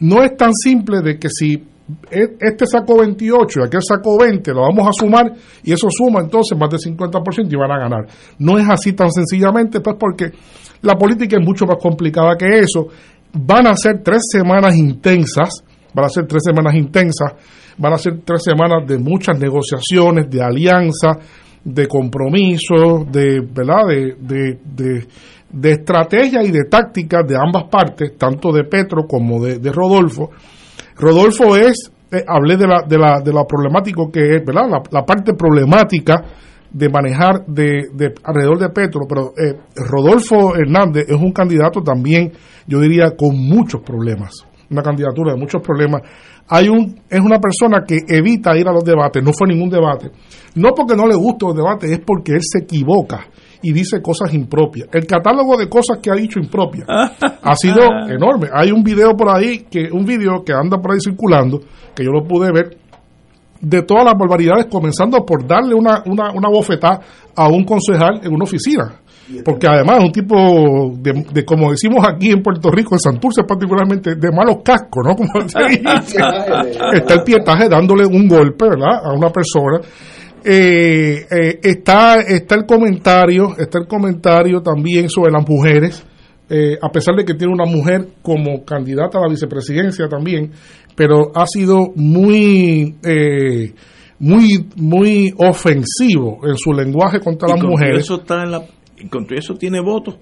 [0.00, 1.62] no es tan simple de que si
[2.10, 5.32] este sacó 28 y aquel sacó 20, lo vamos a sumar
[5.62, 8.06] y eso suma entonces más del 50% y van a ganar.
[8.38, 10.30] No es así tan sencillamente, pues porque
[10.82, 12.88] la política es mucho más complicada que eso.
[13.32, 15.64] Van a ser tres semanas intensas,
[15.94, 17.32] van a ser tres semanas intensas,
[17.78, 21.18] van a ser tres semanas de muchas negociaciones, de alianza,
[21.64, 23.86] de compromiso, de, ¿verdad?
[23.88, 25.06] De, de, de,
[25.52, 30.30] de estrategia y de tácticas de ambas partes, tanto de Petro como de, de Rodolfo.
[30.96, 34.68] Rodolfo es, eh, hablé de la, de la, de la problemática que es, ¿verdad?
[34.90, 36.22] La, parte problemática
[36.70, 42.32] de manejar de, de alrededor de Petro, pero eh, Rodolfo Hernández es un candidato también,
[42.66, 46.02] yo diría, con muchos problemas, una candidatura de muchos problemas.
[46.48, 50.10] Hay un, es una persona que evita ir a los debates, no fue ningún debate,
[50.54, 53.26] no porque no le guste los debates, es porque él se equivoca
[53.62, 54.88] y dice cosas impropias.
[54.92, 56.86] El catálogo de cosas que ha dicho impropias
[57.42, 58.48] ha sido enorme.
[58.52, 61.60] Hay un video por ahí, que un video que anda por ahí circulando,
[61.94, 62.76] que yo lo pude ver,
[63.60, 67.00] de todas las barbaridades, comenzando por darle una, una, una bofetada
[67.36, 69.02] a un concejal en una oficina.
[69.44, 73.44] Porque además es un tipo de, de, como decimos aquí en Puerto Rico, en Santurce
[73.44, 75.14] particularmente, de malos cascos, ¿no?
[75.14, 76.18] Como se dice.
[76.92, 79.00] Está el pietaje dándole un golpe, ¿verdad?
[79.04, 79.80] A una persona.
[80.44, 86.04] Eh, eh, está, está el comentario, está el comentario también sobre las mujeres,
[86.50, 90.50] eh, a pesar de que tiene una mujer como candidata a la vicepresidencia también,
[90.96, 93.72] pero ha sido muy, eh,
[94.18, 98.00] muy, muy ofensivo en su lenguaje contra Y las mujeres.
[98.04, 98.62] Eso está en la,
[98.98, 100.16] y con todo eso tiene votos.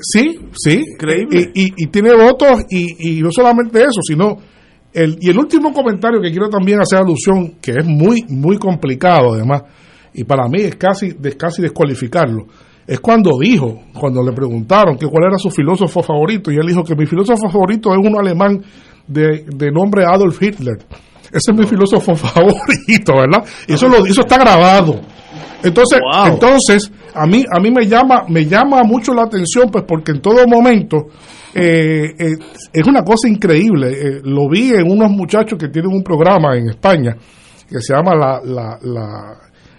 [0.00, 0.80] Sí, sí.
[0.94, 1.50] Increíble.
[1.54, 4.36] Y, y- y tiene votos y, y no solamente eso, sino
[4.92, 9.34] el, y el último comentario que quiero también hacer alusión, que es muy, muy complicado
[9.34, 9.62] además,
[10.14, 12.46] y para mí es casi, es casi descualificarlo,
[12.86, 16.82] es cuando dijo, cuando le preguntaron que cuál era su filósofo favorito, y él dijo
[16.82, 18.62] que mi filósofo favorito es uno alemán
[19.06, 20.76] de, de nombre Adolf Hitler.
[21.32, 23.44] Ese es mi filósofo favorito, ¿verdad?
[23.68, 25.00] Y eso, lo, eso está grabado.
[25.62, 26.26] Entonces, Wow.
[26.32, 30.20] entonces a mí a mí me llama me llama mucho la atención pues porque en
[30.20, 31.06] todo momento
[31.54, 32.36] eh, eh,
[32.72, 33.90] es una cosa increíble.
[33.90, 37.16] Eh, lo vi en unos muchachos que tienen un programa en España
[37.68, 39.36] que se llama la, la, la,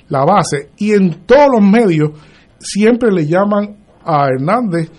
[0.08, 2.12] la base y en todos los medios
[2.60, 3.76] siempre le llaman
[4.06, 4.90] a Hernández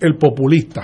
[0.00, 0.82] el populista.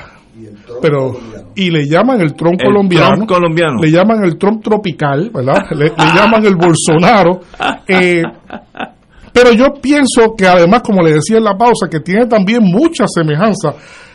[0.80, 1.12] Pero
[1.54, 3.76] y le llaman el Trump El colombiano, Trump colombiano.
[3.80, 5.62] le llaman el Trump tropical, ¿verdad?
[5.70, 7.40] Le, le llaman el Bolsonaro.
[7.86, 8.22] Eh,
[9.32, 13.10] pero yo pienso que además, como le decía en la pausa, que tiene también muchas
[13.14, 13.74] semejanzas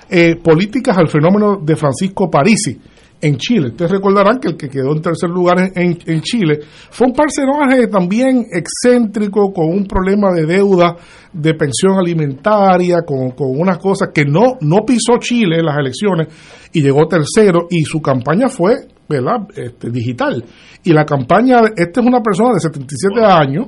[0.10, 2.80] eh, políticas al fenómeno de Francisco Parisi
[3.20, 3.70] en Chile.
[3.70, 6.60] Ustedes recordarán que el que quedó en tercer lugar en, en Chile
[6.90, 10.96] fue un personaje también excéntrico, con un problema de deuda
[11.34, 16.28] de pensión alimentaria, con, con unas cosas que no, no pisó Chile en las elecciones
[16.74, 19.48] y llegó tercero y su campaña fue ¿verdad?
[19.56, 20.44] Este, digital.
[20.84, 23.68] Y la campaña, esta es una persona de 77 años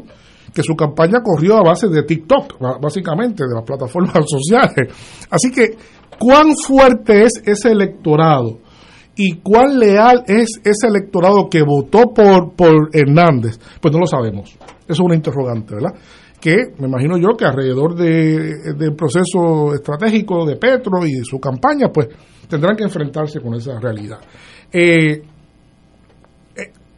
[0.53, 4.94] que su campaña corrió a base de TikTok, básicamente, de las plataformas sociales.
[5.30, 5.78] Así que,
[6.20, 8.60] ¿cuán fuerte es ese electorado?
[9.16, 13.60] ¿Y cuán leal es ese electorado que votó por, por Hernández?
[13.82, 14.52] Pues no lo sabemos.
[14.52, 15.94] Eso es una interrogante, ¿verdad?
[16.40, 21.38] Que me imagino yo que alrededor de- del proceso estratégico de Petro y de su
[21.40, 22.08] campaña, pues
[22.48, 24.20] tendrán que enfrentarse con esa realidad.
[24.72, 25.22] Eh,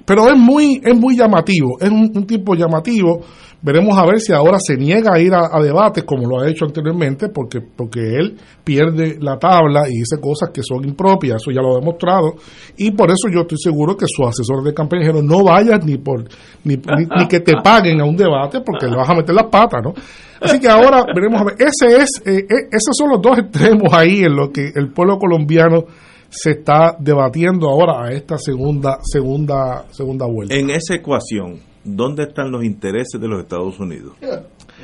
[0.06, 3.22] pero es muy es muy llamativo, es un, un tipo llamativo.
[3.64, 6.50] Veremos a ver si ahora se niega a ir a, a debates como lo ha
[6.50, 11.52] hecho anteriormente, porque porque él pierde la tabla y dice cosas que son impropias, eso
[11.52, 12.36] ya lo ha demostrado,
[12.78, 15.98] y por eso yo estoy seguro que su asesor de campaña dijeron no vayas ni
[15.98, 16.24] por
[16.64, 19.46] ni, ni, ni que te paguen a un debate porque le vas a meter las
[19.46, 19.94] patas, ¿no?
[20.42, 21.56] Así que ahora veremos a ver.
[21.60, 25.20] Ese es eh, eh, esos son los dos extremos ahí en lo que el pueblo
[25.20, 25.86] colombiano
[26.30, 30.56] se está debatiendo ahora a esta segunda segunda segunda vuelta.
[30.56, 34.14] En esa ecuación, ¿dónde están los intereses de los Estados Unidos?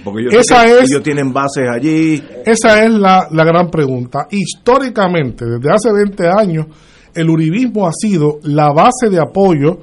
[0.03, 2.23] Porque Esa sé que es- ellos tienen bases allí.
[2.45, 4.27] Esa es la, la gran pregunta.
[4.29, 6.65] Históricamente, desde hace 20 años,
[7.15, 9.79] el uribismo ha sido la base de apoyo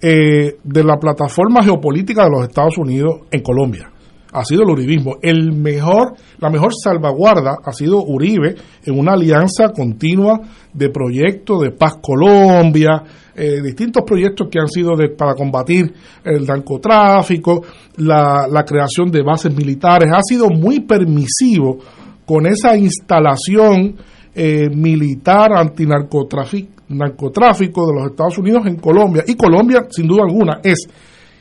[0.00, 3.90] eh, de la plataforma geopolítica de los Estados Unidos en Colombia.
[4.38, 5.16] Ha sido el uribismo.
[5.22, 8.54] El mejor, la mejor salvaguarda ha sido Uribe
[8.84, 10.40] en una alianza continua
[10.72, 13.02] de proyectos de Paz Colombia,
[13.34, 15.92] eh, distintos proyectos que han sido de- para combatir
[16.24, 17.62] el narcotráfico,
[17.96, 20.08] la, la creación de bases militares.
[20.14, 21.78] Ha sido muy permisivo
[22.24, 23.96] con esa instalación
[24.34, 29.22] eh, militar antinarcotráfico narcotráfico de los Estados Unidos en Colombia.
[29.26, 30.88] Y Colombia, sin duda alguna, es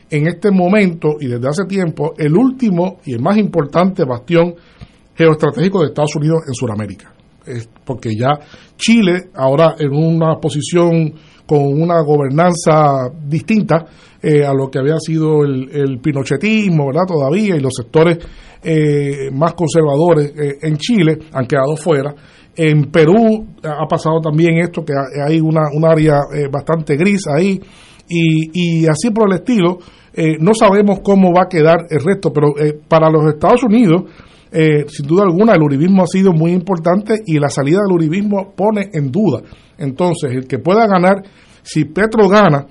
[0.10, 4.56] en este momento y desde hace tiempo el último y el más importante bastión
[5.16, 7.14] geoestratégico de Estados Unidos en Sudamérica.
[7.46, 8.30] Es porque ya
[8.78, 11.14] Chile, ahora en una posición
[11.46, 13.86] con una gobernanza distinta
[14.22, 17.06] eh, a lo que había sido el, el pinochetismo, ¿verdad?
[17.08, 18.18] Todavía, y los sectores
[18.64, 22.14] eh, más conservadores eh, en Chile han quedado fuera.
[22.56, 27.22] En Perú ha pasado también esto, que ha- hay una, un área eh, bastante gris
[27.34, 27.62] ahí,
[28.08, 29.80] y, y así por el estilo.
[30.14, 34.04] Eh, no sabemos cómo va a quedar el resto, pero eh, para los Estados Unidos,
[34.52, 38.54] eh, sin duda alguna, el uribismo ha sido muy importante y la salida del uribismo
[38.56, 39.42] pone en duda.
[39.78, 41.22] Entonces, el que pueda ganar,
[41.62, 42.66] si Petro gana,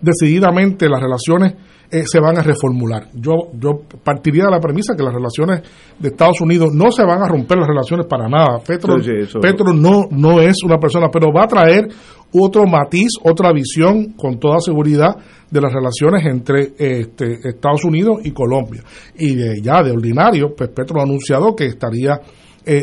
[0.00, 1.54] decididamente las relaciones
[1.98, 3.08] eh, se van a reformular.
[3.14, 5.62] Yo, yo partiría de la premisa que las relaciones
[5.98, 8.58] de Estados Unidos no se van a romper las relaciones para nada.
[8.66, 11.88] Petro, Sí, sí, eso- Petro no, no es una persona, pero va a traer
[12.32, 15.16] otro matiz, otra visión con toda seguridad
[15.50, 18.82] de las relaciones entre este, Estados Unidos y Colombia.
[19.16, 22.20] Y de, ya de ordinario, pues Petro ha anunciado que estaría
[22.66, 22.82] eh,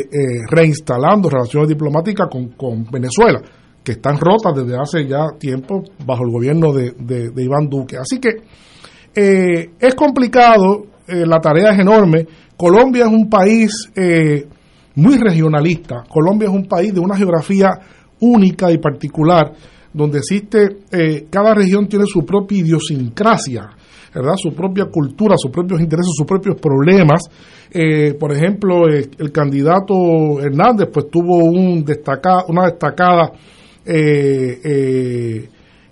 [0.50, 3.40] reinstalando relaciones diplomáticas con, con Venezuela,
[3.84, 7.98] que están rotas desde hace ya tiempo bajo el gobierno de, de- de Iván Duque.
[7.98, 8.30] Así que
[9.14, 12.26] eh, es complicado, eh, la tarea es enorme.
[12.56, 14.46] Colombia es un país eh,
[14.96, 16.04] muy regionalista.
[16.08, 17.70] Colombia es un país de una geografía
[18.20, 19.52] única y particular,
[19.92, 23.70] donde existe, eh, cada región tiene su propia idiosincrasia,
[24.14, 24.34] ¿verdad?
[24.36, 27.22] Su propia cultura, sus propios intereses, sus propios problemas.
[28.20, 33.32] Por ejemplo, el candidato Hernández, pues tuvo un destaca, una destacada
[33.84, 35.48] eh,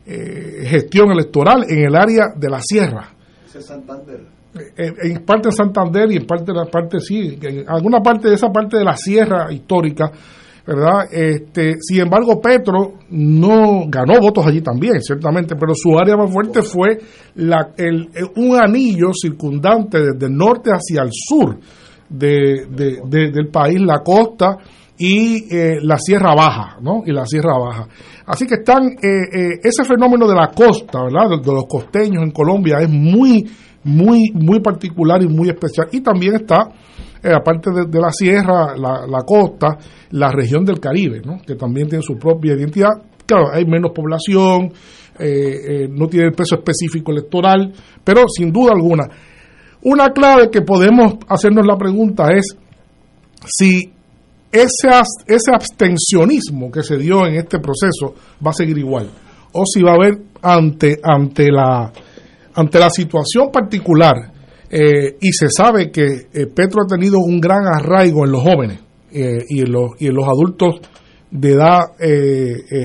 [0.06, 3.08] eh, eh, gestión electoral en el área de la sierra.
[4.76, 8.28] Eh, en parte de Santander y en parte de la parte sí, en alguna parte
[8.28, 10.10] de esa parte de la sierra histórica,
[10.66, 11.06] ¿verdad?
[11.10, 16.60] Este, sin embargo, Petro no ganó votos allí también, ciertamente, pero su área más fuerte
[16.62, 16.98] fue
[17.36, 21.58] la, el, el- un anillo circundante desde el norte hacia el sur
[22.08, 24.58] de, de- de- del país, la costa
[24.98, 27.02] y eh, la Sierra Baja, ¿no?
[27.06, 27.88] Y la Sierra Baja.
[28.26, 31.30] Así que están, eh, eh, ese fenómeno de la costa, ¿verdad?
[31.42, 33.44] De, los costeños en Colombia es muy,
[33.84, 35.88] muy, muy particular y muy especial.
[35.92, 36.68] Y también está,
[37.22, 39.76] eh, aparte de, la Sierra, la, la costa,
[40.10, 41.38] la región del Caribe, ¿no?
[41.44, 42.90] Que también tiene su propia identidad.
[43.26, 44.72] Claro, hay menos población,
[45.18, 47.72] eh, no tiene el peso específico electoral,
[48.04, 49.08] pero sin duda alguna.
[49.82, 52.56] Una clave que podemos hacernos la pregunta es
[53.46, 53.92] si
[54.52, 54.88] ese,
[55.26, 58.14] ese abstencionismo que se dio en este proceso
[58.44, 59.10] va a seguir igual
[59.52, 61.90] o si va a haber ante ante la
[62.54, 64.32] ante la situación particular
[64.74, 68.80] eh, y se sabe que eh, Petro ha tenido un gran arraigo en los jóvenes
[69.12, 70.80] eh, y, en los, y en los adultos
[71.30, 71.80] de edad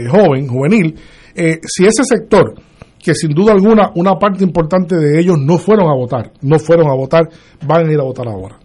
[0.10, 0.95] joven, juvenil,
[1.35, 2.56] si ese sector,
[2.98, 6.88] que sin duda alguna una parte importante de ellos no fueron a votar, no fueron
[6.88, 7.23] a votar,
[7.65, 8.57] van a ir a votar ahora.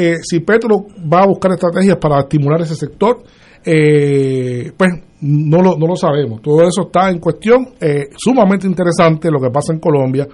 [0.00, 3.22] Eh, si Petro va a buscar estrategias para estimular ese sector,
[3.64, 4.90] eh, pues
[5.22, 6.40] no lo, no lo sabemos.
[6.40, 7.70] Todo eso está en cuestión.
[7.80, 10.26] Eh, sumamente interesante lo que pasa en Colombia.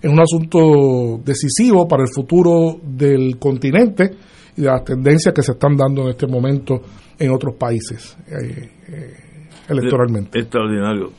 [0.00, 4.10] Es un asunto decisivo para el futuro del continente
[4.56, 6.80] y de las tendencias que se están dando en este momento
[7.18, 9.14] en otros países eh, eh,
[9.68, 10.40] electoralmente.
[10.40, 11.10] Extraordinario.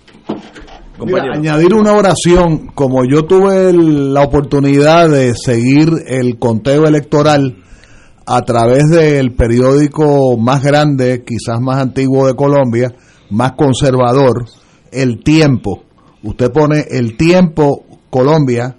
[1.06, 7.56] Mira, añadir una oración, como yo tuve el- la oportunidad de seguir el conteo electoral
[8.26, 12.94] a través del periódico más grande, quizás más antiguo de Colombia,
[13.30, 14.46] más conservador,
[14.92, 15.84] El Tiempo.
[16.24, 18.78] Usted pone El Tiempo Colombia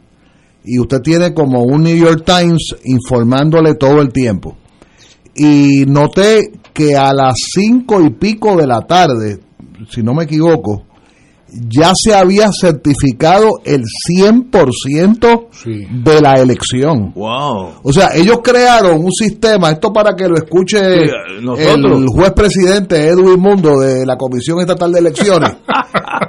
[0.65, 4.57] y usted tiene como un New York Times informándole todo el tiempo.
[5.35, 9.41] Y noté que a las cinco y pico de la tarde,
[9.91, 10.85] si no me equivoco,
[11.69, 15.49] ya se había certificado el 100%
[16.05, 17.13] de la elección.
[17.15, 17.81] Wow.
[17.83, 21.11] O sea, ellos crearon un sistema, esto para que lo escuche Sí,
[21.59, 25.51] el juez presidente Edwin Mundo de la Comisión Estatal de Elecciones.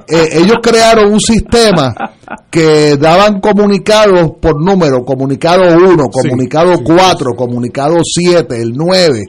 [0.07, 1.95] Eh, ellos crearon un sistema
[2.52, 9.23] que daban comunicados por número, comunicado 1, comunicado 4, comunicado 7, el 9.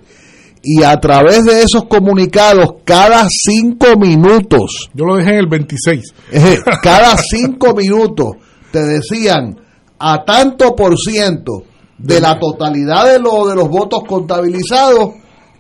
[0.68, 6.02] Y a través de esos comunicados, cada cinco minutos, Yo lo dejé en el 26.
[6.32, 8.32] eh, cada cinco minutos
[8.72, 9.56] te decían
[9.98, 11.62] a tanto por ciento
[11.98, 15.10] de la totalidad de, lo, de los votos contabilizados,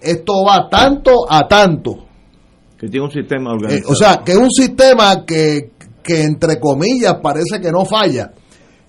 [0.00, 2.04] esto va tanto a tanto.
[2.78, 3.92] Que tiene un sistema Eh, organizado.
[3.92, 5.70] o sea, que es un sistema que,
[6.02, 8.32] que entre comillas parece que no falla.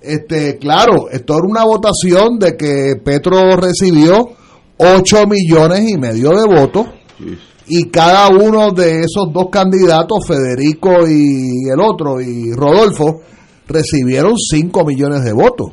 [0.01, 4.29] Este, claro, esto era una votación de que Petro recibió
[4.77, 6.87] 8 millones y medio de votos
[7.67, 13.21] y cada uno de esos dos candidatos, Federico y el otro, y Rodolfo,
[13.67, 15.67] recibieron 5 millones de votos.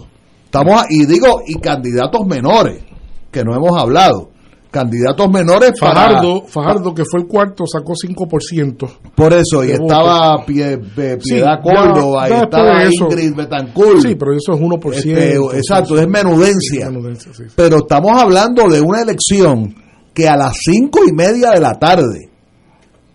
[0.46, 2.82] Estamos a- y digo, y candidatos menores,
[3.30, 4.30] que no hemos hablado.
[4.74, 8.88] Candidatos menores para- Fajardo, Fajardo, que fue el cuarto, sacó 5%.
[9.14, 10.44] por eso, y estaba.
[10.44, 14.00] Pie- Pie- Sí, Piedad ya- Córdoba, ya y estaba eso- Ingrid Betancourt.
[14.00, 15.16] Sí, pero eso es 1%.
[15.16, 16.90] Este, exacto, sí, es menudencia.
[16.90, 17.42] sí, sí.
[17.54, 19.74] Pero estamos hablando de una elección
[20.12, 22.30] que a las cinco y media de la tarde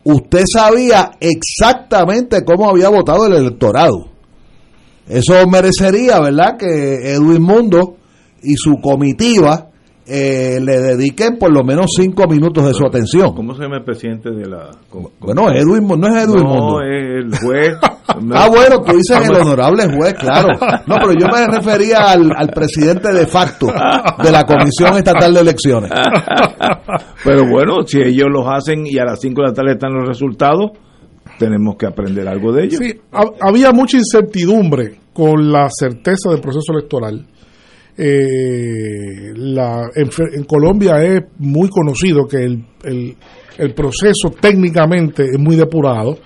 [0.06, 4.08] usted sabía exactamente cómo había votado el electorado.
[5.08, 7.96] Eso merecería, ¿verdad?, que Edwin Mundo
[8.44, 9.70] y su comitiva
[10.10, 13.34] eh, le dediquen por lo menos cinco minutos de su atención.
[13.36, 14.72] ¿Cómo se llama el presidente de la.?
[15.20, 16.82] Bueno, Edwin, no es Edwin no, Mundo.
[16.82, 17.78] es el juez.
[18.34, 20.48] ah, bueno, tú dices el honorable juez, claro.
[20.88, 25.40] No, pero yo me refería al, al presidente de facto de la Comisión Estatal de
[25.42, 25.92] Elecciones.
[27.24, 30.08] Pero bueno, si ellos los hacen y a las 5 de la tarde están los
[30.08, 30.72] resultados,
[31.38, 32.80] tenemos que aprender algo de ellos.
[32.82, 37.26] Sí, ha- había mucha incertidumbre con la certeza del proceso electoral.
[38.02, 43.16] Eh, la, en, en Colombia es muy conocido que el, el-
[43.58, 46.18] el proceso técnicamente es muy depurado,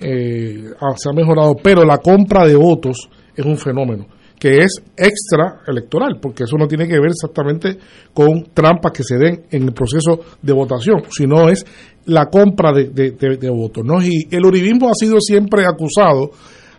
[0.00, 4.06] eh, ah, se ha mejorado, pero la compra de votos es un fenómeno
[4.38, 7.78] que es extra electoral, porque eso no tiene que ver exactamente
[8.12, 11.64] con trampas que se den en el proceso de votación, sino es
[12.04, 13.82] la compra de, de- de- de votos.
[13.86, 14.02] ¿no?
[14.02, 16.32] Y el uribismo ha sido siempre acusado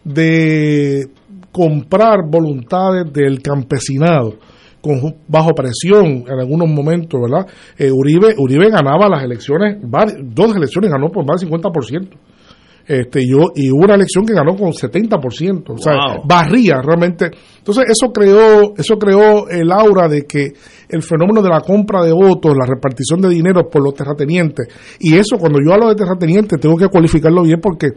[0.03, 1.07] de
[1.55, 4.33] comprar voluntades del campesinado
[4.81, 7.47] con, bajo presión en algunos momentos, ¿verdad?
[7.77, 12.09] Eh, Uribe, Uribe ganaba las elecciones, dos elecciones ganó por más del 50%.
[12.87, 16.23] Este, y, y hubo una elección que ganó con 70%, o sea, Wow.
[16.27, 17.31] barría realmente.
[17.57, 20.49] Entonces, eso creó, eso creó el aura de que
[20.89, 24.67] el fenómeno de la compra de votos, la repartición de dinero por los terratenientes,
[24.99, 27.87] y eso cuando yo hablo de terratenientes tengo que cualificarlo bien porque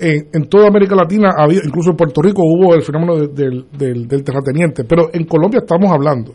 [0.00, 3.28] en, en toda América Latina, ha habido, incluso en Puerto Rico hubo el fenómeno de-
[3.28, 6.34] del, del, del terrateniente, pero en Colombia estamos hablando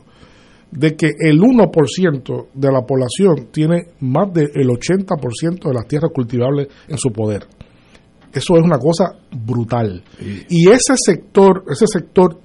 [0.71, 6.67] de que el 1% de la población tiene más del 80% de las tierras cultivables
[6.87, 7.43] en su poder.
[8.33, 10.03] Eso es una cosa brutal.
[10.49, 12.37] Y ese sector, ese sector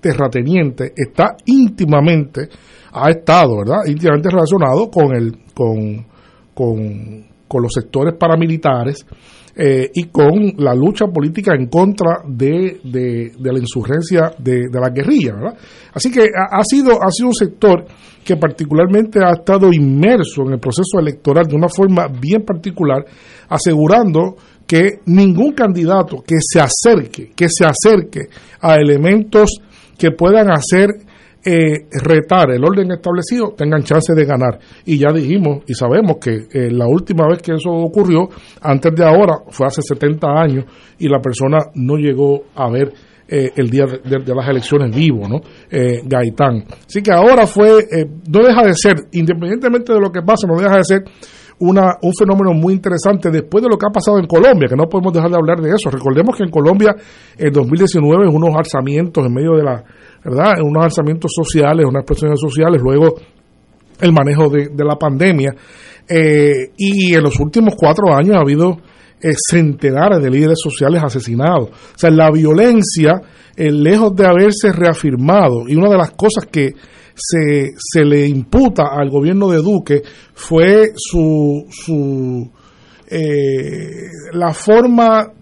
[0.00, 2.48] terrateniente está íntimamente,
[2.92, 3.78] ha estado, ¿verdad?
[3.86, 6.06] Íntimamente relacionado con el, con,
[6.54, 9.04] con, con los sectores paramilitares
[9.56, 14.90] eh, y con la lucha política en contra de, de, la insurgencia de, de la
[14.90, 15.58] guerrilla, ¿verdad?
[15.92, 17.84] Así que ha, ha sido, ha sido un sector
[18.24, 23.04] que particularmente ha estado inmerso en el proceso electoral de una forma bien particular,
[23.48, 24.36] asegurando
[24.66, 28.28] que ningún candidato que se acerque, que se acerque
[28.60, 29.60] a elementos
[29.98, 30.88] que puedan hacer
[31.44, 34.58] eh, retar el orden establecido tengan chance de ganar.
[34.86, 38.28] Y ya dijimos y sabemos que eh, la última vez que eso ocurrió,
[38.62, 40.64] antes de ahora, fue hace 70 años
[40.98, 42.92] y la persona no llegó a ver
[43.28, 45.40] eh, el día de, de- las elecciones vivo, ¿no?
[45.70, 46.64] Eh, Gaitán.
[46.86, 50.56] Así que ahora fue, eh, no deja de ser, independientemente de lo que pase, no
[50.60, 51.04] deja de ser
[51.58, 54.88] una, un fenómeno muy interesante después de lo que ha pasado en Colombia, que no
[54.88, 55.88] podemos dejar de hablar de eso.
[55.88, 56.94] Recordemos que en Colombia,
[57.38, 59.84] en 2019, unos alzamientos en medio de la,
[60.24, 60.54] ¿verdad?
[60.62, 63.14] Unos alzamientos sociales, unas presiones sociales, luego
[64.00, 65.54] el manejo de, la pandemia.
[66.08, 68.78] Eh, y en los últimos cuatro años ha habido
[69.20, 71.70] eh, centenares de líderes sociales asesinados.
[71.70, 73.20] O sea, la violencia,
[73.56, 76.72] eh, lejos de haberse reafirmado, y una de las cosas que
[77.14, 80.02] se, se le imputa al gobierno de Duque
[80.34, 82.50] fue su, su
[84.32, 85.32] la forma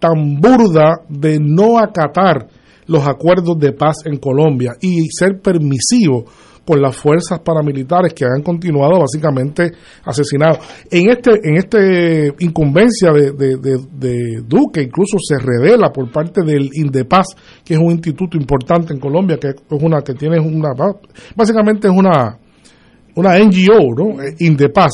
[0.00, 2.48] tan burda de no acatar
[2.86, 6.24] los acuerdos de paz en Colombia y ser permisivo
[6.66, 9.70] con las fuerzas paramilitares que han continuado básicamente
[10.02, 10.58] asesinados.
[10.90, 16.40] En este, en este incumbencia de, de, de- de Duque, incluso se revela por parte
[16.42, 17.26] del Indepaz,
[17.62, 20.70] que es un instituto importante en Colombia, que es una que tiene una
[21.36, 22.38] básicamente es una
[23.16, 24.20] una NGO, ¿no?
[24.22, 24.90] Eh, Indepaz,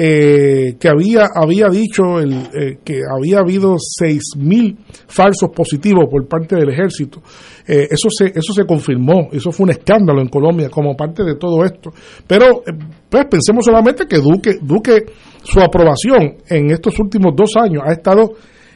[0.00, 4.76] eh, que había, había dicho el, eh, que había habido 6.000
[5.08, 7.20] falsos positivos por parte del ejército.
[7.66, 11.34] Eh, eso, se, eso se confirmó, eso fue un escándalo en Colombia como parte de
[11.34, 11.90] todo esto.
[12.28, 12.72] Pero, eh,
[13.10, 15.04] pues pensemos solamente que Duque, Duque,
[15.42, 18.34] su aprobación en estos últimos dos años ha estado,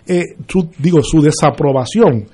[0.08, 2.26] eh, su- digo, su desaprobación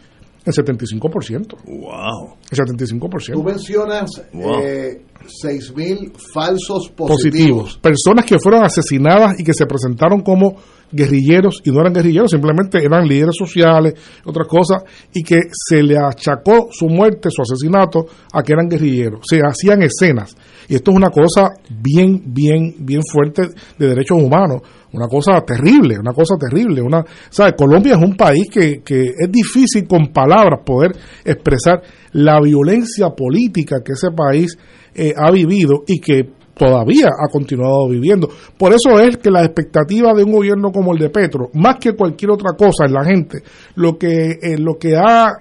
[0.48, 1.56] en 75%.
[1.64, 2.34] ¡Wow!
[2.50, 3.32] El 75%.
[3.32, 4.60] Tú mencionas Wow.
[4.62, 5.02] eh,
[5.44, 7.08] 6.000 falsos positivos.
[7.16, 7.78] positivos.
[7.82, 10.56] Personas que fueron asesinadas y que se presentaron como
[10.90, 13.94] guerrilleros y no eran guerrilleros, simplemente eran líderes sociales,
[14.24, 14.82] otras cosas,
[15.12, 19.20] y que se le achacó su muerte, su asesinato, a que eran guerrilleros.
[19.28, 20.34] Se hacían escenas.
[20.68, 23.48] Y esto es una cosa bien, bien, bien fuerte
[23.78, 24.62] de derechos humanos.
[24.92, 26.80] Una cosa terrible, una cosa terrible.
[26.82, 27.54] Una, ¿sabes?
[27.56, 30.92] Colombia es un país que, que es difícil con palabras poder
[31.24, 31.82] expresar
[32.12, 34.56] la violencia política que ese país
[34.94, 38.28] eh, ha vivido y que todavía ha continuado viviendo.
[38.58, 41.92] Por eso es que la expectativa de un gobierno como el de Petro, más que
[41.92, 43.42] cualquier otra cosa en la gente,
[43.76, 45.32] lo que, eh, lo que ha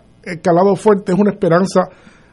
[0.41, 1.89] calado fuerte es una esperanza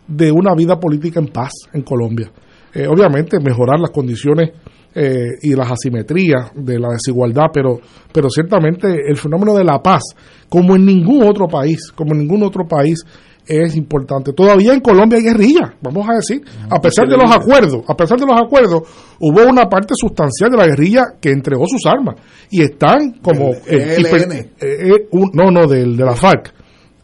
[0.07, 2.31] de una vida política en paz en Colombia.
[2.75, 4.51] Eh, obviamente mejorar las condiciones
[4.97, 7.81] eh, y las asimetrías de la desigualdad, pero,
[8.13, 10.03] pero ciertamente el fenómeno de la paz,
[10.49, 13.05] como en ningún otro país, como en ningún otro país,
[13.47, 14.33] es importante.
[14.33, 18.19] Todavía en Colombia hay guerrilla, vamos a decir, a pesar de los acuerdos, a pesar
[18.19, 18.83] de los acuerdos,
[19.21, 22.17] hubo una parte sustancial de la guerrilla que entregó sus armas
[22.51, 26.53] y están como El eh, hiper- eh, eh, un- no, no, del, de la FARC.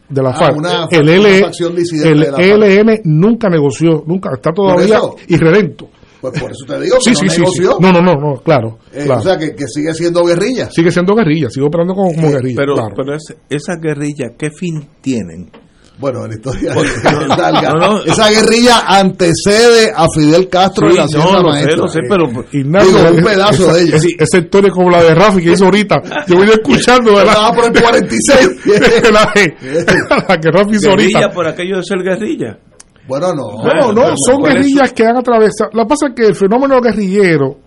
[0.09, 0.57] De la Ah, FARC.
[0.57, 4.99] una el fac- una L- facción disidente el de la nunca negoció, nunca, está todavía
[5.27, 5.87] irredento.
[6.19, 7.41] Pues por eso te digo que Sí, no sí, sí, sí.
[7.41, 7.77] negoció.
[7.79, 8.77] No, no, no, no, claro.
[8.93, 9.21] Eh, claro.
[9.21, 10.69] O sea, que, que sigue siendo guerrilla.
[10.69, 12.57] sigue siendo guerrilla, sigue operando como, como guerrilla.
[12.57, 12.93] Pero, claro.
[12.95, 15.49] pero es- esa guerrilla, ¿qué fin tienen?
[16.01, 16.73] Bueno, la historia.
[16.73, 18.03] No, no.
[18.03, 22.25] Esa guerrilla antecede a Fidel Castro Sí, en la no, lo sé, lo sé, pero
[22.51, 23.95] Ignacio, Digo, un pedazo esa, de ella.
[23.97, 26.01] es- Esa historia como la de Rafi que hizo ahorita.
[26.27, 28.49] Yo voy escuchando la, Estaba por el 46.
[29.11, 29.33] la,
[30.27, 31.29] la que Rafi hizo Guerrilla ahorita.
[31.33, 32.57] por aquello de ser guerrilla.
[33.07, 33.63] Bueno, no.
[33.63, 35.69] No, no, Bueno, son guerrillas que han atravesado.
[35.73, 37.57] Lo que pasa es que el fenómeno guerrillero,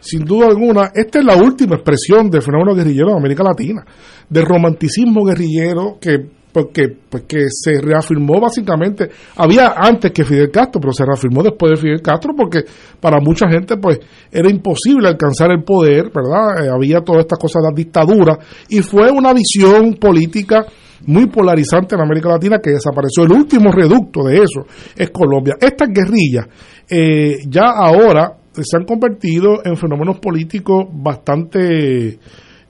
[0.00, 3.84] sin duda alguna, esta es la última expresión del fenómeno guerrillero en América Latina,
[4.28, 10.80] del romanticismo guerrillero que porque pues que se reafirmó básicamente había antes que Fidel Castro
[10.80, 12.64] pero se reafirmó después de Fidel Castro porque
[13.00, 13.98] para mucha gente pues
[14.30, 18.38] era imposible alcanzar el poder verdad Eh, había todas estas cosas de la dictadura
[18.68, 20.66] y fue una visión política
[21.06, 23.24] muy polarizante en América Latina que desapareció.
[23.24, 24.66] El último reducto de eso
[24.96, 25.56] es Colombia.
[25.60, 26.46] Estas guerrillas
[26.88, 32.18] eh, ya ahora se han convertido en fenómenos políticos bastante...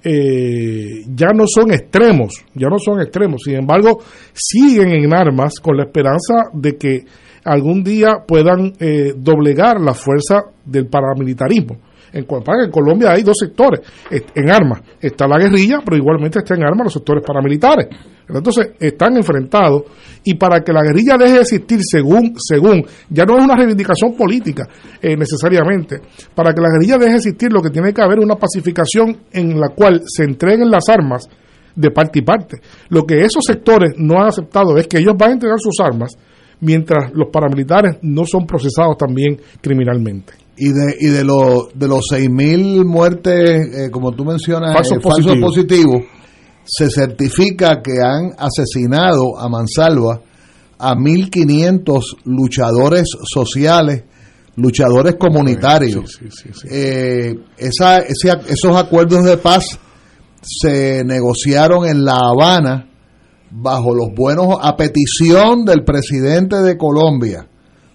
[0.04, 4.00] eh, ya no son extremos, ya no son extremos, sin embargo
[4.32, 7.04] siguen en armas con la esperanza de que
[7.44, 11.76] algún día puedan eh, doblegar la fuerza del paramilitarismo.
[12.12, 13.80] En, en Colombia hay dos sectores
[14.10, 14.82] en armas.
[15.00, 17.88] Está la guerrilla, pero igualmente está en armas los sectores paramilitares.
[18.28, 19.82] Entonces están enfrentados
[20.24, 24.14] y para que la guerrilla deje de existir según, según, ya no es una reivindicación
[24.14, 24.66] política
[25.00, 26.00] eh, necesariamente,
[26.34, 29.18] para que la guerrilla deje de existir lo que tiene que haber es una pacificación
[29.32, 31.28] en la cual se entreguen las armas
[31.74, 32.58] de parte y parte.
[32.88, 36.16] Lo que esos sectores no han aceptado es que ellos van a entregar sus armas
[36.60, 40.41] mientras los paramilitares no son procesados también criminalmente.
[40.56, 45.00] Y de, y de, los de los 6.000 muertes, eh, como tú mencionas, Falsos eh,
[45.00, 45.50] falsos positivos.
[45.50, 46.02] positivos,
[46.64, 50.20] se certifica que han asesinado a Mansalva
[50.78, 54.04] a 1.500 luchadores sociales,
[54.56, 56.20] luchadores comunitarios.
[56.70, 59.64] Eh, esa, ese- esos acuerdos de paz
[60.42, 62.88] se negociaron en La Habana
[63.50, 67.46] bajo los buenos, a petición del presidente de Colombia.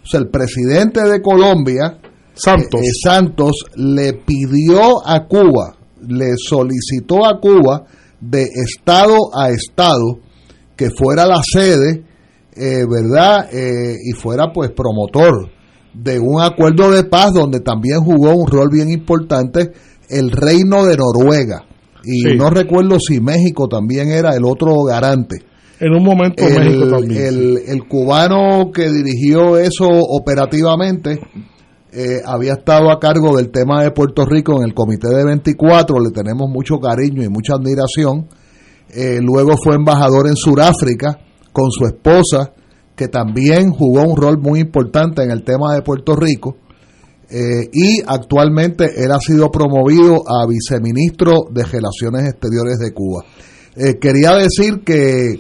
[0.04, 2.00] O sea, el presidente de Colombia,
[2.38, 5.76] Santos, eh, Santos le pidió a Cuba,
[6.08, 7.84] le solicitó a Cuba
[8.20, 10.20] de estado a estado
[10.76, 12.04] que fuera la sede,
[12.56, 13.50] eh, ¿verdad?
[13.54, 15.50] Eh, y fuera pues promotor
[15.94, 19.72] de un acuerdo de paz donde también jugó un rol bien importante
[20.10, 21.64] el reino de Noruega.
[22.04, 22.38] Y Sí.
[22.38, 25.38] no recuerdo si México también era el otro garante.
[25.80, 27.22] En un momento México también.
[27.26, 31.20] el- el cubano que dirigió eso operativamente
[31.90, 36.00] eh, había estado a cargo del tema de Puerto Rico en el Comité de 24,
[36.02, 38.28] le tenemos mucho cariño y mucha admiración.
[38.90, 41.18] Eh, luego fue embajador en Sudáfrica
[41.54, 42.52] con su esposa,
[42.94, 46.58] que también jugó un rol muy importante en el tema de Puerto Rico.
[47.30, 53.24] Eh, y actualmente él ha sido promovido a viceministro de Relaciones Exteriores de Cuba.
[54.02, 55.40] Quería decir que,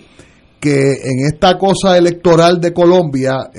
[0.60, 3.50] que en esta cosa electoral de Colombia,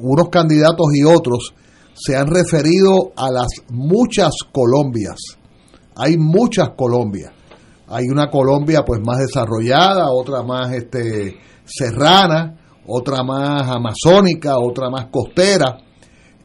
[0.00, 1.52] unos candidatos y otros
[1.98, 5.16] se han referido a las muchas Colombias.
[5.96, 7.32] Hay muchas Colombias.
[7.88, 12.56] Hay una Colombia pues más desarrollada, otra más este serrana,
[12.86, 15.78] otra más amazónica, otra más costera.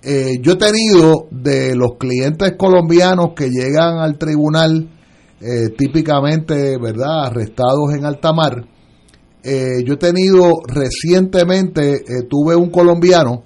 [0.01, 4.89] Eh, yo he tenido de los clientes colombianos que llegan al tribunal
[5.39, 8.65] eh, típicamente, ¿verdad?, arrestados en alta mar.
[9.43, 13.43] Eh, yo he tenido recientemente, eh, tuve un colombiano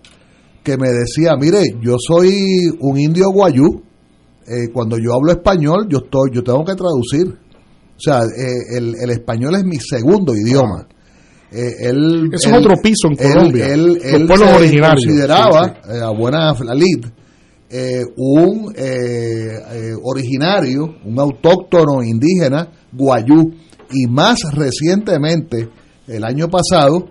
[0.68, 2.36] que me decía, mire, yo soy
[2.82, 3.82] un indio guayú,
[4.46, 7.28] eh, cuando yo hablo español, yo estoy, yo tengo que traducir.
[7.30, 10.86] O sea, eh, el, el español es mi segundo idioma.
[11.54, 15.06] Eh, él, Eso es otro piso en Colombia, Él, los él pueblos se originarios.
[15.06, 15.98] consideraba, Sí, sí.
[15.98, 17.06] eh, a buena lid,
[17.70, 18.74] eh, un
[20.04, 23.54] originario, un autóctono indígena guayú.
[23.90, 25.70] Y más recientemente,
[26.08, 27.08] el año pasado,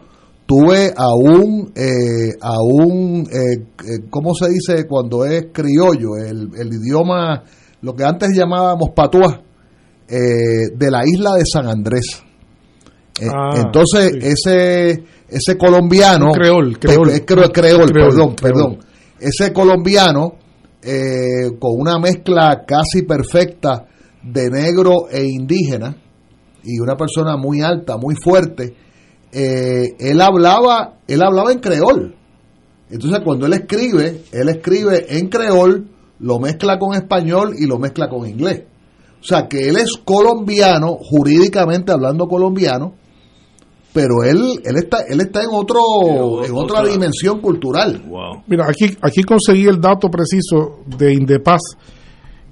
[0.47, 3.55] tuve a un, eh, a un eh,
[3.85, 6.17] eh, ¿cómo se dice cuando es criollo?
[6.17, 7.43] El, el idioma,
[7.83, 9.43] lo que antes llamábamos patuá,
[10.09, 12.23] eh, de la isla de San Andrés.
[13.21, 14.19] Eh, Ah, entonces, sí.
[14.23, 17.25] ese, ese colombiano, creol, creol.
[17.25, 18.79] creol, Creol, perdón, perdón,
[19.19, 20.35] ese colombiano
[20.83, 23.87] eh, con una mezcla casi perfecta
[24.23, 25.97] de negro e indígena
[26.63, 28.75] y una persona muy alta, muy fuerte,
[29.33, 32.15] eh, él hablaba, él hablaba en creol.
[32.91, 35.89] Entonces cuando él escribe, él escribe en creol,
[36.21, 38.63] lo mezcla con español y lo mezcla con inglés.
[39.21, 42.95] O sea que él es colombiano, jurídicamente hablando colombiano,
[43.93, 48.05] pero él él está él está en otro en otra dimensión cultural.
[48.47, 51.63] Mira, aquí, aquí conseguí el dato preciso de Indepaz.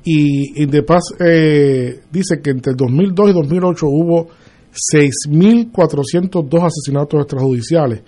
[0.04, 4.28] Y Indepaz eh, dice que entre 2002 y 2008 hubo
[4.74, 8.02] 6.402 asesinatos extrajudiciales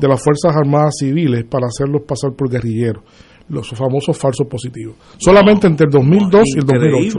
[0.00, 3.02] de las Fuerzas Armadas Civiles para hacerlos pasar por guerrilleros,
[3.48, 4.96] los famosos falsos positivos.
[5.18, 7.18] Solamente entre el 2002 y el 2008.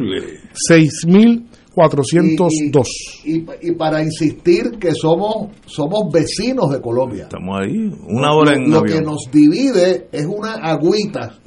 [1.76, 2.84] 6.402.
[3.26, 7.24] Y, y para insistir que somos somos vecinos de Colombia.
[7.24, 11.38] Estamos ahí, una hora en Lo que nos divide es una agüita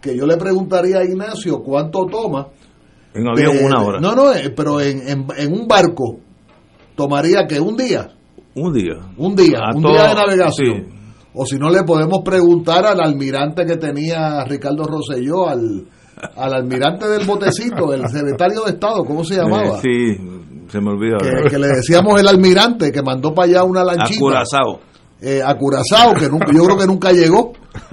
[0.00, 2.48] que yo le preguntaría a Ignacio cuánto toma.
[3.14, 4.00] En avión de- una hora.
[4.00, 6.20] No, no, eh, pero en, en, en un barco
[6.98, 8.08] tomaría que un día.
[8.56, 8.94] Un día.
[9.16, 10.84] Un día, A un todo- día de navegación.
[10.90, 10.94] sí.
[11.40, 15.86] O si no, le podemos preguntar al almirante que tenía Ricardo Rosselló, al,
[16.36, 19.78] al almirante del botecito, el secretario de Estado, ¿cómo se llamaba?
[19.78, 20.16] Eh, sí,
[20.68, 21.18] se me olvidó.
[21.18, 24.18] que, que le decíamos el almirante que mandó para allá una A lanchita.
[24.18, 24.80] Curazao.
[25.20, 27.52] eh, a Curazao, que nunca, yo creo que nunca llegó.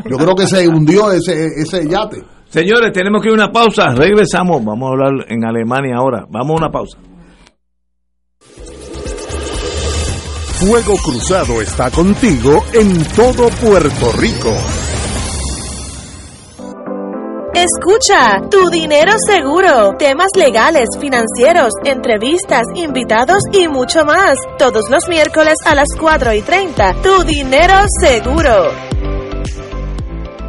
[0.09, 2.23] Yo creo que se hundió ese, ese yate.
[2.49, 3.93] Señores, tenemos que ir a una pausa.
[3.95, 4.63] Regresamos.
[4.65, 6.25] Vamos a hablar en Alemania ahora.
[6.31, 6.97] Vamos a una pausa.
[10.59, 14.53] Fuego Cruzado está contigo en todo Puerto Rico.
[17.53, 24.37] Escucha, tu dinero seguro, temas legales, financieros, entrevistas, invitados y mucho más.
[24.57, 28.71] Todos los miércoles a las 4 y 30, tu dinero seguro.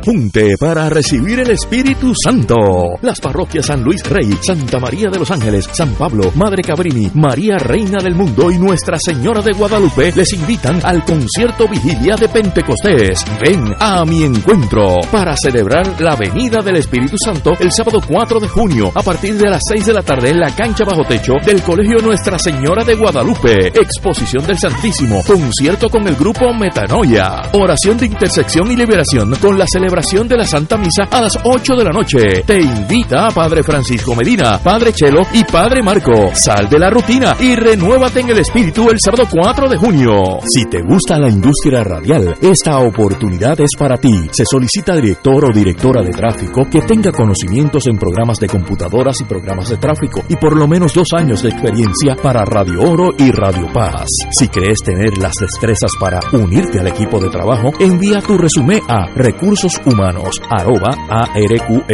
[0.06, 2.54] Junte para recibir el Espíritu Santo.
[3.02, 7.58] Las parroquias San Luis Rey, Santa María de los Ángeles, San Pablo, Madre Cabrini, María
[7.58, 13.24] Reina del Mundo y Nuestra Señora de Guadalupe les invitan al concierto vigilia de Pentecostés.
[13.40, 18.46] Ven a mi encuentro para celebrar la venida del Espíritu Santo el sábado 4 de
[18.46, 21.60] junio a partir de las 6 de la tarde en la cancha bajo techo del
[21.62, 23.72] Colegio Nuestra Señora de Guadalupe.
[23.74, 29.66] Exposición del Santísimo, concierto con el grupo Metanoia, oración de intersección y liberación con la
[29.66, 32.42] celebración de la Santa Misa a las 8 de la noche.
[32.46, 36.34] Te invita a Padre Francisco Medina, Padre Chelo y Padre Marco.
[36.34, 40.40] Sal de la rutina y renuévate en el espíritu el sábado 4 de junio.
[40.44, 44.12] Si te gusta la industria radial, esta oportunidad es para ti.
[44.32, 49.24] Se solicita director o directora de tráfico que tenga conocimientos en programas de computadoras y
[49.24, 53.30] programas de tráfico y por lo menos dos años de experiencia para Radio Oro y
[53.30, 54.04] Radio Paz.
[54.30, 59.06] Si crees tener las destrezas para unirte al equipo de trabajo, envía tu resumen a
[59.14, 61.86] recursos humanos arroba arqsj.org.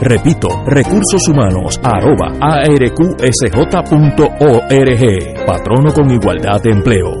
[0.00, 3.06] Repito, recursos humanos arroba arqsj.org.
[5.46, 7.20] Patrono con igualdad de empleo.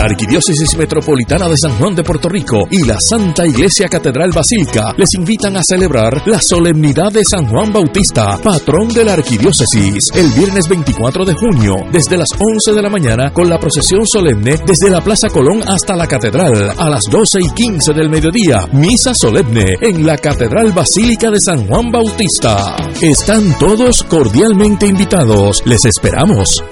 [0.00, 4.94] La Arquidiócesis Metropolitana de San Juan de Puerto Rico y la Santa Iglesia Catedral Basílica
[4.96, 10.30] les invitan a celebrar la solemnidad de San Juan Bautista, patrón de la Arquidiócesis, el
[10.30, 14.88] viernes 24 de junio, desde las 11 de la mañana, con la procesión solemne desde
[14.88, 19.66] la Plaza Colón hasta la Catedral, a las 12 y 15 del mediodía, misa solemne
[19.82, 22.74] en la Catedral Basílica de San Juan Bautista.
[23.02, 25.62] Están todos cordialmente invitados.
[25.66, 26.64] Les esperamos.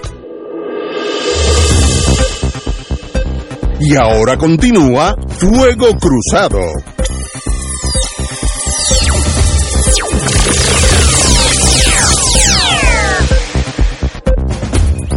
[3.81, 6.59] Y ahora continúa Fuego Cruzado.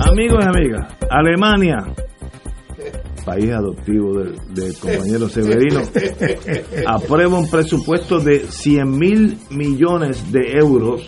[0.07, 1.77] Amigos y amigas, Alemania,
[3.25, 5.81] país adoptivo del, del compañero Severino,
[6.85, 11.07] aprueba un presupuesto de 100 mil millones de euros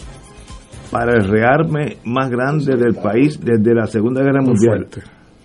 [0.89, 4.87] para el rearme más grande del país desde la Segunda Guerra Mundial.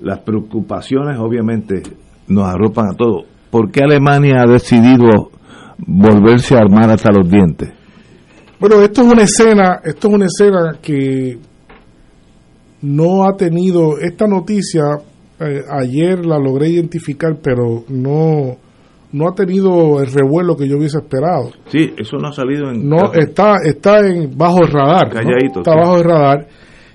[0.00, 1.82] Las preocupaciones obviamente
[2.28, 3.24] nos arropan a todos.
[3.50, 5.30] ¿Por qué Alemania ha decidido
[5.78, 7.70] volverse a armar hasta los dientes?
[8.60, 11.38] Bueno, esto es una escena, esto es una escena que
[12.82, 14.82] no ha tenido esta noticia.
[15.40, 18.56] eh, ayer la logré identificar, pero no
[19.12, 21.50] no ha tenido el revuelo que yo hubiese esperado.
[21.68, 22.88] Sí, eso no ha salido en...
[22.88, 25.14] No está está en bajo el radar, ¿no?
[25.14, 25.78] Calladito, está sí.
[25.78, 26.46] bajo el radar.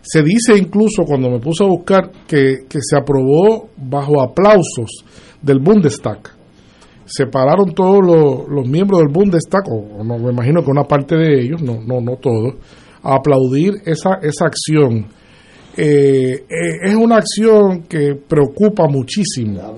[0.06, 5.06] Se dice incluso cuando me puse a buscar que, que se aprobó bajo aplausos
[5.42, 6.20] del Bundestag.
[7.06, 11.16] Se pararon todos los, los miembros del Bundestag, o, no me imagino que una parte
[11.16, 12.56] de ellos, no no no todos,
[13.02, 15.08] a aplaudir esa esa acción.
[15.78, 19.76] Eh, eh, es una acción que preocupa muchísimo.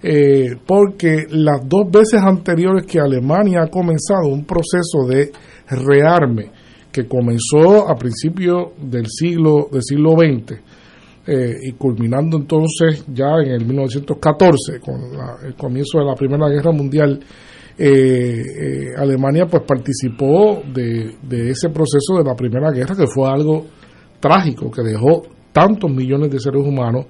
[0.00, 5.32] Eh, porque las dos veces anteriores que Alemania ha comenzado un proceso de
[5.68, 6.52] rearme
[6.92, 10.58] que comenzó a principios del siglo del siglo XX
[11.26, 16.48] eh, y culminando entonces ya en el 1914 con la- el comienzo de la Primera
[16.48, 17.20] Guerra Mundial
[17.80, 23.28] eh, eh, Alemania pues participó de, de ese proceso de la Primera Guerra que fue
[23.28, 23.66] algo
[24.18, 27.06] trágico que dejó tantos millones de seres humanos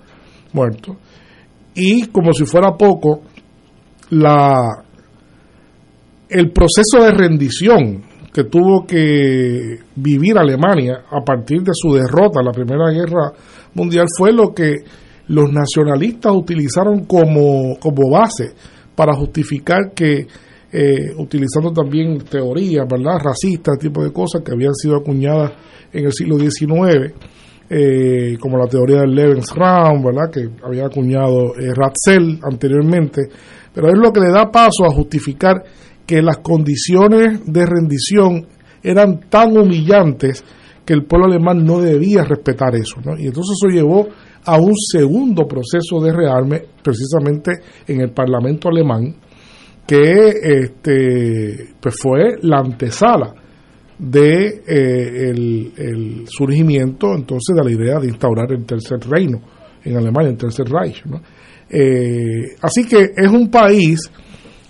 [0.52, 0.96] muertos.
[1.74, 3.22] Y como si fuera poco
[4.10, 4.84] la
[6.28, 8.02] el proceso de rendición
[8.38, 13.32] que tuvo que vivir Alemania a partir de su derrota en la Primera Guerra
[13.74, 14.76] Mundial fue lo que
[15.26, 18.52] los nacionalistas utilizaron como, como base
[18.94, 20.28] para justificar que,
[20.70, 25.54] eh, utilizando también teorías, ¿verdad?, racistas, tipo de cosas que habían sido acuñadas
[25.92, 27.12] en el siglo XIX,
[27.68, 33.22] eh, como la teoría del Lebensraum, ¿verdad?, que había acuñado eh, Ratzel anteriormente,
[33.74, 35.64] pero es lo que le da paso a justificar
[36.08, 38.46] que las condiciones de rendición
[38.82, 40.42] eran tan humillantes
[40.86, 42.96] que el pueblo alemán no debía respetar eso.
[43.04, 43.12] ¿no?
[43.18, 44.08] Y entonces eso llevó
[44.42, 47.52] a un segundo proceso de rearme, precisamente
[47.86, 49.16] en el Parlamento alemán,
[49.86, 53.34] que este, pues fue la antesala
[53.98, 59.42] de eh, el, surgimiento entonces de la idea de instaurar el tercer reino
[59.84, 61.04] en Alemania, el tercer Reich.
[61.04, 61.20] ¿no?
[61.68, 64.10] Eh, así que es un país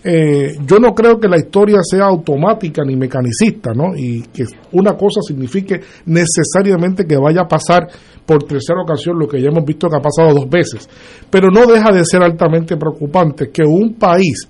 [0.05, 3.97] eh, yo no creo que la historia sea automática ni mecanicista, ¿no?
[3.97, 7.89] Y que una cosa signifique necesariamente que vaya a pasar
[8.25, 10.89] por tercera ocasión lo que ya hemos visto que ha pasado dos veces.
[11.31, 14.49] Pero no deja de ser altamente preocupante que un país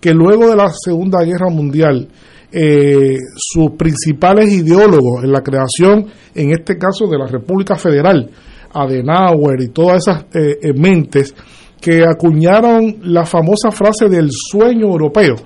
[0.00, 2.08] que luego de la Segunda Guerra Mundial
[2.52, 8.28] eh, sus principales ideólogos en la creación, en este caso de la República Federal,
[8.72, 11.32] Adenauer y todas esas eh, eh, mentes,
[11.80, 15.36] que acuñaron la famosa frase del sueño europeo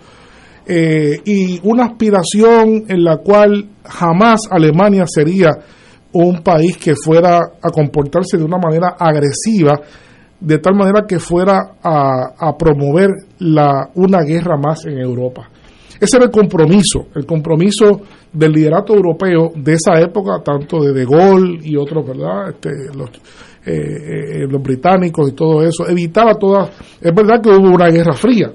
[0.66, 5.50] eh, y una aspiración en la cual jamás Alemania sería
[6.12, 9.80] un país que fuera a comportarse de una manera agresiva,
[10.40, 15.48] de tal manera que fuera a, a promover la, una guerra más en Europa.
[16.00, 18.00] Ese era el compromiso, el compromiso
[18.32, 22.50] del liderato europeo de esa época, tanto de De Gaulle y otros, ¿verdad?
[22.50, 22.70] Este,
[23.66, 26.70] eh, eh, los británicos y todo eso, evitaba todas.
[27.00, 28.52] Es verdad que hubo una guerra fría,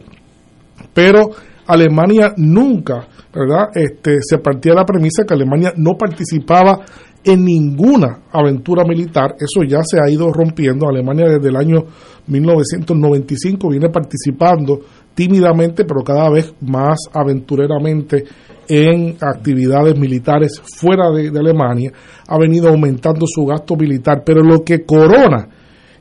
[0.93, 1.29] pero
[1.67, 3.69] Alemania nunca, ¿verdad?
[3.73, 6.79] Este, se partía de la premisa que Alemania no participaba
[7.23, 9.35] en ninguna aventura militar.
[9.39, 10.87] Eso ya se ha ido rompiendo.
[10.87, 11.85] Alemania desde el año
[12.27, 14.79] 1995 viene participando
[15.13, 18.23] tímidamente, pero cada vez más aventureramente
[18.69, 21.91] en actividades militares fuera de, Alemania.
[22.27, 25.49] Ha venido aumentando su gasto militar, pero lo que corona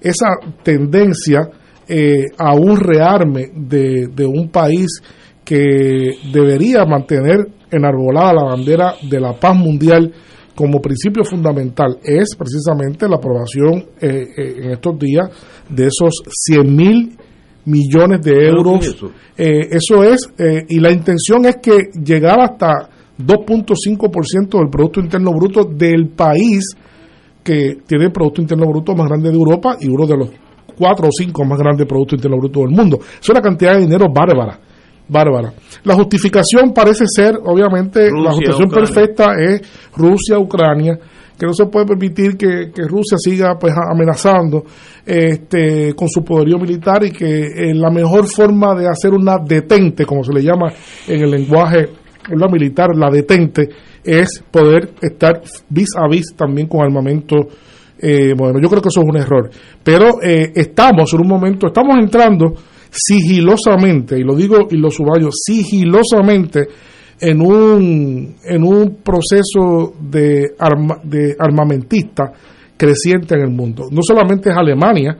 [0.01, 0.29] esa
[0.63, 1.49] tendencia
[1.89, 5.01] eh, a un rearme de, de un país
[5.45, 7.39] que debería mantener
[7.71, 10.13] enarbolada la bandera de la paz mundial
[10.55, 15.31] como principio fundamental es precisamente la aprobación eh, eh, en estos días
[15.69, 17.17] de esos 100 mil
[17.69, 18.87] millones de euros.
[18.87, 19.11] eso?
[19.37, 22.89] Eh, eso es, eh, y la intención es que llegar hasta
[23.19, 26.65] 2.5% del Producto Interno Bruto del país
[27.43, 30.31] que tiene el Producto Interno Bruto más grande de Europa y uno de los
[30.77, 32.99] cuatro o cinco más grandes Producto Interno Bruto del mundo.
[33.21, 34.59] Es una cantidad de dinero bárbara.
[35.09, 35.55] Bárbara.
[35.85, 38.93] La justificación parece ser, obviamente, la justificación Ucrania.
[38.93, 39.63] perfecta es
[39.97, 40.99] Rusia, Ucrania,
[41.39, 44.65] que no se puede permitir que, Rusia siga pues amenazando
[45.07, 50.05] este con su poderío militar y que eh, la mejor forma de hacer una detente,
[50.05, 50.73] como se le llama
[51.07, 51.89] en el lenguaje
[52.31, 53.69] la militar, la detente,
[54.05, 55.41] es poder estar
[55.71, 57.49] vis a vis también con armamento
[58.01, 59.51] eh, bueno, yo creo que eso es un error.
[59.83, 62.55] Pero eh, estamos en un momento, estamos entrando
[62.91, 66.69] sigilosamente, y lo digo y lo subrayo, sigilosamente
[67.21, 70.55] en un, en un proceso de,
[71.05, 72.33] de armamentista
[72.77, 73.85] creciente en el mundo.
[73.91, 75.17] No solamente es Alemania,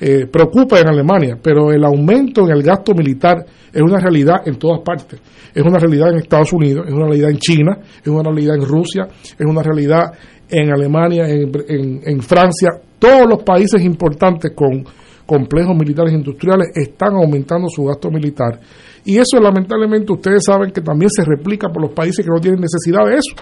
[0.00, 4.56] eh, preocupa en Alemania, pero el aumento en el gasto militar es una realidad en
[4.56, 5.20] todas partes.
[5.54, 8.64] Es una realidad en Estados Unidos, es una realidad en China, es una realidad en
[8.64, 10.12] Rusia, es una realidad
[10.48, 12.70] en Alemania, en, en Francia.
[12.98, 14.84] Todos los países importantes con
[15.26, 18.58] complejos militares industriales están aumentando su gasto militar.
[19.04, 22.60] Y eso lamentablemente ustedes saben que también se replica por los países que no tienen
[22.60, 23.34] necesidad de eso.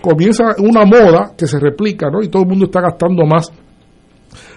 [0.00, 2.22] Comienza una moda que se replica, ¿no?
[2.22, 3.50] Y todo el mundo está gastando más.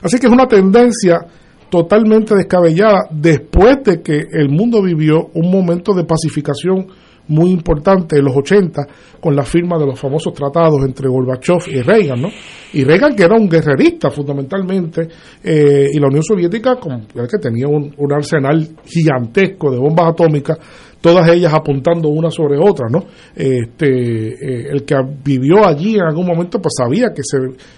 [0.01, 1.25] Así que es una tendencia
[1.69, 6.88] totalmente descabellada después de que el mundo vivió un momento de pacificación
[7.30, 8.88] muy importante en los 80
[9.20, 12.30] con la firma de los famosos tratados entre Gorbachev y Reagan, ¿no?
[12.74, 15.08] Y Reagan que era un guerrerista fundamentalmente
[15.44, 20.58] eh, y la Unión Soviética como que tenía un, arsenal gigantesco de bombas atómicas,
[21.02, 23.04] todas ellas apuntando una sobre otra, ¿no?
[23.36, 27.38] Este, eh, el que vivió allí en algún momento pues sabía que se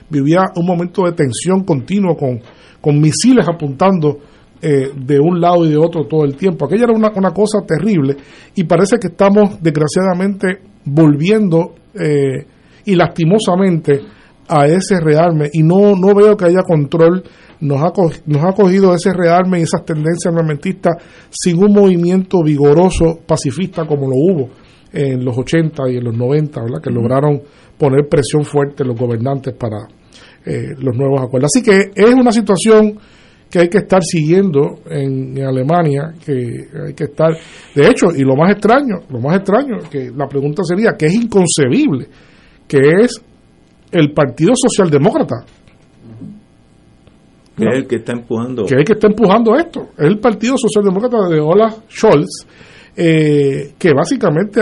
[0.10, 2.40] vivía un momento de tensión continuo con,
[2.82, 4.20] con misiles apuntando
[4.62, 6.66] eh, de un lado y de otro todo el tiempo.
[6.66, 8.18] Aquella era una, una cosa terrible
[8.56, 12.46] y parece que estamos desgraciadamente volviendo eh,
[12.86, 14.02] y lastimosamente
[14.48, 17.24] a ese rearme y no, no veo que haya control.
[17.62, 17.92] Nos ha,
[18.26, 20.96] nos ha cogido ese rearme y esas tendencias armamentistas
[21.30, 24.50] sin un movimiento vigoroso pacifista como lo hubo
[24.92, 26.82] en los 80 y en los 90, ¿verdad?
[26.82, 27.42] que lograron
[27.78, 29.88] poner presión fuerte los gobernantes para
[30.46, 31.52] eh, los nuevos acuerdos.
[31.54, 32.98] Así que es una situación
[33.50, 37.36] que hay que estar siguiendo en, Alemania, que hay que estar,
[37.74, 41.16] de hecho, y lo más extraño, lo más extraño, que la pregunta sería que es
[41.16, 42.08] inconcebible,
[42.68, 43.22] que es
[43.92, 45.46] el Partido Socialdemócrata.
[47.58, 48.66] Que es el que está empujando.
[48.66, 49.90] Que es el que está empujando esto.
[49.98, 52.46] Es el Partido Socialdemócrata de Olaf Scholz,
[52.96, 54.62] eh, que básicamente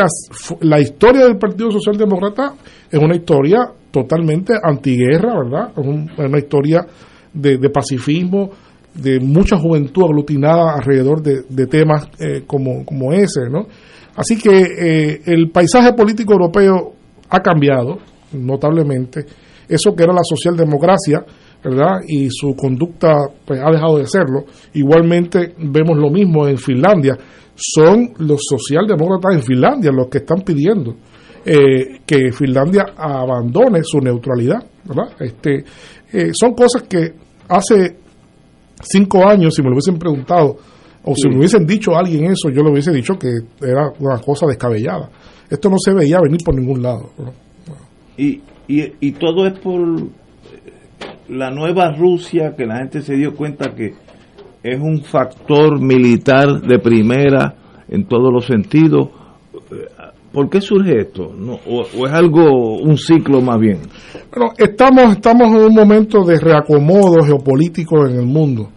[0.61, 2.53] la historia del Partido Socialdemócrata
[2.89, 5.71] es una historia totalmente antiguerra, ¿verdad?
[5.75, 6.85] Es una historia
[7.33, 8.49] de, de pacifismo,
[8.93, 13.67] de mucha juventud aglutinada alrededor de, temas eh, como, ese, ¿no?
[14.15, 16.93] Así que eh, el paisaje político europeo
[17.29, 17.99] ha cambiado
[18.33, 19.25] notablemente.
[19.69, 21.23] Eso que era la socialdemocracia,
[21.63, 21.99] ¿verdad?
[22.07, 23.13] Y su conducta
[23.45, 24.45] pues, ha dejado de serlo.
[24.73, 27.15] Igualmente vemos lo mismo en Finlandia.
[27.53, 30.95] Son los socialdemócratas en Finlandia los que están pidiendo
[31.45, 35.13] eh, que Finlandia abandone su neutralidad, ¿verdad?
[35.19, 35.63] Este,
[36.33, 37.13] son cosas que
[37.47, 38.06] hace
[38.81, 40.57] cinco años, si me lo hubiesen preguntado,
[41.03, 43.29] o si me hubiesen dicho a alguien eso, yo le hubiese dicho que
[43.61, 45.09] era una cosa descabellada.
[45.49, 47.11] Esto no se veía venir por ningún lado.
[48.17, 49.79] Y, y, y todo es por
[51.29, 53.93] la nueva Rusia, que la gente se dio cuenta que
[54.63, 57.55] es un factor militar de primera
[57.87, 59.09] en todos los sentidos.
[60.31, 61.33] ¿Por qué surge esto?
[61.35, 63.79] No, o, es algo, un ciclo más bien?
[64.31, 68.69] Bueno, estamos, estamos en un momento de reacomodo geopolítico en el mundo.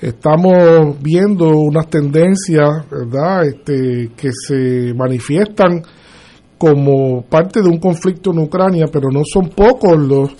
[0.00, 5.82] Estamos viendo unas tendencias, ¿verdad?, este, que se manifiestan
[6.58, 10.30] como parte de un conflicto en Ucrania, pero no son pocos los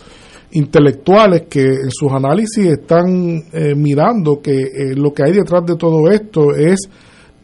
[0.53, 5.77] intelectuales que en sus análisis están eh, mirando que eh, lo que hay detrás de
[5.77, 6.89] todo esto es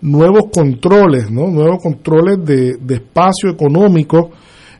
[0.02, 1.48] nuevos controles, ¿no?
[1.48, 4.30] nuevos controles de, espacio económico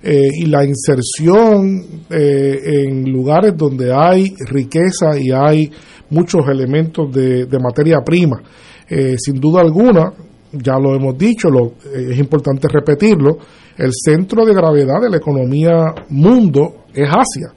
[0.02, 1.80] eh, y la inserción
[2.10, 5.70] eh, en lugares donde hay riqueza y hay
[6.10, 8.42] muchos elementos de, materia prima.
[8.88, 10.12] Eh, sin duda alguna,
[10.52, 13.38] ya lo hemos dicho, lo, es importante repetirlo,
[13.78, 17.54] el centro de gravedad de la economía mundo es Asia.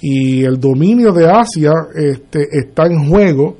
[0.00, 3.56] Y el dominio de Asia este, está en juego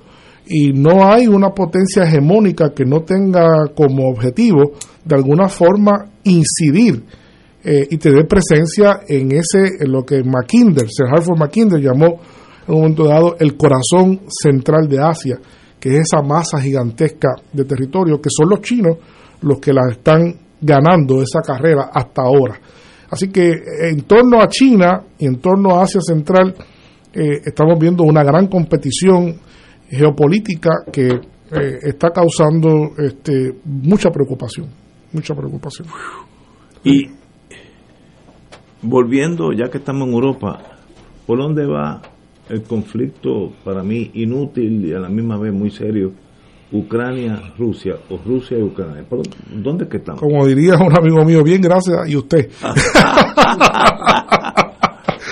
[0.51, 4.73] y no hay una potencia hegemónica que no tenga como objetivo
[5.05, 7.05] de alguna forma incidir
[7.63, 12.21] eh, y tener presencia en ese en lo que Mackinder, Sir Hartford Mackinder llamó
[12.67, 15.39] en un momento dado el corazón central de Asia,
[15.79, 18.97] que es esa masa gigantesca de territorio que son los chinos
[19.43, 22.59] los que la están ganando esa carrera hasta ahora.
[23.11, 23.53] Así que
[23.83, 26.55] en torno a China y en torno a Asia Central
[27.13, 29.41] eh, estamos viendo una gran competición
[29.89, 34.69] geopolítica que eh, está causando este, mucha preocupación,
[35.13, 35.89] mucha preocupación.
[36.85, 37.09] Y
[38.83, 40.59] volviendo, ya que estamos en Europa,
[41.27, 42.03] ¿por dónde va
[42.49, 46.13] el conflicto para mí inútil y a la misma vez muy serio?
[46.71, 49.03] Ucrania, Rusia o Rusia y Ucrania.
[49.09, 50.21] ¿Por ¿Dónde que estamos?
[50.21, 52.51] Como diría un amigo mío, bien, gracias, y usted.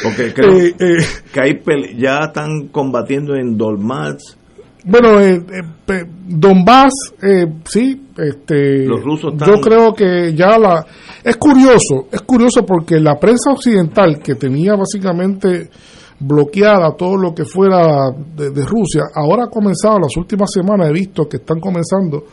[0.03, 0.97] Porque creo eh, eh,
[1.33, 1.61] que hay
[1.99, 4.39] ya están combatiendo en Dolmats,
[4.87, 5.45] bueno, eh,
[5.89, 6.93] eh Donbass,
[7.23, 10.85] eh, sí, este, Los rusos yo creo que ya la...
[11.23, 15.71] Es curioso, es curioso porque la prensa occidental que tenía básicamente
[16.21, 19.03] bloqueada todo lo que fuera de, de Rusia.
[19.15, 22.25] Ahora ha comenzado, las últimas semanas he visto que están comenzando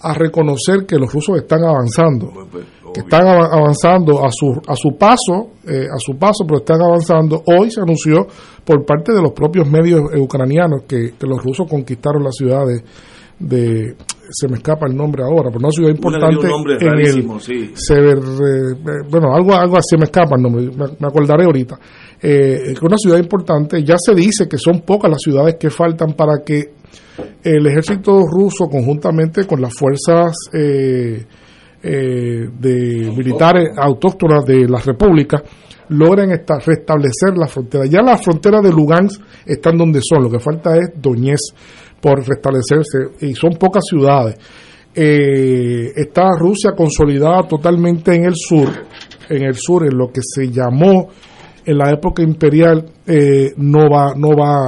[0.00, 2.30] a reconocer que los rusos están avanzando,
[2.94, 6.80] que están av- avanzando a su a su paso, eh, a su paso, pero están
[6.82, 7.42] avanzando.
[7.46, 8.26] Hoy se anunció
[8.64, 12.66] por parte de los propios medios eh, ucranianos que, que los rusos conquistaron la ciudad
[12.66, 12.82] de,
[13.38, 13.96] de-
[14.30, 16.36] se me escapa el nombre ahora, pero una ciudad importante
[16.72, 17.72] en el sí.
[17.74, 20.68] Sever- eh, bueno, algo algo así me escapa el nombre,
[21.00, 21.78] me, acordaré ahorita.
[22.20, 25.70] Eh, que es una ciudad importante, ya se dice que son pocas las ciudades que
[25.70, 26.74] faltan para que
[27.42, 31.24] el ejército ruso conjuntamente con las fuerzas eh,
[31.82, 35.42] eh, de militares autóctonas de la república
[35.90, 37.86] logren esta- restablecer la frontera.
[37.86, 41.40] Ya las fronteras de Lugansk están donde son, lo que falta es Doñez
[42.00, 44.36] por restablecerse y son pocas ciudades.
[44.94, 48.68] Eh, está Rusia consolidada totalmente en el sur,
[49.28, 51.08] en el sur, en lo que se llamó
[51.64, 54.64] en la época imperial eh, Nova, Nova,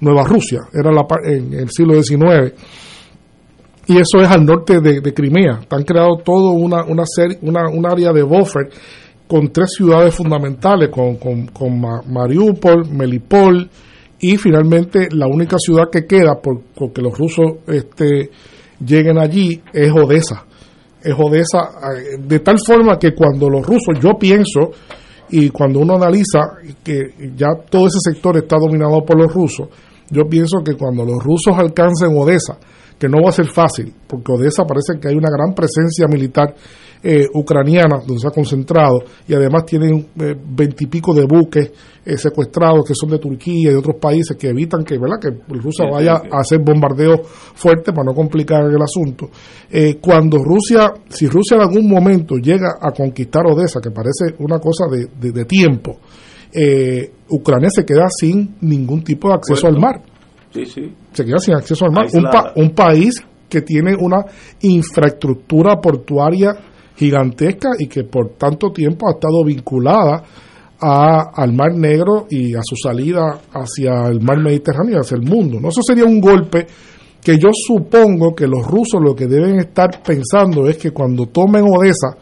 [0.00, 2.52] Nueva Rusia, era la, en el siglo XIX.
[3.88, 5.60] Y eso es al norte de, Crimea.
[5.70, 8.68] Han creado todo una, una, serie, una, un área de buffer
[9.28, 13.68] con tres ciudades fundamentales, con, con, con Ma- Mariupol, Melipol
[14.18, 18.30] y finalmente la única ciudad que queda por, porque los rusos este,
[18.84, 20.44] lleguen allí es Odessa.
[21.02, 21.58] Es Odessa
[21.96, 24.70] eh, de tal forma que cuando los rusos, yo pienso,
[25.30, 26.40] y cuando uno analiza
[26.82, 29.68] que ya todo ese sector está dominado por los rusos,
[30.10, 32.58] yo pienso que cuando los rusos alcancen Odessa,
[32.98, 36.54] que no va a ser fácil, porque Odessa parece que hay una gran presencia militar
[37.02, 38.98] eh, ucraniana donde se ha concentrado
[39.28, 41.70] y además tienen eh, veintipico de buques
[42.04, 45.16] eh, secuestrados que son de Turquía y de otros países que evitan que, ¿verdad?
[45.20, 47.20] que Rusia vaya a hacer bombardeos
[47.54, 49.28] fuertes para no complicar el asunto.
[49.70, 54.58] Eh, cuando Rusia, si Rusia en algún momento llega a conquistar Odessa, que parece una
[54.58, 55.98] cosa de, de- de tiempo,
[56.52, 60.00] eh, Ucrania se queda sin ningún tipo de acceso al mar
[60.54, 60.94] Sí, sí.
[61.12, 62.06] se queda sin acceso al mar.
[62.14, 62.54] Un, Aislada.
[62.54, 64.24] pa- un país que tiene una
[64.90, 66.54] infraestructura portuaria
[66.96, 70.22] gigantesca y que por tanto tiempo ha estado vinculada
[70.80, 75.58] a- al Mar Negro y a su salida hacia el Mar Mediterráneo hacia el mundo.
[75.60, 75.68] ¿no?
[75.68, 76.66] Eso sería un golpe
[77.22, 81.64] que yo supongo que los rusos lo que deben estar pensando es que cuando tomen
[81.64, 82.16] Odessa,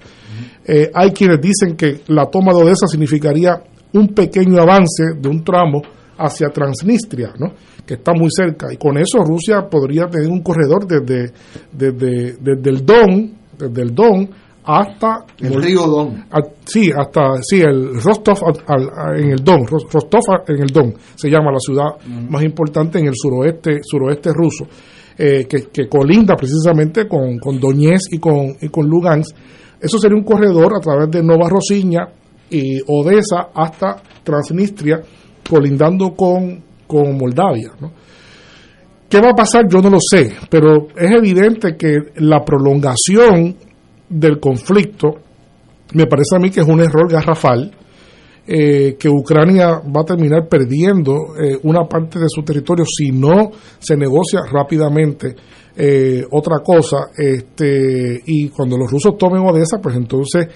[0.66, 5.44] eh, hay quienes dicen que la toma de Odessa significaría un pequeño avance de un
[5.44, 5.82] tramo
[6.16, 7.52] hacia Transnistria, ¿no?
[7.84, 8.72] que está muy cerca.
[8.72, 11.32] Y con eso Rusia podría tener un corredor desde,
[11.70, 14.30] desde, desde el Don, desde el Don
[14.64, 16.24] hasta El río Don.
[16.30, 20.68] a- sí, hasta sí, el Rostov al- al- en el Don, Ros- Rostov en el
[20.68, 21.90] Don se llama la ciudad
[22.30, 24.66] más importante en el suroeste suroeste ruso,
[25.18, 29.36] eh, que, que colinda precisamente con, con Donetsk y con, y con Lugansk.
[29.80, 32.08] Eso sería un corredor a través de Nova Rosiña
[32.50, 35.00] y Odessa hasta Transnistria,
[35.48, 37.72] colindando con, con Moldavia.
[37.80, 37.92] ¿no?
[39.08, 39.68] ¿Qué va a pasar?
[39.68, 43.56] Yo no lo sé, pero es evidente que la prolongación
[44.09, 45.16] del conflicto
[45.94, 47.70] me parece a mí que es un error garrafal,
[48.47, 53.51] eh, que Ucrania va a terminar perdiendo eh, una parte de su territorio si no
[53.78, 55.35] se negocia rápidamente
[55.76, 57.10] eh, otra cosa.
[57.16, 60.48] Este, y cuando los rusos tomen Odessa, pues entonces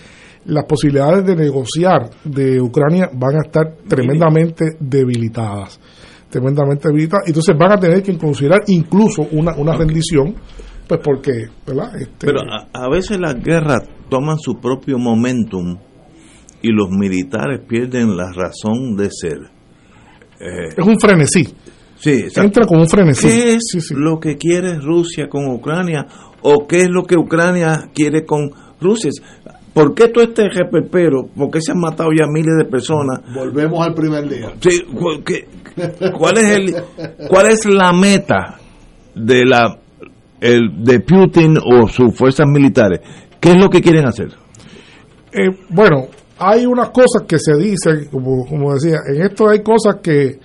[0.44, 5.80] las posibilidades de negociar de Ucrania van a estar tremendamente debilitadas.
[6.28, 7.26] Tremendamente debilitadas.
[7.26, 10.34] Entonces van a tener que considerar incluso una, una rendición,
[10.88, 11.32] pues porque,
[11.66, 11.94] ¿verdad?
[12.00, 15.78] Este, Pero a, a veces las guerras toman su propio momentum
[16.62, 19.38] y los militares pierden la razón de ser.
[20.40, 21.44] Eh, es un frenesí.
[21.96, 22.42] sí, exacto.
[22.42, 23.28] Entra con un frenesí.
[23.28, 26.06] ¿Qué es lo que quiere Rusia con Ucrania?
[26.42, 28.50] ¿O qué es lo que Ucrania quiere con
[28.80, 29.10] Rusia?
[29.74, 31.28] ¿Por qué todo este reperpero?
[31.36, 33.20] ¿Por qué se han matado ya miles de personas?
[33.32, 34.52] Volvemos al primer día.
[34.60, 36.74] Sí, ¿cuál, es el,
[37.28, 38.58] ¿Cuál es la meta
[39.14, 39.78] de, la,
[40.40, 43.00] el, de Putin o sus fuerzas militares?
[43.40, 44.28] ¿Qué es lo que quieren hacer?
[45.32, 46.06] Eh, bueno,
[46.38, 50.38] hay unas cosas que se dicen, como, como decía, en esto hay cosas que,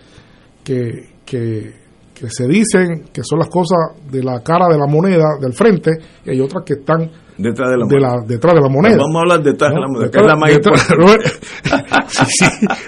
[0.64, 1.74] que, que,
[2.14, 3.80] que se dicen que son las cosas
[4.12, 5.92] de la cara de la moneda, del frente,
[6.26, 8.98] y hay otras que están Detrás de la de la- detrás de la moneda.
[8.98, 11.30] Vamos a hablar detrás de la moneda, que es la más Detrás- importante.
[12.08, 12.46] sí, sí,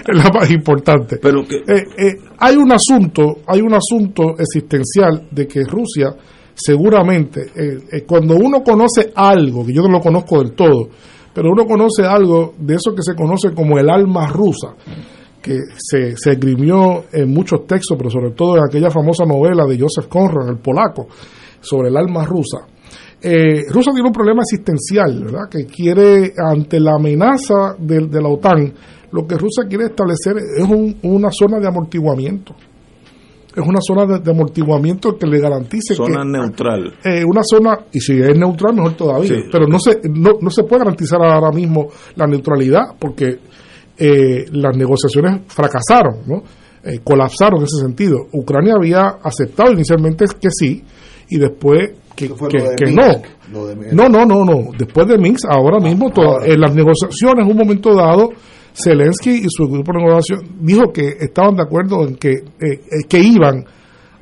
[0.07, 1.17] es la más importante.
[1.19, 6.09] Pero que, Eh, eh, hay un asunto, hay un asunto existencial de que Rusia
[6.55, 10.89] seguramente, eh, eh, cuando uno conoce algo, que yo no lo conozco del todo,
[11.33, 14.73] pero uno conoce algo de eso que se conoce como el alma rusa,
[15.41, 19.77] que se, se esgrimió en muchos textos, pero sobre todo en aquella famosa novela de
[19.79, 21.07] Joseph Conrad, el polaco,
[21.61, 22.59] sobre el alma rusa.
[23.21, 25.49] eh, tiene un problema existencial, ¿verdad?
[25.49, 28.73] Que quiere, ante la amenaza de, de la OTAN,
[29.11, 32.55] lo que Rusia quiere establecer es un- una zona de amortiguamiento.
[33.55, 36.93] Es una zona de, de amortiguamiento que le garantice Zona que neutral.
[37.03, 39.43] eh, una zona, y si es neutral, mejor todavía, Sí.
[39.51, 43.39] pero no se, no, no se puede garantizar ahora mismo la neutralidad porque
[43.97, 46.43] eh, las negociaciones fracasaron, ¿no?
[46.83, 48.27] Eh, colapsaron en ese sentido.
[48.33, 50.83] Ucrania había aceptado inicialmente que sí
[51.29, 53.59] y después que, que- que Minsk, no.
[53.61, 53.93] lo de Minsk.
[53.93, 54.69] No, no, no, no.
[54.77, 58.29] Después de Minsk, ahora mismo, toda- en las negociaciones, en un momento dado,
[58.75, 63.19] Zelensky y su grupo de negociación dijo que estaban de acuerdo en que, eh, que
[63.19, 63.63] iban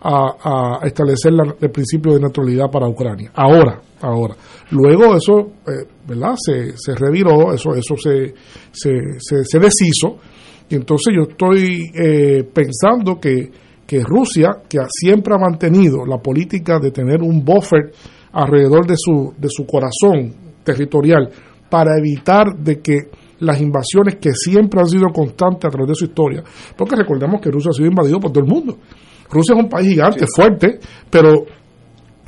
[0.02, 3.32] a, a establecer la- el principio de neutralidad para Ucrania.
[3.36, 4.36] Ahora, ahora.
[4.72, 6.36] Luego eso, eh, ¿verdad?
[6.38, 8.34] Se, se reviró, eso, eso se,
[8.72, 10.18] se, se, se deshizo.
[10.70, 13.50] Y entonces yo estoy eh, pensando que,
[13.88, 17.92] que Rusia, que siempre ha mantenido la política de tener un buffer
[18.34, 21.30] alrededor de su, de su corazón territorial
[21.70, 22.96] para evitar de que
[23.44, 26.44] las invasiones que siempre han sido constantes a través de su historia,
[26.78, 28.78] porque recordemos que Rusia ha sido invadido por todo el mundo.
[29.30, 30.80] Rusia es un país gigante, fuerte,
[31.10, 31.46] pero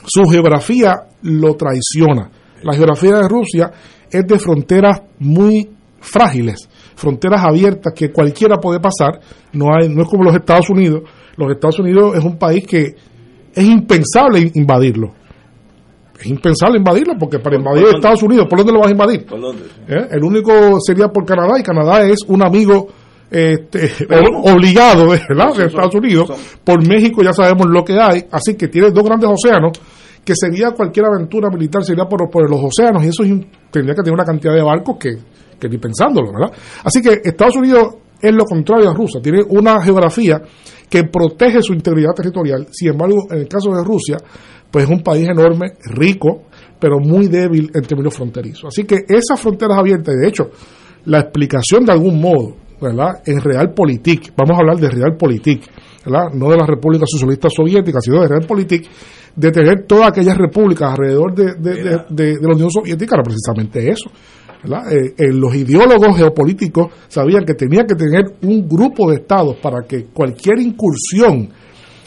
[0.05, 2.29] su geografía lo traiciona.
[2.63, 3.71] La geografía de Rusia
[4.09, 5.69] es de fronteras muy
[5.99, 9.19] frágiles, fronteras abiertas que cualquiera puede pasar.
[9.53, 11.03] No hay, no es como los Estados Unidos.
[11.37, 12.95] Los Estados Unidos es un país que
[13.53, 15.13] es impensable in- invadirlo.
[16.19, 17.85] Es impensable invadirlo porque para invadir?
[17.93, 19.25] Estados Unidos, ¿por dónde lo vas a invadir?
[19.25, 19.63] ¿Por dónde?
[19.87, 20.07] ¿Eh?
[20.11, 22.87] El único sería por Canadá y Canadá es un amigo
[23.29, 23.91] este,
[24.43, 25.53] obligado de, ¿verdad?
[25.55, 26.31] de Estados Unidos.
[26.63, 29.71] Por México ya sabemos lo que hay, así que tiene dos grandes océanos
[30.23, 33.29] que sería cualquier aventura militar sería por, por los océanos y eso es
[33.69, 35.09] tendría que tener una cantidad de barcos que,
[35.59, 36.51] que ni pensándolo, ¿verdad?
[36.83, 40.41] Así que Estados Unidos es lo contrario a Rusia, tiene una geografía
[40.89, 42.67] que protege su integridad territorial.
[42.71, 44.17] Sin embargo, en el caso de Rusia,
[44.71, 46.43] pues es un país enorme, rico,
[46.79, 48.65] pero muy débil en términos fronterizos.
[48.67, 50.49] Así que esas fronteras abiertas, y de hecho,
[51.05, 53.21] la explicación de algún modo, ¿verdad?
[53.25, 55.63] En Realpolitik, vamos a hablar de Realpolitik,
[56.05, 56.33] ¿verdad?
[56.33, 58.87] No de la República Socialista Soviética, sino de Realpolitik,
[59.35, 63.23] de tener todas aquellas repúblicas alrededor de, de- de- de- de la Unión Soviética era
[63.23, 64.09] precisamente eso.
[64.65, 69.83] Eh, eh, los ideólogos geopolíticos sabían que tenía que tener un grupo de estados para
[69.87, 71.49] que cualquier incursión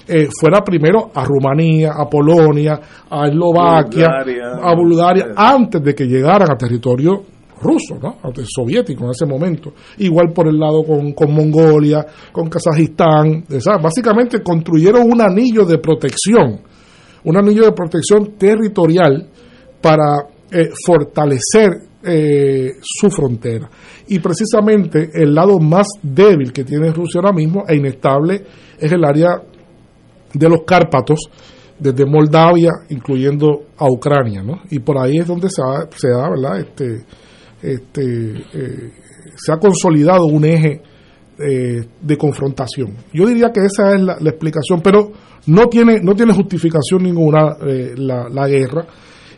[0.06, 2.80] eh, fuera primero a Rumanía, a Polonia,
[3.10, 4.52] a Eslovaquia, Bulgaria.
[4.62, 7.22] a Bulgaria, antes de que llegaran a territorio
[7.60, 8.16] ruso, ¿no?
[8.46, 9.72] Soviético en ese momento.
[9.98, 13.44] Igual por el lado con, con Mongolia, con Kazajistán.
[13.58, 13.82] ¿sabes?
[13.82, 16.60] Básicamente construyeron un anillo de protección,
[17.24, 19.28] un anillo de protección territorial
[19.80, 23.68] para eh, fortalecer eh, su frontera.
[24.08, 28.44] Y precisamente el lado más débil que tiene Rusia ahora mismo e inestable
[28.78, 29.42] es el área
[30.32, 31.20] de los Cárpatos,
[31.78, 34.62] desde Moldavia, incluyendo a Ucrania, ¿no?
[34.70, 36.58] Y por ahí es donde se da, se da ¿verdad?
[36.58, 37.04] Este,
[37.62, 38.92] este, eh,
[39.36, 40.82] se ha consolidado un eje
[41.38, 42.96] eh, de confrontación.
[43.12, 45.12] Yo diría que esa es la, la explicación, pero
[45.46, 48.86] no tiene, no tiene justificación ninguna eh, la, la guerra.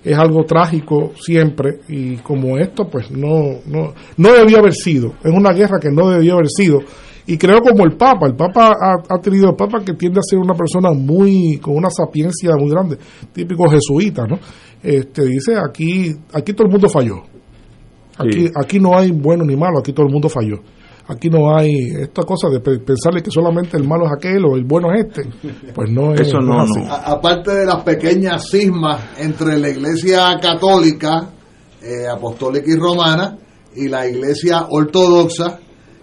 [0.03, 5.15] Es algo trágico siempre y como esto, pues no, no, no debía haber sido.
[5.23, 6.79] Es una guerra que no debía haber sido.
[7.27, 10.23] Y creo como el Papa, el Papa ha, ha tenido, el Papa que tiende a
[10.23, 12.97] ser una persona muy, con una sapiencia muy grande,
[13.33, 14.39] típico jesuita, ¿no?
[14.83, 17.23] Este, dice, aquí, aquí todo el mundo falló.
[18.19, 18.53] Aquí, Sí.
[18.55, 20.61] aquí no hay bueno ni malo, aquí todo el mundo falló.
[21.12, 21.73] Aquí no hay
[22.03, 25.07] esta cosa de pe- pensarle que solamente el malo es aquel o el bueno es
[25.07, 25.28] este.
[25.74, 26.81] Pues no es, Eso no, es así.
[26.89, 31.31] A- aparte de las pequeñas cismas entre la iglesia católica,
[31.82, 33.37] eh, apostólica y romana,
[33.74, 35.59] y la iglesia ortodoxa,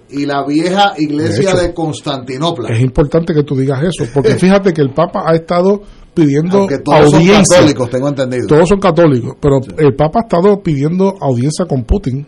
[0.09, 2.69] y la vieja iglesia De Constantinopla.
[2.69, 5.81] Es importante que tú digas eso, porque fíjate que el Papa ha estado
[6.13, 8.47] pidiendo Aunque todos son católicos, tengo entendido.
[8.47, 12.25] Todos son católicos, pero el Papa ha estado pidiendo audiencia con Putin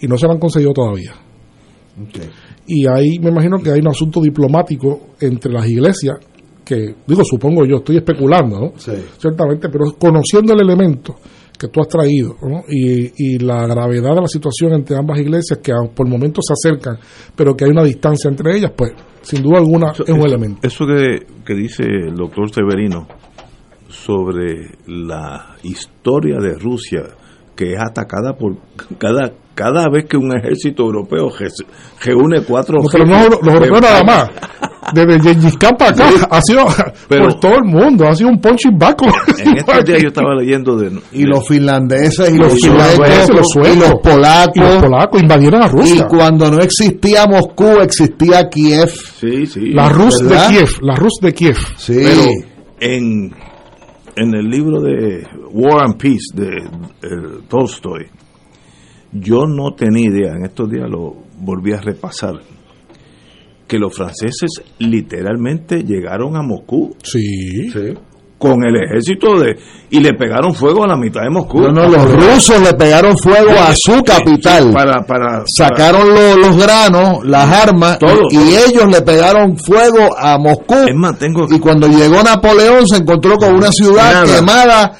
[0.00, 1.12] y no se la han conseguido todavía.
[2.66, 6.18] Y ahí me imagino que hay un asunto diplomático entre las iglesias,
[6.64, 8.72] que digo, supongo yo, estoy especulando, ¿no?
[8.76, 8.92] Sí.
[9.18, 11.16] Ciertamente, pero conociendo el elemento
[11.58, 12.62] que tú has traído ¿no?
[12.68, 16.98] y, y la gravedad de la situación entre ambas iglesias que por momentos se acercan,
[17.36, 20.66] pero que hay una distancia entre ellas, pues sin duda alguna es un eso, elemento.
[20.66, 23.06] Eso que, que dice el doctor Severino
[23.88, 27.02] sobre la historia de Rusia,
[27.54, 28.56] que es atacada por
[28.98, 31.48] cada cada vez que un ejército europeo re-
[32.02, 34.30] reúne cuatro No, pero no los europeos nada más.
[34.94, 36.64] Desde Gengis Khan para acá ha sido
[37.08, 39.02] pero- por todo el mundo, ha sido un punching back.
[39.38, 43.48] En estos días yo estaba leyendo de, Y los finlandeses y los los, finlandeses, los
[43.50, 44.56] suecos, y los polacos.
[44.56, 46.06] y los polacos invadieron a Rusia.
[46.06, 48.88] Y cuando no existía Moscú, existía Kiev.
[49.20, 49.70] Sí, sí.
[49.72, 50.36] La Rus de.
[50.48, 51.56] Kiev, la Rus de Kiev.
[51.76, 52.00] Sí.
[52.02, 52.22] Pero
[52.80, 53.32] en
[54.14, 58.06] en el libro de War and Peace de eh, Tolstoy,
[59.12, 62.34] yo no tenía idea, en estos días lo volví a repasar,
[63.66, 66.94] que los franceses literalmente llegaron a Moscú.
[67.02, 67.70] Sí.
[68.38, 69.54] Con el ejército de.
[69.90, 71.60] y le pegaron fuego a la mitad de Moscú.
[71.60, 74.72] No, no, los rusos le pegaron fuego a su capital.
[74.72, 80.38] Para, para, Sacaron lo- los granos, las armas, Todo, y, ellos le pegaron fuego a
[80.38, 80.74] Moscú.
[81.54, 84.36] Y cuando llegó Napoleón se encontró con una ciudad Nada.
[84.36, 84.92] quemada,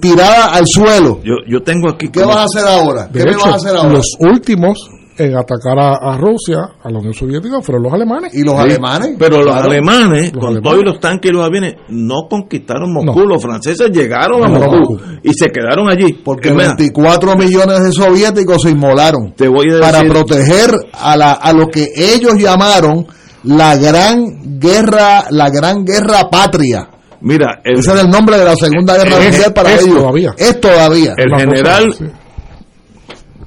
[0.00, 1.20] tirada al suelo.
[1.24, 2.08] Yo, yo tengo aquí.
[2.08, 3.08] ¿Qué vas a hacer ahora?
[3.12, 3.92] ¿Qué De me hecho, vas a hacer ahora?
[3.92, 4.90] los últimos
[5.20, 8.32] en atacar a, a Rusia, a la Unión Soviética, fueron los alemanes.
[8.34, 9.16] ¿Y los Sí, alemanes?
[9.18, 9.68] Pero los Claro.
[9.68, 10.62] alemanes, Los con alemanes.
[10.62, 13.18] todos los tanques y los aviones, no conquistaron Moscú.
[13.18, 13.26] No.
[13.26, 16.12] Los franceses llegaron a Moscú y se quedaron allí.
[16.24, 20.70] Porque Es más, 24 millones de soviéticos se inmolaron te voy a para decir- proteger
[20.92, 23.04] a, la, a lo que ellos llamaron
[23.42, 26.90] la gran guerra, la gran guerra patria.
[27.20, 29.96] Mira, el, Ese era el nombre de la Segunda Guerra Es- Mundial para es ellos.
[29.98, 30.34] todavía.
[30.36, 31.14] Es todavía.
[31.16, 32.04] el general sí.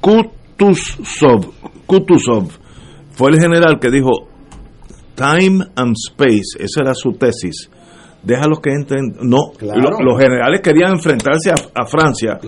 [0.00, 1.52] Kutuzov,
[1.86, 2.48] Kutuzov
[3.12, 4.28] fue el general que dijo
[5.14, 7.70] Time and Space, esa era su tesis.
[8.24, 9.12] Déjalos que entren.
[9.22, 9.80] No, Claro.
[9.80, 12.38] lo- los generales querían enfrentarse a, a Francia.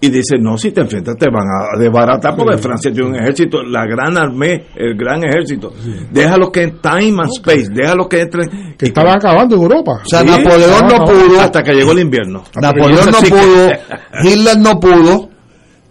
[0.00, 3.62] Y dicen, no, si te enfrentas te van a desbaratar porque Francia tiene un ejército,
[3.62, 5.72] la gran armée, el gran ejército.
[6.10, 8.74] Déjalos que Time and Space, déjalos que entren.
[8.76, 10.00] Que estaban acabando en Europa.
[10.04, 12.42] O sea, Sí, Napoleón no pudo, Hasta que llegó el invierno.
[12.60, 13.70] Napoleón no pudo,
[14.24, 15.28] Hitler no pudo,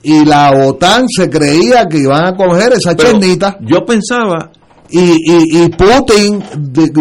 [0.04, 3.58] y la OTAN se creía que iban a coger esa Pero chernita.
[3.62, 4.52] Yo pensaba
[4.92, 6.44] Y, y, y Putin,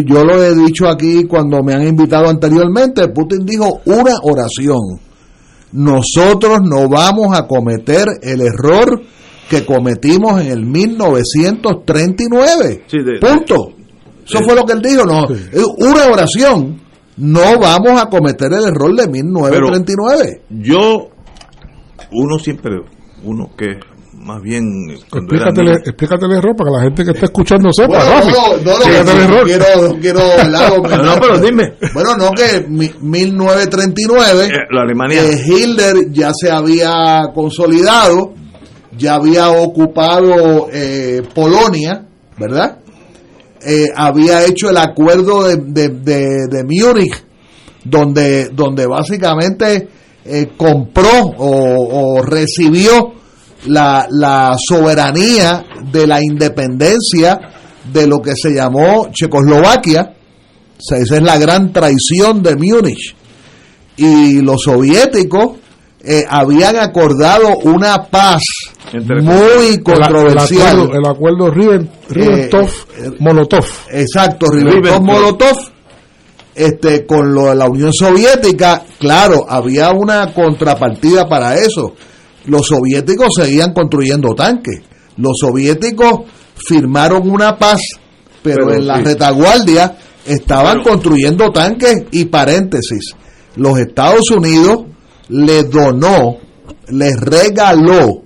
[0.06, 4.78] yo lo he dicho aquí cuando me han invitado anteriormente, Putin dijo una oración.
[5.72, 9.00] Nosotros no vamos a cometer el error
[9.48, 12.84] que cometimos en el 1939.
[12.86, 13.72] Sí, de- Punto.
[14.24, 15.04] Eso fue lo que él dijo.
[15.04, 15.26] No,
[15.78, 16.80] una oración.
[17.16, 20.42] No vamos a cometer el error de 1939.
[20.50, 21.08] yo,
[22.12, 22.76] uno siempre,
[23.24, 23.66] uno que
[24.20, 24.62] más bien
[25.10, 27.72] cuando era Explícate, el- niño- explícate el error para que la gente que está escuchando
[27.72, 27.88] sepa.
[27.88, 28.32] Bueno, Rafi.
[28.64, 29.44] no, no, no, error.
[29.46, 30.72] quiero, no quiero, ¿verdad?
[31.04, 31.74] No, pero dime.
[31.94, 35.22] Bueno, no, que mi- 1939, Eh, la Alemania.
[35.24, 38.34] eh, Hitler ya se había consolidado,
[38.96, 42.06] ya había ocupado eh, Polonia,
[42.38, 42.78] ¿verdad?
[43.66, 47.24] Eh, había hecho el acuerdo de, de, de- de Múnich,
[47.84, 49.88] donde, donde básicamente
[50.24, 53.12] eh, compró o, o recibió
[53.66, 57.38] la, la soberanía de la independencia
[57.92, 60.14] de lo que se llamó Checoslovaquia.
[60.78, 63.14] O sea, esa es la gran traición de Múnich.
[63.96, 65.58] Y los soviéticos
[66.02, 68.40] eh, habían acordado una paz
[69.22, 70.78] muy controversial.
[70.78, 73.64] El, acuerdo, el acuerdo Riben- Ribbentrop-Molotov.
[73.92, 75.70] Exacto, Ribbentrop-Molotov,
[76.54, 81.94] este, con lo de la Unión Soviética, claro, había una contrapartida para eso.
[82.50, 84.80] Los soviéticos seguían construyendo tanques.
[85.16, 86.20] Los soviéticos
[86.56, 87.80] firmaron una paz,
[88.42, 89.04] pero, Pero en la sí.
[89.04, 89.96] retaguardia
[90.26, 93.14] estaban construyendo tanques y paréntesis.
[93.56, 94.84] Los Estados Unidos
[95.28, 96.36] le donó,
[96.88, 98.22] les regaló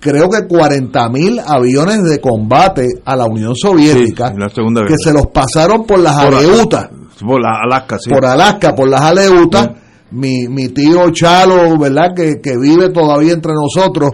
[0.00, 4.48] creo que 40 mil aviones de combate a la Unión Soviética la
[4.86, 6.88] que se los pasaron por las Por- aleutas,
[7.20, 8.08] Por la Alaska, sí.
[8.10, 9.70] por Alaska, por las aleutas.
[10.10, 12.14] Mi, mi tío Chalo, ¿verdad?
[12.14, 14.10] Que, que vive todavía entre nosotros,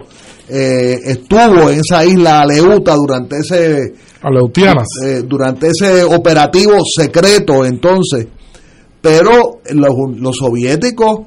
[0.47, 4.87] eh, estuvo en esa isla Aleuta durante ese Aleutianas.
[5.03, 8.27] eh, durante ese operativo secreto entonces
[9.01, 11.21] pero los, los soviéticos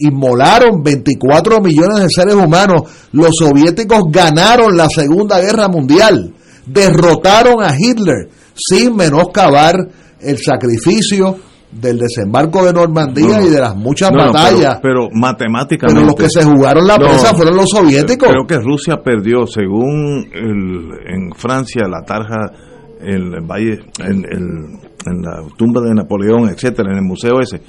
[0.00, 6.34] inmolaron 24 millones de seres humanos los soviéticos ganaron la segunda guerra mundial
[6.66, 9.76] derrotaron a Hitler sin menoscabar
[10.20, 11.36] el sacrificio
[11.72, 13.46] del desembarco de Normandía No, no.
[13.46, 15.94] y de las muchas No, batallas pero, pero matemáticamente.
[16.00, 19.46] pero los que se jugaron la No, presa fueron los soviéticos Creo que Rusia perdió,
[19.46, 22.52] según el, en Francia, la tarja,
[23.00, 27.60] el valle, en, el- en la tumba de Napoleón, etcétera, en el museo ese,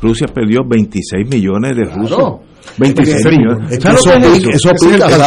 [0.00, 2.16] Rusia perdió 26 millones de rusos.
[2.16, 2.40] Claro.
[2.78, 3.72] 26 Porque- millones.
[3.72, 5.18] es que ¿Sabes eso pica, eso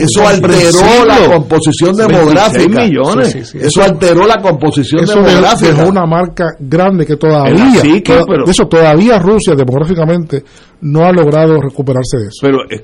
[0.00, 3.28] eso alteró la composición 26 demográfica millones.
[3.32, 3.58] Sí, sí, sí.
[3.60, 8.12] eso alteró la composición Eso dejó, demográfica dejó una marca grande que todavía, la psique,
[8.12, 10.42] toda- pero- de eso todavía Rusia demográficamente
[10.80, 12.38] no ha logrado recuperarse de eso.
[12.42, 12.82] Pero que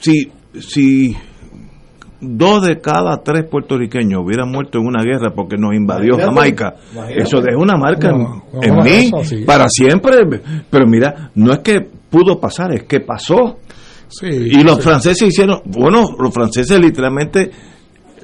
[0.00, 1.16] si, si
[2.20, 6.34] dos de cada tres puertorriqueños hubieran muerto en una guerra porque nos invadió Imagínate.
[6.34, 7.22] Jamaica, Imagínate.
[7.22, 9.10] eso deja una marca No, en, no, en mí
[9.46, 10.12] para siempre.
[10.70, 11.80] Pero mira, no es que
[12.10, 13.58] pudo pasar, es que pasó.
[14.08, 14.82] Sí, Y los sí.
[14.82, 17.50] franceses hicieron, bueno, los franceses literalmente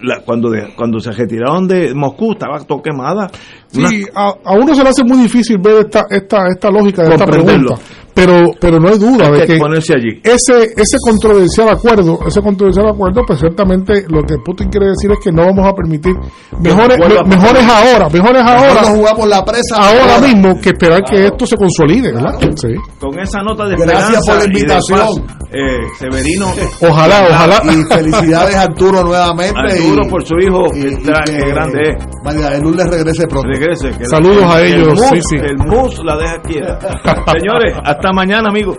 [0.02, 3.30] la- cuando, de- cuando se retiraron de Moscú estaba todo quemada.
[3.74, 7.02] Una- Sí, a, a uno se le hace muy difícil ver esta, esta, esta lógica
[7.04, 7.74] de esta pregunta.
[8.16, 10.20] Pero, pero no hay duda Hay de que que ponerse allí.
[10.24, 15.18] ese, ese controversial acuerdo, ese controversial acuerdo, pues ciertamente lo que Putin quiere decir es
[15.22, 16.14] que no vamos a permitir
[16.58, 20.26] mejores, me- mejores ahora, mejores ahora, Nosotros jugamos la presa ahora ahora.
[20.28, 22.38] mismo que esperar que esto se consolide, ¿verdad?
[22.56, 22.68] Sí.
[22.98, 24.98] Con esa nota de Gracias esperanza por la invitación.
[25.26, 26.46] paz, eh, Severino.
[26.88, 27.62] Ojalá, ojalá.
[27.66, 29.60] Y felicidades a Arturo nuevamente.
[29.60, 32.04] Arturo y- por su hijo, y- que, y está- que que grande es.
[32.24, 33.48] María de regrese pronto.
[33.48, 33.90] Regrese.
[33.90, 35.36] que Saludos el- a el ellos, mus- sí, sí.
[35.36, 36.78] El mus la deja quieta.
[37.38, 37.74] Señores,
[38.06, 38.78] hasta mañana, amigos.